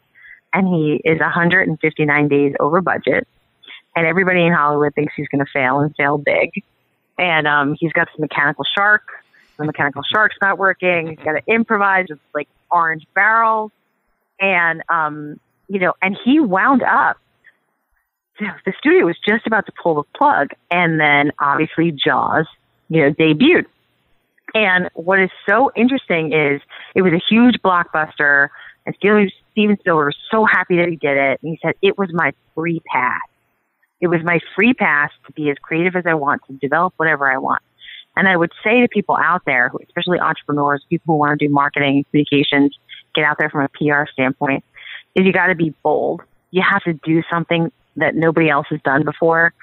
and 0.54 0.68
he 0.68 1.02
is 1.04 1.20
159 1.20 2.28
days 2.28 2.54
over 2.60 2.82
budget 2.82 3.28
and 3.96 4.06
everybody 4.06 4.46
in 4.46 4.54
Hollywood 4.54 4.94
thinks 4.96 5.14
he's 5.16 5.28
going 5.28 5.44
to 5.44 5.52
fail 5.52 5.80
and 5.80 5.94
fail 5.96 6.18
big. 6.18 6.64
And 7.18 7.48
um, 7.48 7.76
he's 7.80 7.92
got 7.92 8.08
this 8.08 8.20
mechanical 8.20 8.66
shark. 8.76 9.04
The 9.58 9.66
mechanical 9.66 10.02
shark's 10.04 10.38
not 10.42 10.58
working. 10.58 11.10
He's 11.10 11.20
got 11.20 11.34
to 11.34 11.42
improvise 11.48 12.06
with 12.10 12.20
like 12.34 12.48
orange 12.72 13.06
barrels, 13.14 13.72
and 14.42 14.84
um, 14.90 15.40
you 15.68 15.80
know, 15.80 15.94
and 16.02 16.18
he 16.24 16.40
wound 16.40 16.84
up. 16.84 17.18
The 18.40 18.74
studio 18.80 19.06
was 19.06 19.18
just 19.26 19.46
about 19.46 19.68
to 19.68 19.72
pull 19.84 19.96
the 19.96 20.04
plug, 20.18 20.50
and 20.72 21.00
then 21.00 21.32
obviously 21.40 21.92
Jaws, 21.92 22.48
you 22.90 23.02
know, 23.02 23.12
debuted. 23.14 23.66
And 24.56 24.90
what 24.96 25.20
is 25.20 25.30
so 25.48 25.72
interesting 25.76 26.34
is 26.34 26.60
it 26.96 27.04
was 27.04 27.14
a 27.14 27.22
huge 27.30 27.58
blockbuster, 27.64 28.50
and 28.86 28.96
Steven 28.96 29.30
Spielberg 29.80 30.08
was 30.08 30.18
so 30.32 30.46
happy 30.46 30.78
that 30.78 30.90
he 30.90 30.96
did 30.96 31.18
it. 31.18 31.40
And 31.44 31.52
he 31.52 31.60
said 31.62 31.76
it 31.84 32.00
was 32.00 32.10
my 32.12 32.34
free 32.56 32.82
pass 32.92 33.22
it 34.02 34.08
was 34.08 34.22
my 34.24 34.40
free 34.56 34.74
pass 34.74 35.12
to 35.28 35.34
be 35.34 35.50
as 35.52 35.58
creative 35.62 35.96
as 35.96 36.06
I 36.08 36.16
want, 36.16 36.42
to 36.48 36.54
develop 36.54 36.94
whatever 36.98 37.32
I 37.32 37.38
want. 37.38 37.62
And 38.18 38.28
I 38.28 38.36
would 38.36 38.52
say 38.64 38.82
to 38.82 38.88
people 38.90 39.16
out 39.16 39.44
there, 39.46 39.72
especially 39.88 40.20
entrepreneurs, 40.20 40.84
people 40.90 41.14
who 41.14 41.20
want 41.20 41.40
to 41.40 41.48
do 41.48 41.54
marketing, 41.54 42.04
communications, 42.10 42.78
get 43.14 43.24
out 43.24 43.38
there 43.40 43.50
from 43.50 43.62
a 43.62 43.70
PR 43.70 44.10
standpoint, 44.12 44.64
is 45.16 45.26
you 45.26 45.34
got 45.34 45.48
to 45.48 45.56
be 45.56 45.74
bold. 45.84 46.22
You 46.52 46.64
have 46.70 46.84
to 46.84 46.94
do 46.94 47.24
something 47.30 47.72
that 47.98 48.16
nobody 48.16 48.50
else 48.50 48.68
has 48.70 48.82
done 48.82 49.04
before, 49.04 49.54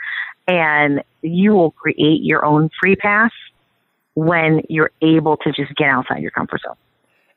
and 0.47 1.03
you 1.23 1.53
will 1.53 1.71
create 1.73 2.23
your 2.23 2.45
own 2.45 2.71
free 2.81 2.97
pass 2.97 3.31
when 4.15 4.63
you're 4.69 4.91
able 5.01 5.37
to 5.39 5.53
just 5.53 5.75
get 5.77 5.89
outside 5.89 6.21
your 6.21 6.31
comfort 6.31 6.61
zone. 6.63 6.77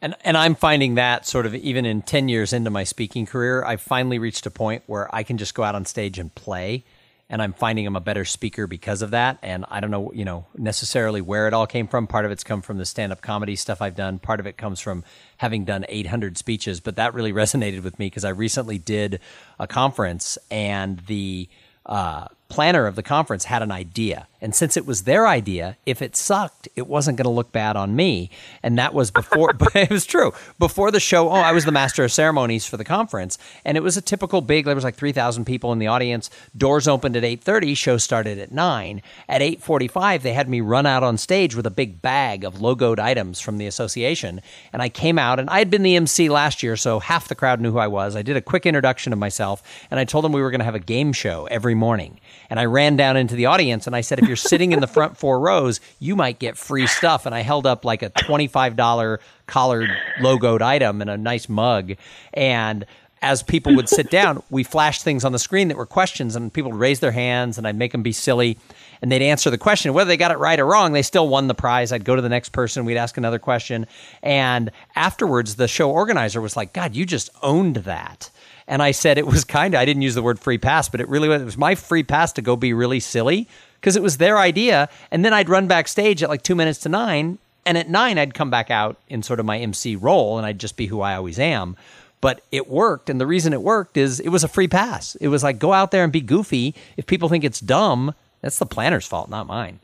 And 0.02 0.16
and 0.24 0.36
I'm 0.36 0.56
finding 0.56 0.96
that 0.96 1.28
sort 1.28 1.46
of 1.46 1.54
even 1.54 1.86
in 1.86 2.02
10 2.02 2.28
years 2.28 2.54
into 2.54 2.72
my 2.72 2.84
speaking 2.84 3.26
career, 3.26 3.64
I've 3.64 3.82
finally 3.82 4.18
reached 4.18 4.46
a 4.48 4.52
point 4.52 4.84
where 4.88 5.14
I 5.14 5.22
can 5.22 5.38
just 5.38 5.54
go 5.54 5.64
out 5.64 5.76
on 5.76 5.86
stage 5.86 6.18
and 6.18 6.34
play 6.34 6.84
and 7.32 7.42
I'm 7.42 7.54
finding 7.54 7.88
I'm 7.88 7.96
a 7.96 8.02
better 8.02 8.26
speaker 8.26 8.68
because 8.68 9.02
of 9.02 9.12
that. 9.12 9.40
And 9.42 9.66
I 9.70 9.80
don't 9.80 9.90
know, 9.90 10.12
you 10.12 10.26
know, 10.26 10.46
necessarily 10.58 11.22
where 11.22 11.48
it 11.48 11.54
all 11.54 11.66
came 11.66 11.88
from. 11.88 12.06
Part 12.06 12.26
of 12.26 12.32
it's 12.32 12.44
come 12.44 12.62
from 12.62 12.78
the 12.78 12.86
stand 12.86 13.14
up 13.14 13.22
comedy 13.22 13.56
stuff 13.56 13.82
I've 13.82 13.96
done. 13.96 14.20
Part 14.20 14.42
of 14.42 14.48
it 14.48 14.58
comes 14.58 14.82
from 14.82 15.06
having 15.38 15.64
done 15.64 15.86
800 15.88 16.38
speeches. 16.38 16.82
But 16.82 16.98
that 16.98 17.14
really 17.14 17.32
resonated 17.42 17.84
with 17.84 17.98
me 17.98 18.08
because 18.08 18.26
I 18.26 18.30
recently 18.30 18.78
did 18.78 19.22
a 19.58 19.66
conference 19.66 20.38
and 20.52 21.00
the 21.08 21.48
uh, 21.86 22.28
planner 22.52 22.86
of 22.86 22.96
the 22.96 23.04
conference 23.04 23.46
had 23.46 23.64
an 23.64 23.72
idea. 23.72 24.28
And 24.42 24.56
since 24.56 24.76
it 24.76 24.88
was 24.88 25.04
their 25.04 25.28
idea, 25.28 25.78
if 25.86 26.02
it 26.02 26.16
sucked, 26.16 26.68
it 26.76 26.88
wasn't 26.88 27.18
going 27.18 27.26
to 27.26 27.30
look 27.30 27.52
bad 27.52 27.76
on 27.76 27.96
me. 27.96 28.32
And 28.64 28.78
that 28.80 28.94
was 28.94 29.12
before, 29.12 29.54
but 29.58 29.76
it 29.76 29.92
was 29.92 30.06
true. 30.08 30.34
Before 30.58 30.90
the 30.90 31.00
show, 31.00 31.30
oh, 31.30 31.34
I 31.34 31.52
was 31.52 31.66
the 31.66 31.72
master 31.72 32.04
of 32.04 32.12
ceremonies 32.12 32.66
for 32.66 32.76
the 32.76 32.84
conference. 32.84 33.38
And 33.64 33.78
it 33.78 33.82
was 33.82 33.98
a 33.98 34.02
typical 34.02 34.42
big, 34.42 34.66
there 34.66 34.74
was 34.74 34.84
like 34.84 34.96
3,000 34.96 35.46
people 35.46 35.72
in 35.72 35.80
the 35.80 35.88
audience. 35.88 36.32
Doors 36.58 36.88
opened 36.88 37.16
at 37.16 37.24
8.30, 37.24 37.78
show 37.78 37.98
started 37.98 38.40
at 38.40 38.52
9. 38.52 39.02
At 39.30 39.42
8.45, 39.42 40.24
they 40.24 40.34
had 40.34 40.50
me 40.50 40.60
run 40.60 40.88
out 40.88 41.04
on 41.04 41.20
stage 41.20 41.56
with 41.56 41.68
a 41.68 41.72
big 41.72 42.02
bag 42.02 42.44
of 42.44 42.56
logoed 42.56 42.98
items 42.98 43.40
from 43.40 43.60
the 43.60 43.68
association. 43.68 44.42
And 44.74 44.82
I 44.82 44.90
came 44.90 45.20
out, 45.20 45.40
and 45.40 45.52
I 45.52 45.60
had 45.60 45.70
been 45.70 45.84
the 45.84 45.96
MC 45.96 46.30
last 46.30 46.64
year, 46.64 46.76
so 46.76 47.00
half 47.00 47.28
the 47.28 47.36
crowd 47.36 47.62
knew 47.62 47.72
who 47.72 47.78
I 47.78 47.88
was. 47.88 48.16
I 48.16 48.24
did 48.24 48.38
a 48.38 48.42
quick 48.42 48.66
introduction 48.66 49.14
of 49.14 49.20
myself, 49.20 49.62
and 49.92 50.00
I 50.00 50.06
told 50.06 50.26
them 50.26 50.32
we 50.32 50.42
were 50.42 50.50
going 50.50 50.60
to 50.60 50.66
have 50.66 50.76
a 50.76 50.80
game 50.80 51.14
show 51.14 51.46
every 51.52 51.76
morning. 51.76 52.20
And 52.52 52.60
I 52.60 52.66
ran 52.66 52.98
down 52.98 53.16
into 53.16 53.36
the 53.36 53.46
audience 53.48 53.88
and 53.88 53.96
I 53.96 54.02
said, 54.02 54.20
if 54.20 54.28
you're 54.28 54.36
sitting 54.36 54.74
in 54.74 54.82
the 54.82 54.88
front 54.88 55.18
four 55.18 55.40
rows, 55.40 55.80
you 56.00 56.18
might 56.18 56.38
get 56.38 56.58
free 56.58 56.86
stuff. 56.86 57.26
And 57.26 57.34
I 57.34 57.40
held 57.40 57.66
up 57.66 57.86
like 57.86 58.04
a 58.04 58.10
$25 58.10 59.20
collared 59.48 59.90
logoed 60.20 60.62
item 60.62 61.00
and 61.00 61.10
a 61.10 61.18
nice 61.18 61.48
mug. 61.48 61.94
And 62.34 62.86
as 63.22 63.42
people 63.42 63.76
would 63.76 63.88
sit 63.88 64.10
down, 64.10 64.44
we 64.50 64.64
flashed 64.64 65.04
things 65.04 65.24
on 65.24 65.32
the 65.32 65.40
screen 65.40 65.68
that 65.68 65.78
were 65.78 65.86
questions, 65.86 66.36
and 66.36 66.52
people 66.52 66.72
would 66.72 66.80
raise 66.80 67.00
their 67.02 67.12
hands, 67.12 67.58
and 67.58 67.68
I'd 67.68 67.76
make 67.76 67.92
them 67.92 68.02
be 68.02 68.12
silly, 68.12 68.58
and 69.02 69.12
they'd 69.12 69.22
answer 69.22 69.52
the 69.52 69.60
question. 69.60 69.94
Whether 69.94 70.08
they 70.08 70.18
got 70.18 70.32
it 70.32 70.40
right 70.40 70.60
or 70.60 70.66
wrong, 70.66 70.92
they 70.92 71.04
still 71.04 71.28
won 71.28 71.48
the 71.48 71.54
prize. 71.54 71.92
I'd 71.92 72.04
go 72.04 72.16
to 72.16 72.22
the 72.22 72.30
next 72.30 72.50
person, 72.50 72.84
we'd 72.84 72.98
ask 72.98 73.18
another 73.18 73.38
question, 73.38 73.86
and 74.24 74.72
afterwards, 74.96 75.56
the 75.56 75.68
show 75.68 75.92
organizer 75.92 76.42
was 76.42 76.58
like, 76.58 76.74
"God, 76.74 76.96
you 76.96 77.06
just 77.06 77.30
owned 77.44 77.76
that." 77.78 78.32
And 78.72 78.82
I 78.82 78.92
said 78.92 79.18
it 79.18 79.28
was 79.28 79.44
kind 79.44 79.74
of, 79.74 79.82
I 79.82 79.86
didn't 79.86 80.02
use 80.02 80.16
the 80.16 80.24
word 80.24 80.40
free 80.40 80.58
pass, 80.58 80.88
but 80.88 81.02
it 81.02 81.10
really 81.10 81.28
was, 81.28 81.42
it 81.42 81.46
was 81.46 81.58
my 81.58 81.76
free 81.76 82.04
pass 82.04 82.32
to 82.34 82.42
go 82.42 82.56
be 82.56 82.72
really 82.72 83.02
silly 83.02 83.50
because 83.76 83.98
it 83.98 84.02
was 84.02 84.16
their 84.16 84.38
idea. 84.38 84.88
And 85.12 85.26
then 85.26 85.34
I'd 85.34 85.50
run 85.50 85.68
backstage 85.68 86.24
at 86.24 86.30
like 86.30 86.42
two 86.42 86.56
minutes 86.56 86.80
to 86.80 86.90
nine. 86.90 87.38
And 87.66 87.78
at 87.78 87.90
nine, 87.90 88.18
I'd 88.18 88.34
come 88.34 88.50
back 88.50 88.72
out 88.72 88.98
in 89.10 89.24
sort 89.24 89.42
of 89.42 89.46
my 89.46 89.60
MC 89.60 89.98
role 89.98 90.38
and 90.38 90.48
I'd 90.48 90.58
just 90.58 90.78
be 90.78 90.86
who 90.86 91.02
I 91.02 91.16
always 91.16 91.38
am. 91.38 91.76
But 92.22 92.46
it 92.50 92.70
worked. 92.70 93.10
And 93.10 93.20
the 93.20 93.28
reason 93.28 93.52
it 93.52 93.62
worked 93.62 93.98
is 93.98 94.22
it 94.22 94.30
was 94.30 94.46
a 94.46 94.48
free 94.48 94.70
pass. 94.70 95.16
It 95.16 95.28
was 95.28 95.44
like, 95.44 95.60
go 95.60 95.74
out 95.74 95.92
there 95.92 96.06
and 96.06 96.14
be 96.14 96.22
goofy. 96.22 96.74
If 96.96 97.06
people 97.06 97.28
think 97.28 97.44
it's 97.44 97.60
dumb, 97.60 98.16
that's 98.40 98.58
the 98.58 98.66
planner's 98.66 99.06
fault, 99.06 99.30
not 99.30 99.48
mine. 99.48 99.80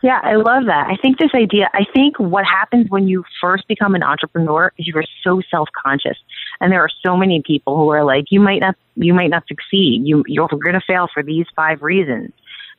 Yeah, 0.00 0.20
I 0.22 0.36
love 0.36 0.66
that. 0.66 0.86
I 0.88 0.96
think 0.96 1.18
this 1.18 1.32
idea, 1.34 1.68
I 1.74 1.84
think 1.92 2.18
what 2.20 2.44
happens 2.44 2.88
when 2.88 3.08
you 3.08 3.24
first 3.40 3.66
become 3.66 3.96
an 3.96 4.04
entrepreneur 4.04 4.72
is 4.78 4.86
you're 4.86 5.02
so 5.24 5.40
self-conscious. 5.50 6.16
And 6.60 6.72
there 6.72 6.82
are 6.82 6.90
so 7.04 7.16
many 7.16 7.42
people 7.44 7.76
who 7.76 7.88
are 7.88 8.04
like, 8.04 8.26
you 8.30 8.38
might 8.38 8.60
not, 8.60 8.76
you 8.94 9.12
might 9.12 9.30
not 9.30 9.42
succeed. 9.48 10.02
You, 10.04 10.22
you're 10.28 10.46
going 10.46 10.74
to 10.74 10.80
fail 10.86 11.08
for 11.12 11.24
these 11.24 11.46
five 11.56 11.82
reasons. 11.82 12.32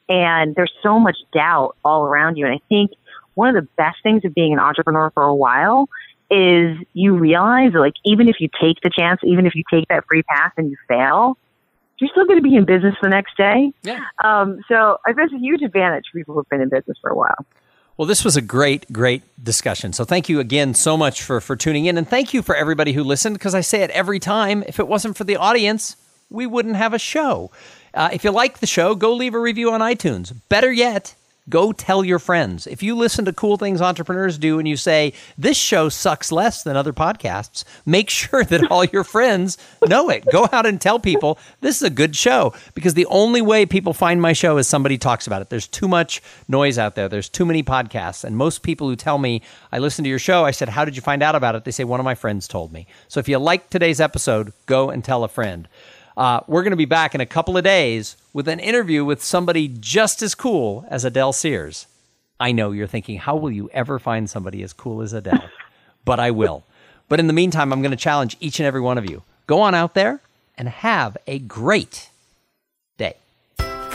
And 0.08 0.56
there's 0.56 0.72
so 0.82 0.98
much 0.98 1.18
doubt 1.34 1.76
all 1.84 2.06
around 2.06 2.38
you. 2.38 2.46
And 2.46 2.56
I 2.56 2.62
think 2.70 2.92
one 3.34 3.50
of 3.50 3.56
the 3.56 3.70
best 3.76 3.98
things 4.02 4.24
of 4.24 4.34
being 4.34 4.54
an 4.54 4.60
entrepreneur 4.60 5.12
for 5.12 5.24
a 5.24 5.36
while 5.36 5.90
is 6.32 6.78
you 6.94 7.18
realize 7.18 7.74
that 7.74 7.80
like, 7.80 7.96
even 8.06 8.30
if 8.30 8.38
you 8.40 8.48
take 8.62 8.80
the 8.82 8.90
chance, 8.90 9.20
even 9.24 9.46
if 9.46 9.56
you 9.56 9.64
take 9.70 9.88
that 9.90 10.06
free 10.08 10.24
pass 10.24 10.52
and 10.56 10.70
you 10.70 10.78
fail, 10.88 11.38
you're 12.00 12.10
still 12.12 12.26
going 12.26 12.38
to 12.38 12.44
be 12.44 12.56
in 12.56 12.66
business 12.66 12.96
the 13.02 13.10
next 13.10 13.36
day. 13.38 13.72
Yeah. 13.84 14.00
Um, 14.24 14.60
so 14.68 14.98
I 15.06 15.14
think 15.14 15.32
it's 15.32 15.34
a 15.34 15.40
huge 15.40 15.62
advantage 15.62 16.06
for 16.12 16.20
people 16.20 16.36
who've 16.36 16.50
been 16.50 16.62
in 16.62 16.70
business 16.70 16.98
for 17.02 17.10
a 17.10 17.16
while. 17.16 17.46
Well, 17.98 18.06
this 18.06 18.24
was 18.24 18.38
a 18.38 18.42
great, 18.42 18.92
great 18.94 19.24
discussion. 19.44 19.92
So 19.92 20.06
thank 20.06 20.30
you 20.30 20.40
again 20.40 20.74
so 20.74 20.96
much 20.96 21.22
for 21.22 21.42
for 21.42 21.58
tuning 21.58 21.86
in, 21.86 21.98
and 21.98 22.08
thank 22.08 22.34
you 22.34 22.42
for 22.42 22.56
everybody 22.56 22.94
who 22.94 23.04
listened. 23.04 23.36
Because 23.36 23.54
I 23.54 23.60
say 23.60 23.82
it 23.84 23.90
every 23.92 24.20
time: 24.20 24.64
if 24.68 24.80
it 24.80 24.88
wasn't 24.88 25.18
for 25.18 25.26
the 25.26 25.36
audience, 25.36 25.98
we 26.30 26.48
wouldn't 26.48 26.78
have 26.78 26.94
a 26.94 27.00
show. 27.00 27.52
Uh, 27.94 28.10
if 28.14 28.24
you 28.24 28.32
like 28.32 28.60
the 28.60 28.68
show, 28.68 28.96
go 28.96 29.14
leave 29.14 29.34
a 29.34 29.40
review 29.40 29.72
on 29.74 29.82
iTunes. 29.82 30.34
Better 30.48 30.72
yet, 30.72 31.16
Go 31.50 31.72
tell 31.72 32.04
your 32.04 32.20
friends. 32.20 32.68
If 32.68 32.84
you 32.84 32.96
listen 32.96 33.26
to 33.26 33.34
Cool 33.34 33.58
Things 33.58 33.82
Entrepreneurs 33.82 34.38
Do 34.38 34.60
and 34.60 34.68
you 34.68 34.78
say, 34.78 35.14
this 35.38 35.58
show 35.58 35.90
sucks 35.90 36.32
less 36.32 36.64
than 36.64 36.78
other 36.78 36.94
podcasts, 36.94 37.64
make 37.86 38.10
sure 38.20 38.44
that 38.44 38.70
all 38.70 38.86
your 38.86 39.04
friends 39.04 39.58
know 39.88 40.10
it. 40.10 40.26
Go 40.32 40.48
out 40.52 40.66
and 40.66 40.80
tell 40.80 41.00
people 41.00 41.40
this 41.62 41.78
is 41.78 41.84
a 41.84 41.90
good 41.90 42.16
show 42.16 42.54
because 42.76 42.94
the 42.94 43.08
only 43.08 43.42
way 43.42 43.66
people 43.66 43.94
find 43.94 44.22
my 44.22 44.34
show 44.34 44.58
is 44.58 44.68
somebody 44.68 44.98
talks 44.98 45.26
about 45.26 45.42
it. 45.42 45.50
There's 45.50 45.68
too 45.68 45.88
much 45.88 46.22
noise 46.48 46.78
out 46.78 46.96
there, 46.96 47.10
there's 47.10 47.30
too 47.30 47.46
many 47.46 47.64
podcasts. 47.64 48.24
And 48.24 48.38
most 48.38 48.62
people 48.62 48.88
who 48.88 48.96
tell 48.96 49.18
me, 49.18 49.42
I 49.72 49.80
listened 49.80 50.06
to 50.06 50.10
your 50.10 50.20
show, 50.20 50.46
I 50.46 50.52
said, 50.52 50.70
How 50.70 50.86
did 50.86 50.96
you 50.96 51.02
find 51.02 51.24
out 51.24 51.36
about 51.36 51.56
it? 51.56 51.64
They 51.64 51.72
say, 51.72 51.84
One 51.84 52.00
of 52.00 52.04
my 52.04 52.16
friends 52.16 52.48
told 52.48 52.72
me. 52.72 52.88
So 53.08 53.20
if 53.20 53.28
you 53.28 53.40
like 53.40 53.70
today's 53.70 54.00
episode, 54.00 54.54
go 54.66 54.90
and 54.90 55.04
tell 55.04 55.24
a 55.24 55.28
friend. 55.28 55.68
Uh, 56.18 56.42
we're 56.48 56.64
going 56.64 56.72
to 56.72 56.78
be 56.78 56.86
back 56.86 57.16
in 57.16 57.22
a 57.22 57.26
couple 57.26 57.58
of 57.58 57.64
days 57.64 58.18
with 58.34 58.48
an 58.48 58.60
interview 58.60 59.06
with 59.06 59.24
somebody 59.24 59.68
just 59.68 60.22
as 60.22 60.36
cool 60.36 60.86
as 60.90 61.06
Adele 61.06 61.34
Cehrs. 61.34 61.86
I 62.40 62.52
know 62.52 62.72
you're 62.72 62.88
thinking, 62.88 63.18
how 63.18 63.36
will 63.36 63.52
you 63.52 63.70
ever 63.74 64.00
find 64.00 64.30
somebody 64.30 64.64
as 64.64 64.74
cool 64.74 65.02
as 65.02 65.14
Adele? 65.14 65.50
but 66.06 66.20
I 66.20 66.32
will. 66.32 66.64
But 67.08 67.20
in 67.20 67.28
the 67.28 67.34
meantime, 67.34 67.74
I'm 67.74 67.82
going 67.82 67.92
to 67.92 67.98
challenge 67.98 68.38
each 68.40 68.60
and 68.60 68.68
every 68.68 68.82
one 68.82 68.98
of 68.98 69.10
you. 69.10 69.24
Go 69.48 69.62
on 69.62 69.76
out 69.76 69.94
there 69.94 70.22
and 70.58 70.70
have 70.70 71.18
a 71.26 71.40
great 71.40 71.92
day. 71.92 72.09